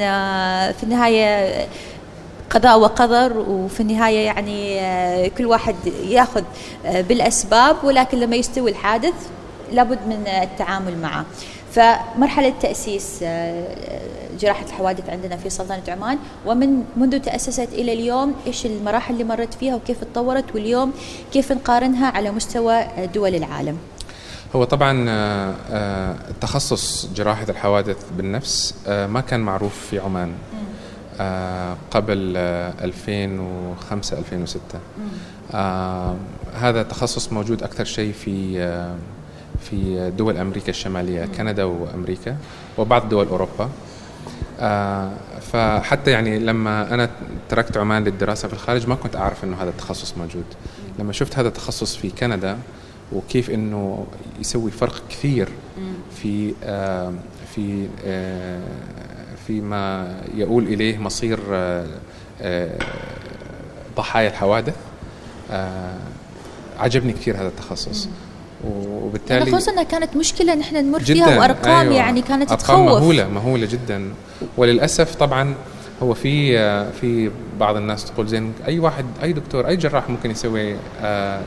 في 0.78 0.84
النهاية 0.84 1.68
قضاء 2.50 2.80
وقدر 2.80 3.38
وفي 3.38 3.80
النهاية 3.80 4.26
يعني 4.26 5.30
كل 5.30 5.46
واحد 5.46 5.76
يأخذ 6.04 6.44
بالأسباب 6.86 7.76
ولكن 7.84 8.20
لما 8.20 8.36
يستوي 8.36 8.72
الحادث 8.72 9.14
لابد 9.72 10.00
من 10.08 10.28
التعامل 10.28 10.98
معه. 10.98 11.26
فمرحلة 11.84 12.54
تأسيس 12.62 13.20
آه، 13.24 13.68
جراحة 14.40 14.66
الحوادث 14.66 15.10
عندنا 15.10 15.38
في 15.38 15.50
سلطنة 15.50 15.82
عمان. 15.88 16.18
ومن 16.46 16.84
منذ 16.98 17.20
تأسست 17.20 17.70
إلى 17.74 17.94
اليوم 17.94 18.36
إيش 18.48 18.66
المراحل 18.66 19.14
اللي 19.14 19.24
مرت 19.24 19.54
فيها 19.54 19.76
وكيف 19.76 20.04
تطورت؟ 20.04 20.56
واليوم 20.56 20.92
كيف 21.34 21.52
نقارنها 21.52 22.08
على 22.08 22.32
مستوى 22.32 22.74
آه، 22.76 23.06
دول 23.06 23.36
العالم؟ 23.36 23.78
هو 24.56 24.64
طبعا 24.64 25.06
آه، 25.10 25.56
آه، 25.72 26.16
تخصص 26.42 27.08
جراحة 27.16 27.46
الحوادث 27.50 27.98
بالنفس 28.18 28.76
آه، 28.88 29.08
ما 29.08 29.22
كان 29.22 29.40
معروف 29.40 29.86
في 29.90 30.00
عمان 30.00 30.32
آه، 31.20 31.78
قبل 31.92 32.34
آه، 32.38 32.74
2005 32.84 34.18
2006 34.18 34.60
آه، 35.54 36.16
هذا 36.56 36.84
تخصص 36.84 37.32
موجود 37.34 37.64
أكثر 37.64 37.86
شيء 37.86 38.12
في 38.14 38.60
آه، 38.62 38.96
في 39.62 40.12
دول 40.18 40.38
أمريكا 40.38 40.70
الشمالية 40.70 41.26
كندا 41.26 41.64
وأمريكا 41.64 42.38
وبعض 42.78 43.10
دول 43.10 43.28
أوروبا. 43.28 43.70
آه، 44.60 45.12
فحتى 45.52 46.12
يعني 46.12 46.40
لما 46.40 46.94
أنا 46.94 47.10
تركت 47.50 47.78
عمان 47.78 48.04
للدراسة 48.04 48.48
في 48.48 48.54
الخارج 48.54 48.88
ما 48.88 48.96
كنت 48.96 49.16
أعرف 49.16 49.44
أنه 49.44 49.64
هذا 49.64 49.70
التخصص 49.70 50.18
موجود. 50.18 50.46
لما 51.00 51.14
شفت 51.14 51.40
هذا 51.40 51.48
التخصص 51.48 51.96
في 51.96 52.10
كندا 52.10 52.58
وكيف 53.14 53.50
أنه 53.50 54.06
يسوي 54.40 54.72
فرق 54.72 55.02
كثير 55.10 55.50
في 56.16 56.54
آه، 56.64 57.14
في 57.56 57.88
آه، 58.06 58.62
فيما 59.48 60.16
يؤول 60.36 60.64
إليه 60.64 60.98
مصير 60.98 61.40
ضحايا 63.98 64.30
الحوادث 64.30 64.76
عجبني 66.80 67.14
كثير 67.14 67.36
هذا 67.36 67.48
التخصص. 67.48 68.10
وبالتالي 68.68 69.52
خصوصا 69.52 69.72
انها 69.72 69.84
كانت 69.84 70.16
مشكلة 70.16 70.56
نحن 70.56 70.76
نمر 70.76 71.00
فيها 71.00 71.40
وأرقام 71.40 71.80
أيوة. 71.80 71.96
يعني 71.96 72.22
كانت 72.22 72.52
أرقام 72.52 72.58
تخوف. 72.86 73.02
مهولة 73.02 73.28
مهولة 73.30 73.66
جدا. 73.66 74.14
وللأسف 74.58 75.16
طبعا 75.16 75.54
هو 76.04 76.14
في 76.14 76.58
في 76.92 77.32
بعض 77.60 77.76
الناس 77.76 78.06
تقول 78.06 78.28
زين 78.28 78.54
أي 78.68 78.80
واحد 78.80 79.06
أي 79.24 79.34
دكتور 79.34 79.68
أي 79.68 79.76
جراح 79.76 80.10
ممكن 80.10 80.32
يسوي 80.32 80.76
آه، 81.02 81.42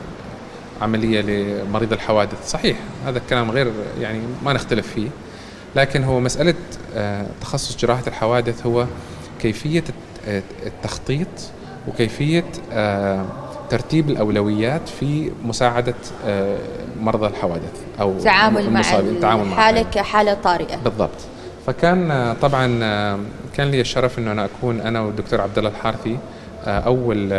عملية 0.81 1.21
لمريض 1.21 1.93
الحوادث. 1.93 2.49
صحيح 2.49 2.77
هذا 3.05 3.17
الكلام 3.17 3.51
غير 3.51 3.71
يعني 4.01 4.19
ما 4.45 4.53
نختلف 4.53 4.87
فيه. 4.93 5.07
لكن 5.75 6.03
هو 6.03 6.19
مسألة 6.19 6.53
آه، 6.95 7.25
تخصص 7.41 7.77
جراحة 7.77 8.03
الحوادث 8.07 8.65
هو 8.65 8.85
كيفية 9.41 9.83
الت- 9.89 10.43
التخطيط 10.65 11.27
وكيفية 11.87 12.45
آه، 12.71 13.25
ترتيب 13.69 14.09
الأولويات 14.09 14.89
في 14.89 15.31
مساعدة 15.45 15.93
آه، 16.25 16.57
مرضى 17.03 17.27
الحوادث 17.27 17.81
أو 18.01 18.19
تعامل 18.19 18.69
مع. 18.69 18.79
التعامل 18.79 19.43
مع 19.45 19.51
الحالة. 19.53 19.81
كحاله 19.81 20.33
طارئة 20.33 20.75
بالضبط 20.75 21.09
فكان 21.67 22.11
آه، 22.11 22.33
طبعا 22.33 22.79
آه، 22.83 23.19
كان 23.55 23.71
لي 23.71 23.81
الشرف 23.81 24.19
إنه 24.19 24.31
أنا 24.31 24.45
أكون 24.45 24.81
أنا 24.81 25.01
والدكتور 25.01 25.41
عبد 25.41 25.57
الله 25.57 25.69
الحارثي 25.69 26.17
آه، 26.65 26.79
أول 26.79 27.29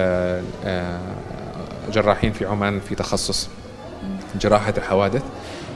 جراحين 1.93 2.33
في 2.33 2.47
عمان 2.47 2.81
في 2.81 2.95
تخصص 2.95 3.49
جراحة 4.41 4.75
الحوادث 4.77 5.23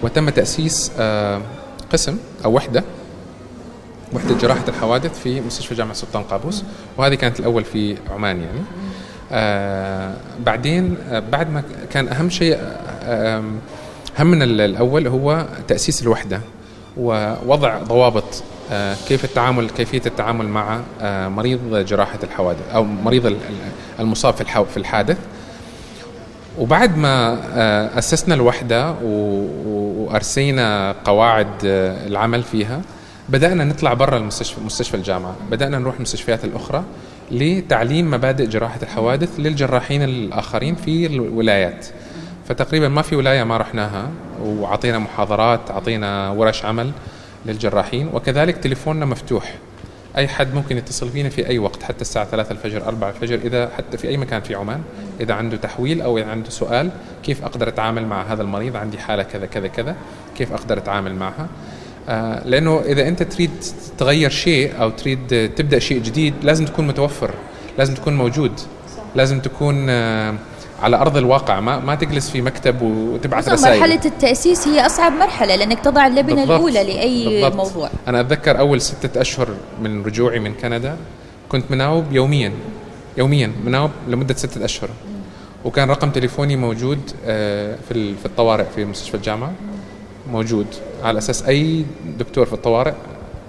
وتم 0.03 0.31
تأسيس 0.31 0.93
قسم 1.93 2.19
أو 2.45 2.53
وحدة 2.53 2.85
وحدة 4.13 4.35
جراحة 4.35 4.65
الحوادث 4.69 5.21
في 5.21 5.41
مستشفى 5.41 5.75
جامعة 5.75 5.95
سلطان 5.95 6.23
قابوس 6.23 6.65
وهذه 6.97 7.15
كانت 7.15 7.41
الأول 7.41 7.65
في 7.65 7.97
عمان 8.11 8.41
يعني 8.41 8.61
آه 9.33 10.15
بعدين 10.41 10.97
آه 11.11 11.19
بعد 11.33 11.51
ما 11.51 11.63
كان 11.91 12.09
أهم 12.09 12.31
شيء 12.31 12.59
آه 13.03 13.43
همنا 14.19 14.45
ال- 14.45 14.61
الأول 14.61 15.07
هو 15.07 15.47
تأسيس 15.69 16.03
الوحدة 16.03 16.41
ووضع 16.97 17.79
ضوابط 17.83 18.43
آه 18.73 18.97
كيف 19.09 19.25
التعامل 19.25 19.71
كيفية 19.71 20.03
التعامل 20.07 20.49
مع 20.49 20.81
آه 21.01 21.29
مريض 21.29 21.75
جراحة 21.77 22.19
الحوادث 22.23 22.63
أو 22.75 22.85
مريض 22.85 23.27
ال- 23.27 23.33
ال- 23.33 24.01
المصاب 24.01 24.35
في 24.35 24.77
الحادث. 24.77 25.17
وبعد 26.59 26.97
ما 26.97 27.39
آه، 27.55 27.99
أسسنا 27.99 28.35
الوحدة 28.35 28.95
وأرسينا 29.03 30.95
قواعد 31.05 31.47
العمل 31.65 32.43
فيها 32.43 32.81
بدأنا 33.29 33.65
نطلع 33.65 33.95
برا 33.95 34.17
المستشفى 34.17 34.61
مستشفى 34.61 34.97
الجامعة. 34.97 35.37
بدأنا 35.51 35.79
نروح 35.79 35.97
المستشفيات 35.97 36.45
الأخرى 36.45 36.85
لتعليم 37.31 38.11
مبادئ 38.11 38.47
جراحة 38.47 38.79
الحوادث 38.83 39.29
للجراحين 39.39 40.03
الآخرين 40.03 40.75
في 40.75 41.07
الولايات. 41.07 41.87
فتقريبا 42.49 42.89
ما 42.89 43.03
في 43.03 43.17
ولاية 43.17 43.45
ما 43.45 43.57
رحناها 43.57 44.11
وعطينا 44.43 44.99
محاضرات 44.99 45.71
عطينا 45.71 46.31
ورش 46.31 46.65
عمل 46.65 46.91
للجراحين 47.47 48.11
وكذلك 48.13 48.57
تليفوننا 48.57 49.07
مفتوح. 49.07 49.55
أي 50.17 50.29
حد 50.29 50.55
ممكن 50.55 50.77
يتصل 50.77 51.09
فينا 51.09 51.29
في 51.29 51.49
أي 51.49 51.59
وقت 51.59 51.83
حتى 51.83 52.01
الساعة 52.01 52.25
3 52.25 52.53
الفجر 52.53 52.89
4 52.89 53.11
الفجر 53.11 53.35
إذا 53.35 53.71
حتى 53.77 53.99
في 53.99 54.09
أي 54.09 54.17
مكان 54.17 54.41
في 54.41 54.55
عمان 54.55 54.83
إذا 55.21 55.35
عنده 55.35 55.57
تحويل 55.57 56.03
أو 56.03 56.19
إذا 56.19 56.27
عنده 56.27 56.51
سؤال 56.51 56.91
كيف 57.23 57.45
أقدر 57.45 57.69
أتعامل 57.69 58.07
مع 58.07 58.23
هذا 58.23 58.43
المريض؟ 58.43 58.77
عندي 58.77 58.99
حالة 58.99 59.23
كذا 59.23 59.47
كذا 59.47 59.67
كذا 59.67 59.97
كيف 60.37 60.53
أقدر 60.53 60.79
أتعامل 60.79 61.15
معها؟ 61.15 61.49
آه 62.09 62.49
لأنه 62.49 62.81
إذا 62.81 63.09
أنت 63.09 63.23
تريد 63.23 63.51
تغير 63.99 64.31
شيء 64.31 64.73
أو 64.81 64.91
تريد 64.91 65.53
تبدأ 65.57 65.79
شيء 65.79 66.03
جديد 66.03 66.35
لازم 66.43 66.65
تكون 66.65 66.87
متوفر 66.87 67.31
لازم 67.79 67.95
تكون 67.95 68.17
موجود 68.17 68.53
لازم 69.17 69.41
تكون 69.41 69.87
آه 69.91 70.35
على 70.83 70.97
أرض 70.97 71.17
الواقع 71.17 71.61
ما 71.61 71.79
ما 71.79 71.95
تجلس 71.95 72.31
في 72.31 72.43
مكتب 72.43 72.83
وتبعث 72.83 73.49
رسائل 73.49 73.81
مرحلة 73.81 74.01
التأسيس 74.05 74.69
هي 74.69 74.87
أصعب 74.87 75.13
مرحلة 75.13 75.55
لأنك 75.57 75.81
تضع 75.81 76.07
اللبنة 76.07 76.35
بالضبط. 76.35 76.51
الأولى 76.51 76.85
لأي 76.85 77.25
بالضبط. 77.43 77.57
موضوع 77.57 77.91
أنا 78.09 78.21
أتذكر 78.21 78.59
أول 78.59 78.81
ستة 78.81 79.21
أشهر 79.21 79.49
من 79.83 80.03
رجوعي 80.05 80.39
من 80.39 80.55
كندا 80.55 80.97
كنت 81.49 81.71
مناوب 81.71 82.05
يوميا 82.13 82.53
يوميا 83.17 83.53
مناوب 83.65 83.91
لمدة 84.09 84.35
ستة 84.35 84.65
أشهر 84.65 84.91
وكان 85.65 85.91
رقم 85.91 86.11
تليفوني 86.11 86.57
موجود 86.57 87.01
آه، 87.27 87.77
في 87.89 88.15
في 88.15 88.27
الطوارئ 88.27 88.65
في 88.75 88.85
مستشفى 88.85 89.17
الجامعة 89.17 89.53
موجود 90.33 90.67
على 91.03 91.19
أساس 91.19 91.43
أي 91.43 91.85
دكتور 92.19 92.47
في 92.47 92.53
الطوارئ 92.53 92.93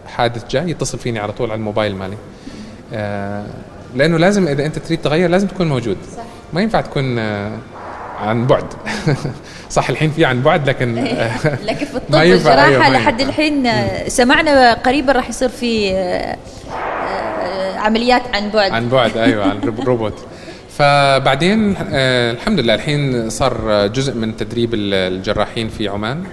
حادث 0.08 0.48
جاي 0.52 0.70
يتصل 0.70 0.98
فيني 1.00 1.20
على 1.20 1.32
طول 1.34 1.52
على 1.52 1.58
الموبايل 1.58 1.96
مالي 1.96 2.18
آه، 2.94 3.46
لأنه 3.96 4.18
لازم 4.18 4.48
إذا 4.48 4.66
أنت 4.66 4.80
تريد 4.80 5.02
تغير 5.02 5.30
لازم 5.30 5.48
تكون 5.48 5.70
موجود 5.70 5.98
صح. 6.18 6.24
ما 6.54 6.62
ينفع 6.62 6.82
تكون 6.82 7.20
آه، 7.20 7.52
عن 8.22 8.48
بعد. 8.48 8.66
صح 9.70 9.90
الحين 9.90 10.12
في 10.12 10.26
عن 10.26 10.42
بعد 10.42 10.70
لكن 10.70 10.98
آه، 10.98 11.32
لكن 11.70 11.86
في 11.86 11.96
الطب 11.98 12.14
والجراحة 12.16 12.66
أيوة، 12.68 12.90
لحد. 12.90 13.22
الحين 13.22 13.68
آه، 13.68 14.08
سمعنا 14.08 14.74
قريبا 14.74 15.12
راح 15.14 15.30
يصير 15.30 15.50
في 15.50 15.92
عمليات 17.78 18.22
عن 18.36 18.50
بعد. 18.50 18.72
عن 18.72 18.90
بعد 18.90 19.18
أيوه 19.18 19.50
عن 19.50 19.60
روب- 19.60 19.80
روبوت. 19.80 20.14
فبعدين 20.78 21.76
الحمد 21.92 22.60
لله 22.60 22.74
الحين 22.74 23.30
صار 23.30 23.88
جزء 23.88 24.14
من 24.14 24.38
تدريب 24.38 24.74
ال- 24.74 24.94
الجراحين 25.14 25.70
في 25.70 25.88
عمان 25.88 26.24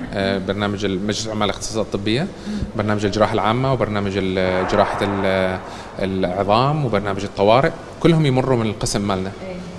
برنامج 0.49 0.87
مجلس 0.87 1.29
عمان 1.29 1.43
الاختصاصات 1.43 1.87
الطبية 1.87 2.27
برنامج 2.77 3.05
الجراحة 3.05 3.35
العامة 3.35 3.73
وبرنامج 3.73 4.13
جراحة 4.71 4.99
ال- 5.03 5.59
العظام 6.03 6.85
وبرنامج 6.85 7.23
الطوارئ. 7.25 7.71
كلهم 8.01 8.27
يمروا 8.27 8.57
من 8.59 8.67
القسم 8.67 9.01
مالنا. 9.09 9.33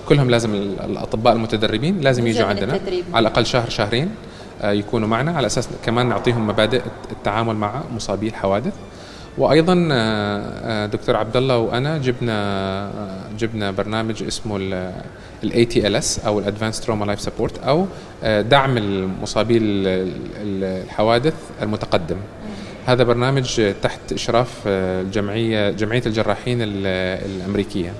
كلهم 0.08 0.30
لازم 0.30 0.54
ال- 0.56 0.80
الأطباء 0.80 1.34
المتدربين 1.34 2.02
لازم 2.02 2.28
يجوا 2.28 2.46
عندنا. 2.48 2.76
التدريب. 2.76 3.06
على 3.14 3.28
الأقل 3.28 3.46
شهر 3.46 3.70
شهرين 3.70 4.10
آه، 4.62 4.72
يكونوا 4.72 5.08
معنا. 5.08 5.32
على 5.38 5.48
أساس 5.48 5.70
كمان 5.86 6.10
نعطيهم 6.10 6.48
مبادئ 6.48 6.82
التعامل 7.12 7.56
مع 7.56 7.82
مصابي 7.96 8.28
الحوادث. 8.28 8.74
وأيضا 9.38 9.88
آه، 9.92 9.94
آه، 10.64 10.86
دكتور 10.86 11.16
عبد 11.16 11.38
الله 11.38 11.58
وأنا 11.58 11.98
جبنا 11.98 12.92
جبنا 13.40 13.72
برنامج 13.72 14.24
اسمه 14.24 14.58
ال 15.44 15.96
ATLS 15.96 16.20
أو 16.26 16.40
ال 16.40 16.44
Advanced 16.44 16.82
Trauma 16.82 17.06
Life 17.06 17.22
Support 17.22 17.58
أو 17.64 17.86
دعم 18.42 18.78
المصابي 18.78 19.58
ال- 19.58 19.88
ال- 20.42 20.84
الحوادث 20.84 21.34
المتقدم. 21.62 22.18
هذا 22.86 23.04
برنامج 23.04 23.62
تحت 23.84 24.14
إشراف 24.14 24.50
الجمعية 24.68 25.70
جمعية 25.72 26.02
الجراحين 26.06 26.62
ال- 26.62 26.88
الأمريكية. 27.26 27.92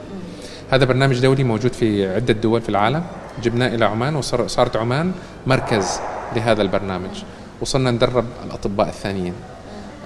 هذا 0.72 0.86
برنامج 0.86 1.20
دولي 1.20 1.44
موجود 1.44 1.74
في 1.74 2.16
عدة 2.16 2.34
دول 2.34 2.62
في 2.62 2.70
العالم. 2.70 3.04
جبناه 3.44 3.68
إلى 3.68 3.86
عمان 3.86 4.16
وصارت 4.16 4.76
عمان 4.76 5.12
مركز 5.48 6.00
لهذا 6.36 6.62
البرنامج. 6.62 7.24
وصلنا 7.62 7.92
ندرب 7.92 8.26
الأطباء 8.46 8.88
الثانيين. 8.88 9.34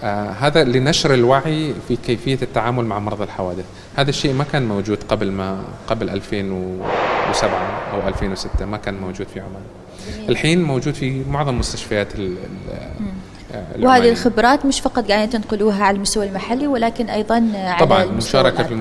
آه 0.04 0.30
هذا 0.30 0.64
لنشر 0.64 1.14
الوعي 1.14 1.74
في 1.88 1.96
كيفية 1.96 2.38
التعامل 2.42 2.86
مع 2.86 3.00
مرضى 3.00 3.24
الحوادث. 3.24 3.66
هذا 3.96 4.10
الشيء 4.10 4.34
ما 4.34 4.44
كان 4.44 4.68
موجود 4.68 4.98
قبل 5.10 5.32
ما 5.32 5.60
قبل 5.88 6.10
2007 6.10 7.50
أو 7.94 8.08
2006 8.08 8.66
ما 8.66 8.78
كان 8.78 8.94
موجود 8.94 9.28
في 9.28 9.40
عمان. 9.40 9.62
الحين 10.30 10.64
موجود 10.64 10.94
في 10.94 11.24
معظم 11.30 11.60
مستشفيات 11.60 12.16
ال- 12.16 12.22
ال- 12.22 13.08
آه، 13.54 13.66
وهذه. 13.86 14.10
الخبرات 14.10 14.66
مش 14.66 14.80
فقط 14.82 15.08
قاعدين 15.12 15.30
تنقلوها 15.30 15.84
على 15.84 15.96
المستوى 15.96 16.26
المحلي 16.26 16.68
ولكن 16.68 17.10
أيضا 17.10 17.36
على 17.56 17.80
طبعا 17.86 18.04
المستوى 18.04 18.42
مشاركة 18.42 18.64
في 18.64 18.74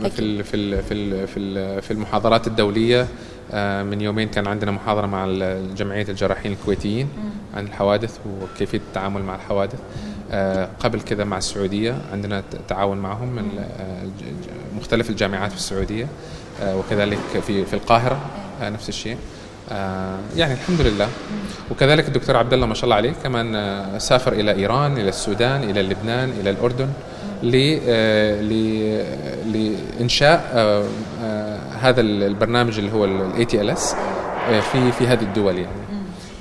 في 0.00 0.18
ال- 0.20 0.44
في 0.44 0.54
ال- 0.56 0.82
في 0.82 0.94
ال- 0.94 1.26
في 1.28 1.80
في 1.82 1.90
المحاضرات 1.90 2.46
الدولية 2.46 3.06
آه، 3.52 3.82
من 3.82 4.00
يومين 4.00 4.28
كان 4.28 4.46
عندنا 4.46 4.70
محاضرة 4.70 5.06
مع 5.06 5.26
جمعية 5.76 6.06
الجراحين 6.08 6.52
الكويتيين 6.52 7.08
عن 7.54 7.66
الحوادث 7.66 8.18
وكيفية 8.42 8.78
التعامل 8.78 9.22
مع 9.22 9.34
الحوادث. 9.34 9.78
آه، 10.30 10.68
قبل 10.80 11.00
كذا 11.00 11.24
مع 11.24 11.38
السعودية 11.38 11.98
عندنا 12.12 12.42
تعاون 12.68 12.98
معهم 12.98 13.28
من 13.28 13.48
آه، 13.58 14.76
مختلف 14.78 15.10
الجامعات 15.10 15.50
في 15.50 15.56
السعودية. 15.56 16.06
وكذلك 16.66 17.18
في 17.46 17.64
في 17.64 17.74
القاهرة 17.74 18.20
نفس 18.62 18.88
الشيء. 18.88 19.16
يعني 20.36 20.52
الحمد 20.54 20.80
لله. 20.80 21.08
وكذلك 21.70 22.08
الدكتور 22.08 22.36
عبد 22.36 22.52
الله 22.52 22.66
ما 22.66 22.74
شاء 22.74 22.84
الله 22.84 22.96
عليه 22.96 23.12
كمان 23.22 23.98
سافر 23.98 24.32
إلى 24.32 24.54
إيران 24.54 24.92
إلى 24.92 25.08
السودان 25.08 25.70
إلى 25.70 25.82
لبنان 25.82 26.30
إلى 26.40 26.50
الأردن. 26.50 26.88
لإنشاء 29.52 30.50
آه، 30.54 30.84
آه، 31.22 31.58
هذا 31.80 32.00
البرنامج 32.00 32.78
اللي 32.78 32.92
هو 32.92 33.04
ال 33.04 33.70
ATLS 33.70 33.96
في 34.72 34.92
في 34.92 35.06
هذه 35.06 35.22
الدول 35.22 35.58
يعني. 35.58 35.85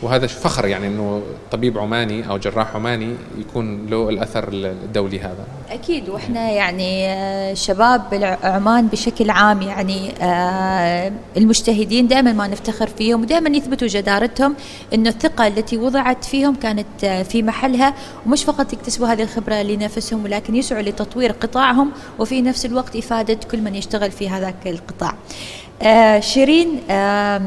وهذا 0.06 0.28
فخر 0.28 0.66
يعني 0.66 0.88
إنه 0.88 1.22
طبيب 1.51 1.78
عماني 1.78 2.30
أو 2.30 2.38
جراح 2.38 2.76
عماني 2.76 3.16
يكون 3.38 3.86
له 3.88 4.10
الأثر 4.10 4.49
الدولي 4.53 5.20
هذا. 5.20 5.45
أكيد 5.70 6.10
وإحنا 6.10 6.51
يعني 6.51 7.08
آه، 7.08 7.53
شباب 7.53 8.38
عمان 8.43 8.88
بشكل 8.88 9.30
عام 9.30 9.62
يعني 9.62 10.14
آه، 10.22 11.12
المجتهدين 11.38 12.08
دائما 12.08 12.34
ما 12.34 12.47
نفتخر 12.47 12.88
فيهم 12.88 13.22
ودائما 13.22 13.58
يثبتوا 13.58 13.88
جدارتهم 13.88 14.56
أن 14.93 15.08
الثقة 15.08 15.47
التي 15.47 15.78
وضعت 15.78 16.26
فيهم 16.26 16.56
كانت 16.56 17.03
آه، 17.03 17.24
في 17.24 17.43
محلها 17.43 17.93
ومش 18.26 18.43
فقط 18.43 18.74
يكتسبوا 18.74 19.08
هذه 19.08 19.22
الخبرة 19.22 19.62
لنفسهم 19.62 20.24
ولكن 20.24 20.56
يسعوا 20.56 20.82
لتطوير 20.82 21.32
قطاعهم 21.32 21.91
وفي 22.20 22.41
نفس 22.41 22.66
الوقت 22.66 22.95
إفادة 22.95 23.39
كل 23.51 23.62
من 23.62 23.76
يشتغل 23.76 24.12
في 24.12 24.30
هذاك 24.30 24.68
القطاع. 24.68 25.16
آه 25.86 26.19
شيرين 26.19 26.79
آه 26.89 27.41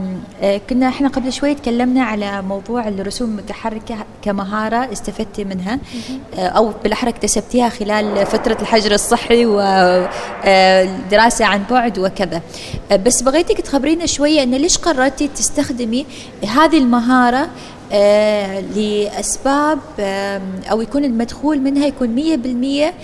كنا 0.70 0.88
إحنا 0.88 1.08
قبل 1.08 1.32
شوي 1.32 1.54
تكلمنا 1.54 2.02
على 2.04 2.42
موضوع 2.42 2.88
الرسوم 2.88 3.30
المتحركة 3.30 3.96
كمهارة 4.22 4.92
استفدتي 4.92 5.44
منها. 5.44 5.78
آه 6.38 6.46
أو 6.48 6.72
بالأحرى 6.82 7.10
اكتسبتيها 7.10 7.68
خلال 7.68 8.26
فترة 8.26 8.56
الحجر 8.62 8.92
الصحي 8.94 9.46
والدراسة 9.46 11.44
عن 11.44 11.62
بعد 11.70 11.98
وكذا. 11.98 12.42
آه 12.92 12.96
بس 12.96 13.22
بغيتك 13.22 13.60
تخبرينا 13.60 14.06
شوية 14.06 14.42
أن 14.42 14.50
ليش 14.54 14.78
قررتي 14.78 15.28
تستخدمي 15.28 16.06
هذه 16.48 16.78
المهارة 16.78 17.48
آه 17.92 18.60
لأسباب 18.60 19.78
آم، 20.00 20.42
أو 20.70 20.80
يكون 20.80 21.04
المدخول 21.04 21.60
منها 21.60 21.86
يكون 21.86 22.08
مية 22.08 22.36
بالمية 22.36 22.94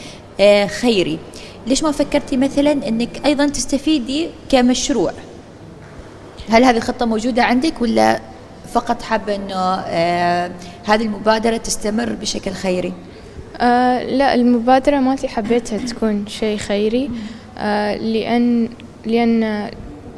آه 0.41 0.67
خيري؟ 0.67 1.19
ليش 1.67 1.83
ما 1.83 1.91
فكرتي 1.93 2.37
مثلا 2.37 2.73
إنك 2.73 3.09
أيضا 3.27 3.47
تستفيدي 3.47 4.29
كمشروع؟ 4.51 5.13
هل 6.51 6.65
هذه 6.65 6.77
الخطة 6.77 7.07
موجودة 7.07 7.43
عندك 7.45 7.83
ولا 7.83 8.21
فقط 8.73 9.03
حابة 9.03 9.35
إنه 9.35 9.55
آه 9.87 10.51
هذه 10.85 11.03
المبادرة 11.03 11.57
تستمر 11.57 12.13
بشكل 12.13 12.51
خيري؟ 12.51 12.93
آه 13.61 14.03
لا 14.03 14.35
المبادرة 14.35 14.97
مالتي 14.99 15.29
حبيتها 15.29 15.79
تكون 15.79 16.25
شيء 16.29 16.57
خيري. 16.59 17.11
آه 17.59 17.97
لأن 17.97 19.43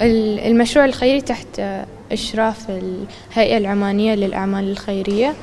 ال- 0.00 0.38
المشروع 0.40 0.84
الخيري 0.84 1.20
تحت 1.20 1.46
آه، 1.58 1.86
إشراف 2.12 2.56
الهيئة 2.70 3.56
العمانية 3.58 4.14
للأعمال 4.14 4.70
الخيرية. 4.70 5.34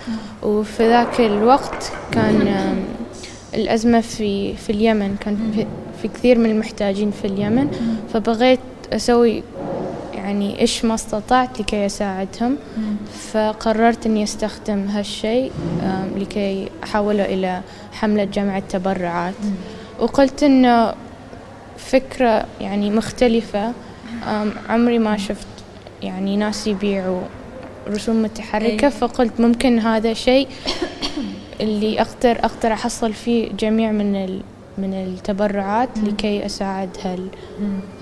وفي 0.43 0.87
ذاك 0.89 1.19
الوقت 1.21 1.91
كان 2.11 2.47
الأزمة 3.53 4.01
في 4.01 4.55
في 4.55 4.69
اليمن 4.69 5.15
كان 5.19 5.65
في, 6.03 6.07
كثير 6.07 6.37
من 6.37 6.51
المحتاجين 6.51 7.11
في 7.11 7.27
اليمن 7.27 7.71
فبغيت 8.13 8.59
أسوي 8.93 9.43
يعني 10.13 10.59
إيش 10.59 10.85
ما 10.85 10.93
استطعت 10.93 11.59
لكي 11.59 11.85
أساعدهم. 11.85 12.57
فقررت 13.31 14.05
أني 14.05 14.23
أستخدم 14.23 14.87
هالشيء 14.87 15.51
لكي 16.15 16.69
أحوله 16.83 17.25
إلى 17.25 17.61
حملة 17.93 18.23
جمع 18.23 18.57
التبرعات. 18.57 19.33
وقلت 19.99 20.43
أنه 20.43 20.93
فكرة 21.77 22.45
يعني 22.61 22.89
مختلفة. 22.89 23.73
عمري 24.69 24.99
ما 24.99 25.17
شفت 25.17 25.47
يعني 26.01 26.37
ناس 26.37 26.67
يبيعوا 26.67 27.21
رسوم 27.87 28.23
متحركة 28.23 28.85
أي. 28.85 28.91
فقلت 28.91 29.39
ممكن 29.39 29.79
هذا 29.79 30.13
شيء 30.13 30.47
اللي 31.61 32.01
أقدر 32.01 32.31
أقدر 32.31 32.73
أحصل 32.73 33.13
فيه 33.13 33.51
جميع 33.59 33.91
من 33.91 34.41
من 34.77 34.93
التبرعات 34.93 35.89
لكي 36.03 36.45
أساعد 36.45 36.89
هال 37.03 37.27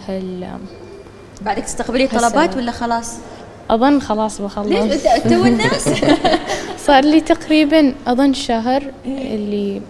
هال 0.08 0.48
بعدك 1.42 1.64
تستقبلي. 1.64 2.08
طلبات 2.08 2.58
ولا 2.58 2.72
خلاص؟ 2.72 3.16
أظن 3.70 4.00
خلاص 4.02 4.42
ليش؟ 4.42 4.52
بخلص 4.52 5.04
أنت- 5.06 5.30
تو 5.30 5.46
الناس 5.46 5.90
صار 6.88 7.04
لي 7.04 7.22
تقريبا 7.22 7.94
أظن 8.08 8.34
شهر 8.34 8.84
اللي 9.06 9.82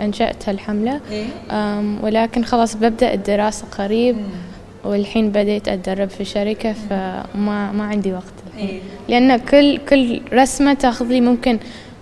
أنشأت 0.00 0.48
هالحملة. 0.48 1.00
إيه. 1.10 1.26
أم، 1.50 2.04
ولكن 2.04 2.44
خلاص 2.44 2.76
ببدأ 2.76 3.14
الدراسة 3.14 3.64
قريب. 3.78 4.16
والحين 4.84 5.30
بديت 5.30 5.68
أتدرب 5.68 6.08
في 6.10 6.24
شركة 6.24 6.72
فما 6.72 7.72
ما 7.72 7.84
عندي 7.84 8.12
وقت. 8.12 8.24
الحين 8.54 8.68
إيه. 8.68 8.80
لأن 9.08 9.36
كل 9.36 9.78
كل 9.78 10.20
رسمة 10.32 10.74
تاخذ 10.74 11.06
لي 11.06 11.20
ممكن 11.20 11.58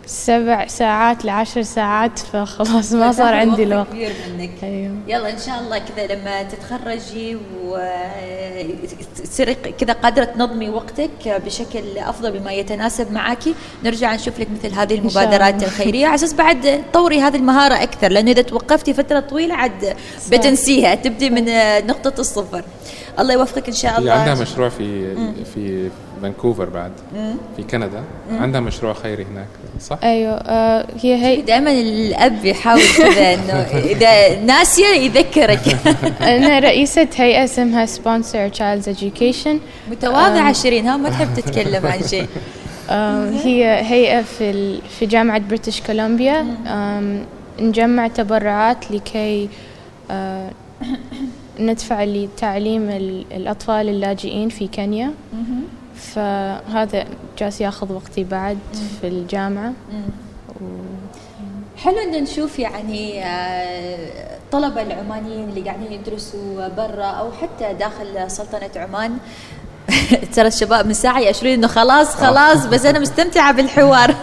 سبع 0.06 0.66
ساعات 0.66 1.24
لعشر 1.24 1.62
ساعات 1.62 2.18
فخلاص 2.18 2.92
ما 2.92 3.12
صار 3.12 3.34
عندي 3.42 3.50
وقت 3.62 3.72
الوقت. 3.72 3.88
كبير 3.88 4.12
منك. 4.38 4.50
أيوه. 4.62 4.94
يلا 5.08 5.30
إن 5.30 5.38
شاء 5.38 5.60
الله 5.60 5.78
كذا 5.78 6.06
لما 6.14 6.42
تتخرجي 6.42 7.36
وتصيري 7.64 9.54
كذا 9.54 9.92
قادرة 9.92 10.24
تنظمي 10.24 10.68
وقتك 10.70 11.42
بشكل 11.46 11.98
أفضل 11.98 12.38
بما 12.38 12.52
يتناسب 12.52 13.12
معك. 13.12 13.42
نرجع 13.84 14.14
نشوف 14.14 14.40
لك 14.40 14.48
مثل 14.50 14.74
هذه 14.74 14.94
المبادرات. 14.94 15.62
الخيرية. 15.62 16.06
على 16.06 16.14
أساس 16.14 16.34
بعد 16.34 16.82
تطوري 16.92 17.20
هذه 17.20 17.36
المهارة 17.36 17.74
أكثر 17.82 18.08
لأنه 18.08 18.30
إذا 18.30 18.42
توقفتي 18.42 18.94
فترة 18.94 19.20
طويلة 19.20 19.54
عاد 19.54 19.96
بتنسيها 20.32 20.94
تبدي 20.94 21.30
من 21.30 21.44
نقطة 21.86 22.20
الصفر. 22.20 22.64
الله 23.18 23.34
يوفقك 23.34 23.66
إن 23.68 23.74
شاء 23.74 23.98
الله 23.98 24.12
عندها 24.12 24.34
مشروع 24.34 24.68
في 24.68 25.14
في 25.54 25.90
فانكوفر 26.22 26.64
بعد 26.68 26.92
في 27.56 27.62
كندا. 27.62 28.02
عندها 28.30 28.60
مشروع 28.60 28.92
خيري 28.92 29.24
هناك 29.24 29.46
صح؟ 29.80 29.98
أيوه 30.04 30.32
آه 30.34 30.86
هي 31.02 31.14
هي 31.26 31.42
دائما 31.50 31.72
الأب 31.72 32.44
يحاول 32.44 32.80
كذا 32.98 33.34
إنه 33.34 33.52
إذا 33.92 34.40
ناسية 34.40 34.86
يذكرك. 34.86 35.60
أنا 36.20 36.58
رئيسة 36.58 37.08
هيئة 37.16 37.44
اسمها 37.44 37.86
Sponsor 37.86 38.52
Child's 38.58 38.96
Education. 38.98 39.56
متواضعة 39.90 40.52
شيرين 40.52 40.86
ها 40.86 40.96
ما 40.96 41.08
تحب 41.10 41.28
تتكلم 41.36 41.86
عن 41.86 42.02
شيء. 42.02 42.26
آم، 42.90 43.32
هي 43.44 43.64
هيئة 43.90 44.22
في 44.22 44.50
ال- 44.50 44.80
في 44.98 45.06
جامعة 45.06 45.38
بريتش 45.38 45.80
كولومبيا 45.80 46.46
نجمع 47.60 48.08
تبرعات 48.08 48.90
لكي 48.90 49.48
آه، 50.10 50.50
ندفع 51.60 52.04
لتعليم 52.04 52.90
ال- 52.90 53.24
الأطفال 53.36 53.88
اللاجئين 53.88 54.48
في 54.48 54.66
كينيا 54.66 55.10
فهذا 56.16 57.04
جالس 57.38 57.60
ياخذ 57.60 57.92
وقتي 57.92 58.24
بعد 58.24 58.58
في 59.00 59.08
الجامعة. 59.08 59.72
حلو 61.76 61.98
ان 61.98 62.22
نشوف 62.22 62.58
يعني 62.58 63.24
آه، 63.24 64.36
الطلبه 64.36 64.82
العمانيين 64.82 65.48
اللي 65.48 65.60
قاعدين 65.60 65.92
يدرسوا 65.92 66.68
برا 66.68 67.04
أو 67.04 67.32
حتى 67.32 67.74
داخل 67.74 68.30
سلطنة 68.30 68.70
عمان. 68.76 69.18
ترى 70.36 70.48
الشباب 70.48 70.86
من 70.86 70.92
ساعه 70.92 71.20
يأشرون 71.20 71.52
إنه 71.52 71.66
خلاص 71.66 72.14
خلاص 72.14 72.66
بس 72.66 72.86
أنا 72.86 72.98
مستمتعة 72.98 73.52
بالحوار. 73.52 74.14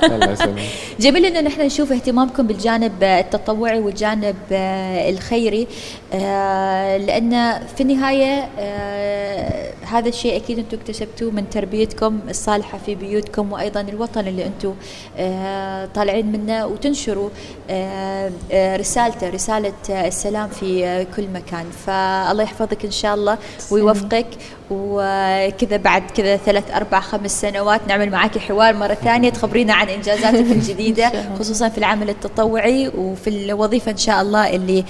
جميل 1.00 1.26
ان 1.26 1.44
نحن 1.44 1.62
نشوف 1.62 1.92
اهتمامكم 1.92 2.48
بالجانب 2.48 3.04
التطوعي 3.04 3.80
والجانب 3.80 4.36
آه، 4.52 5.10
الخيري. 5.10 5.68
آه، 6.14 6.98
لأن 6.98 7.60
في 7.76 7.82
النهاية 7.82 8.50
آه، 8.60 9.74
هذا 9.86 10.10
الشيء 10.10 10.36
أكيد 10.36 10.60
أنتم 10.60 10.78
اكتسبتوه 10.78 11.32
من 11.32 11.50
تربيتكم 11.50 12.20
الصالحة 12.30 12.78
في 12.86 12.96
بيوتكم 12.96 13.52
وأيضا 13.52 13.82
الوطن 13.82 14.28
اللي 14.28 14.46
أنتم 14.46 14.74
آه، 15.18 15.86
طالعين 15.86 16.32
منه 16.32 16.66
وتنشروا 16.66 17.30
رسالته 18.54 19.30
رسالة 19.30 19.74
آه، 19.90 20.08
السلام 20.08 20.50
في 20.50 21.06
كل 21.16 21.28
مكان. 21.34 21.66
فالله 21.86 22.44
يحفظك 22.44 22.86
إن 22.86 22.92
شاء 22.92 23.16
الله 23.16 23.38
ويوفقك. 23.72 24.28
وكذا 24.72 25.78
بعد 25.78 26.12
كذا 26.12 26.38
ثلاث 26.38 26.72
أربع 26.72 27.00
خمس 27.00 27.42
سنوات 27.42 27.82
نعمل 27.88 28.10
معك 28.10 28.38
حوار 28.38 28.74
مرة 28.74 28.94
ثانية 28.94 29.30
تخبرينا 29.30 29.74
عن 29.74 29.90
إنجازاتك 29.90 30.52
الجديدة 30.58 31.12
خصوصا 31.40 31.70
في 31.70 31.78
العمل 31.78 32.10
التطوعي 32.10 32.88
وفي 32.88 33.30
الوظيفة 33.30 33.92
إن 33.92 33.98
شاء 33.98 34.22
الله 34.22 34.56
اللي 34.56 34.84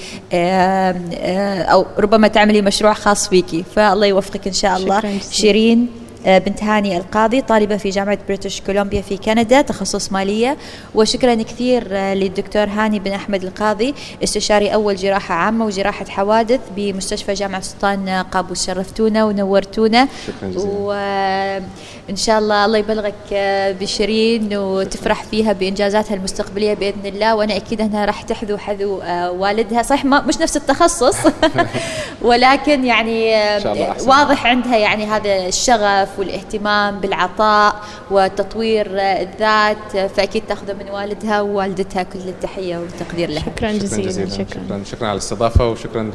أو 1.72 1.86
ربما 1.98 2.28
تعملي 2.28 2.62
مشروع 2.62 2.94
خاص 2.94 3.30
فيكي 3.30 3.64
فالله 3.76 4.06
يوفقك 4.08 4.48
إن 4.48 4.54
شاء 4.54 4.78
الله 4.78 5.00
شكراً 5.00 5.10
جزيلاً. 5.10 5.32
شيرين 5.34 5.88
آه، 6.26 6.38
بنت 6.38 6.64
هاني 6.64 6.98
القاضي 6.98 7.42
طالبة 7.42 7.78
في 7.78 7.90
جامعة 7.90 8.18
بريتش 8.28 8.62
كولومبيا 8.62 9.02
في 9.02 9.18
كندا 9.18 9.62
تخصص 9.62 10.12
مالية 10.12 10.58
وشكرا 10.96 11.34
كثير 11.36 11.88
آه، 11.92 12.14
للدكتور 12.14 12.64
هاني 12.64 13.00
بن 13.00 13.12
أحمد 13.12 13.44
القاضي 13.44 13.94
استشاري 14.24 14.74
أول 14.74 14.96
جراحة 14.96 15.36
عامة 15.36 15.66
وجراحة 15.66 16.06
حوادث 16.06 16.60
بمستشفى 16.76 17.34
جامعة 17.34 17.62
سلطان 17.62 18.10
قابوس 18.10 18.66
شرفتونا 18.68 19.26
ونورتونا 19.26 20.08
شكراً 20.28 20.50
جزيلاً. 20.50 21.64
وإن 22.08 22.16
شاء 22.16 22.40
الله 22.40 22.66
الله 22.66 22.78
يبلغك 22.78 23.14
آه، 23.34 23.72
بشيرين 23.72 24.58
وتفرح 24.58 25.24
فيها 25.24 25.54
بإنجازاتها 25.54 26.16
المستقبلية 26.16 26.74
بإذن 26.74 27.06
الله. 27.06 27.36
وأنا 27.36 27.56
أكيد 27.56 27.82
أنها 27.82 28.06
راح 28.06 28.22
تحذو 28.22 28.58
حذو 28.58 29.02
آه، 29.02 29.32
والدها. 29.32 29.82
صح 29.82 30.06
ما 30.06 30.22
مش 30.22 30.38
نفس 30.38 30.58
التخصص. 30.58 31.18
ولكن 32.22 32.86
يعني 32.86 33.36
آه، 33.36 33.58
إن 33.58 33.64
شاء 33.64 33.74
الله 33.74 33.92
أحسن. 33.92 34.10
واضح 34.10 34.46
عندها 34.46 34.78
يعني 34.78 35.06
هذا 35.06 35.48
الشغف 35.48 36.20
والاهتمام 36.20 37.00
بالعطاء 37.00 37.76
وتطوير 38.12 38.88
الذات. 38.92 40.12
فأكيد 40.16 40.44
تاخذه 40.48 40.74
من 40.74 40.90
والدها 40.90 41.42
ووالدتها 41.42 42.04
كل 42.04 42.20
التحية 42.20 42.78
والتقدير 42.78 43.30
لها. 43.30 43.44
شكرا 43.56 43.72
جزيلا. 43.72 44.12
شكرا 44.12 44.46
شكرا. 44.46 44.84
شكرا 44.86 45.08
على 45.08 45.14
الاستضافة 45.14 45.70
وشكرا 45.70 46.12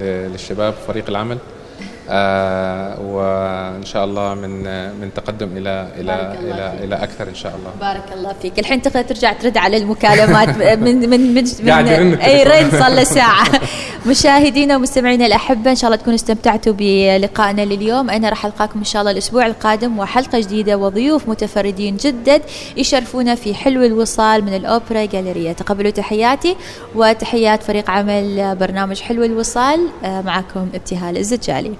للشباب 0.00 0.74
فريق 0.86 1.04
العمل. 1.08 1.38
وإن 2.10 3.84
شاء 3.84 4.04
الله 4.04 4.34
من 4.34 4.50
من 5.00 5.14
تقدم 5.14 5.48
إلى 5.56 5.88
إلى 6.00 6.14
إلى 6.40 6.72
فيك. 6.72 6.84
إلى 6.84 6.94
أكثر 6.94 7.28
إن 7.28 7.34
شاء 7.34 7.54
الله. 7.56 7.70
بارك 7.92 8.12
الله 8.12 8.32
فيك. 8.42 8.58
الحين 8.58 8.82
تقدر 8.82 9.02
ترجع 9.02 9.32
ترد 9.32 9.56
على 9.56 9.76
المكالمات. 9.76 10.48
من 10.84 11.10
من 11.10 11.34
من, 11.34 11.44
من 11.64 12.14
أي. 12.20 12.42
رن 12.44 12.70
صار 12.70 12.90
له 12.90 13.04
ساعة. 13.18 13.46
مشاهدينا 14.06 14.76
ومستمعينا 14.76 15.26
الأحبة 15.26 15.70
إن 15.70 15.76
شاء 15.76 15.88
الله 15.88 15.96
تكونوا 15.96 16.14
استمتعتوا 16.14 16.72
بلقائنا 16.78 17.62
لليوم. 17.62 18.10
أنا 18.10 18.28
راح 18.28 18.46
ألقاكم 18.46 18.78
إن 18.78 18.84
شاء 18.84 19.00
الله 19.02 19.12
الأسبوع 19.12 19.46
القادم 19.46 19.98
وحلقة 19.98 20.40
جديدة 20.40 20.78
وضيوف 20.78 21.28
متفردين 21.28 21.96
جدد 21.96 22.42
يشرفونا 22.76 23.34
في 23.34 23.54
حلو 23.54 23.82
الوصال 23.84 24.44
من 24.44 24.54
الأوبرا 24.54 25.04
جاليريا 25.04 25.52
تقبلوا 25.52 25.90
تحياتي 25.90 26.56
وتحيات 26.94 27.62
فريق 27.62 27.90
عمل 27.90 28.56
برنامج 28.60 29.00
حلو 29.00 29.24
الوصال. 29.24 29.88
آه، 30.04 30.20
معكم 30.20 30.68
ابتهال 30.74 31.16
الزجالي. 31.16 31.74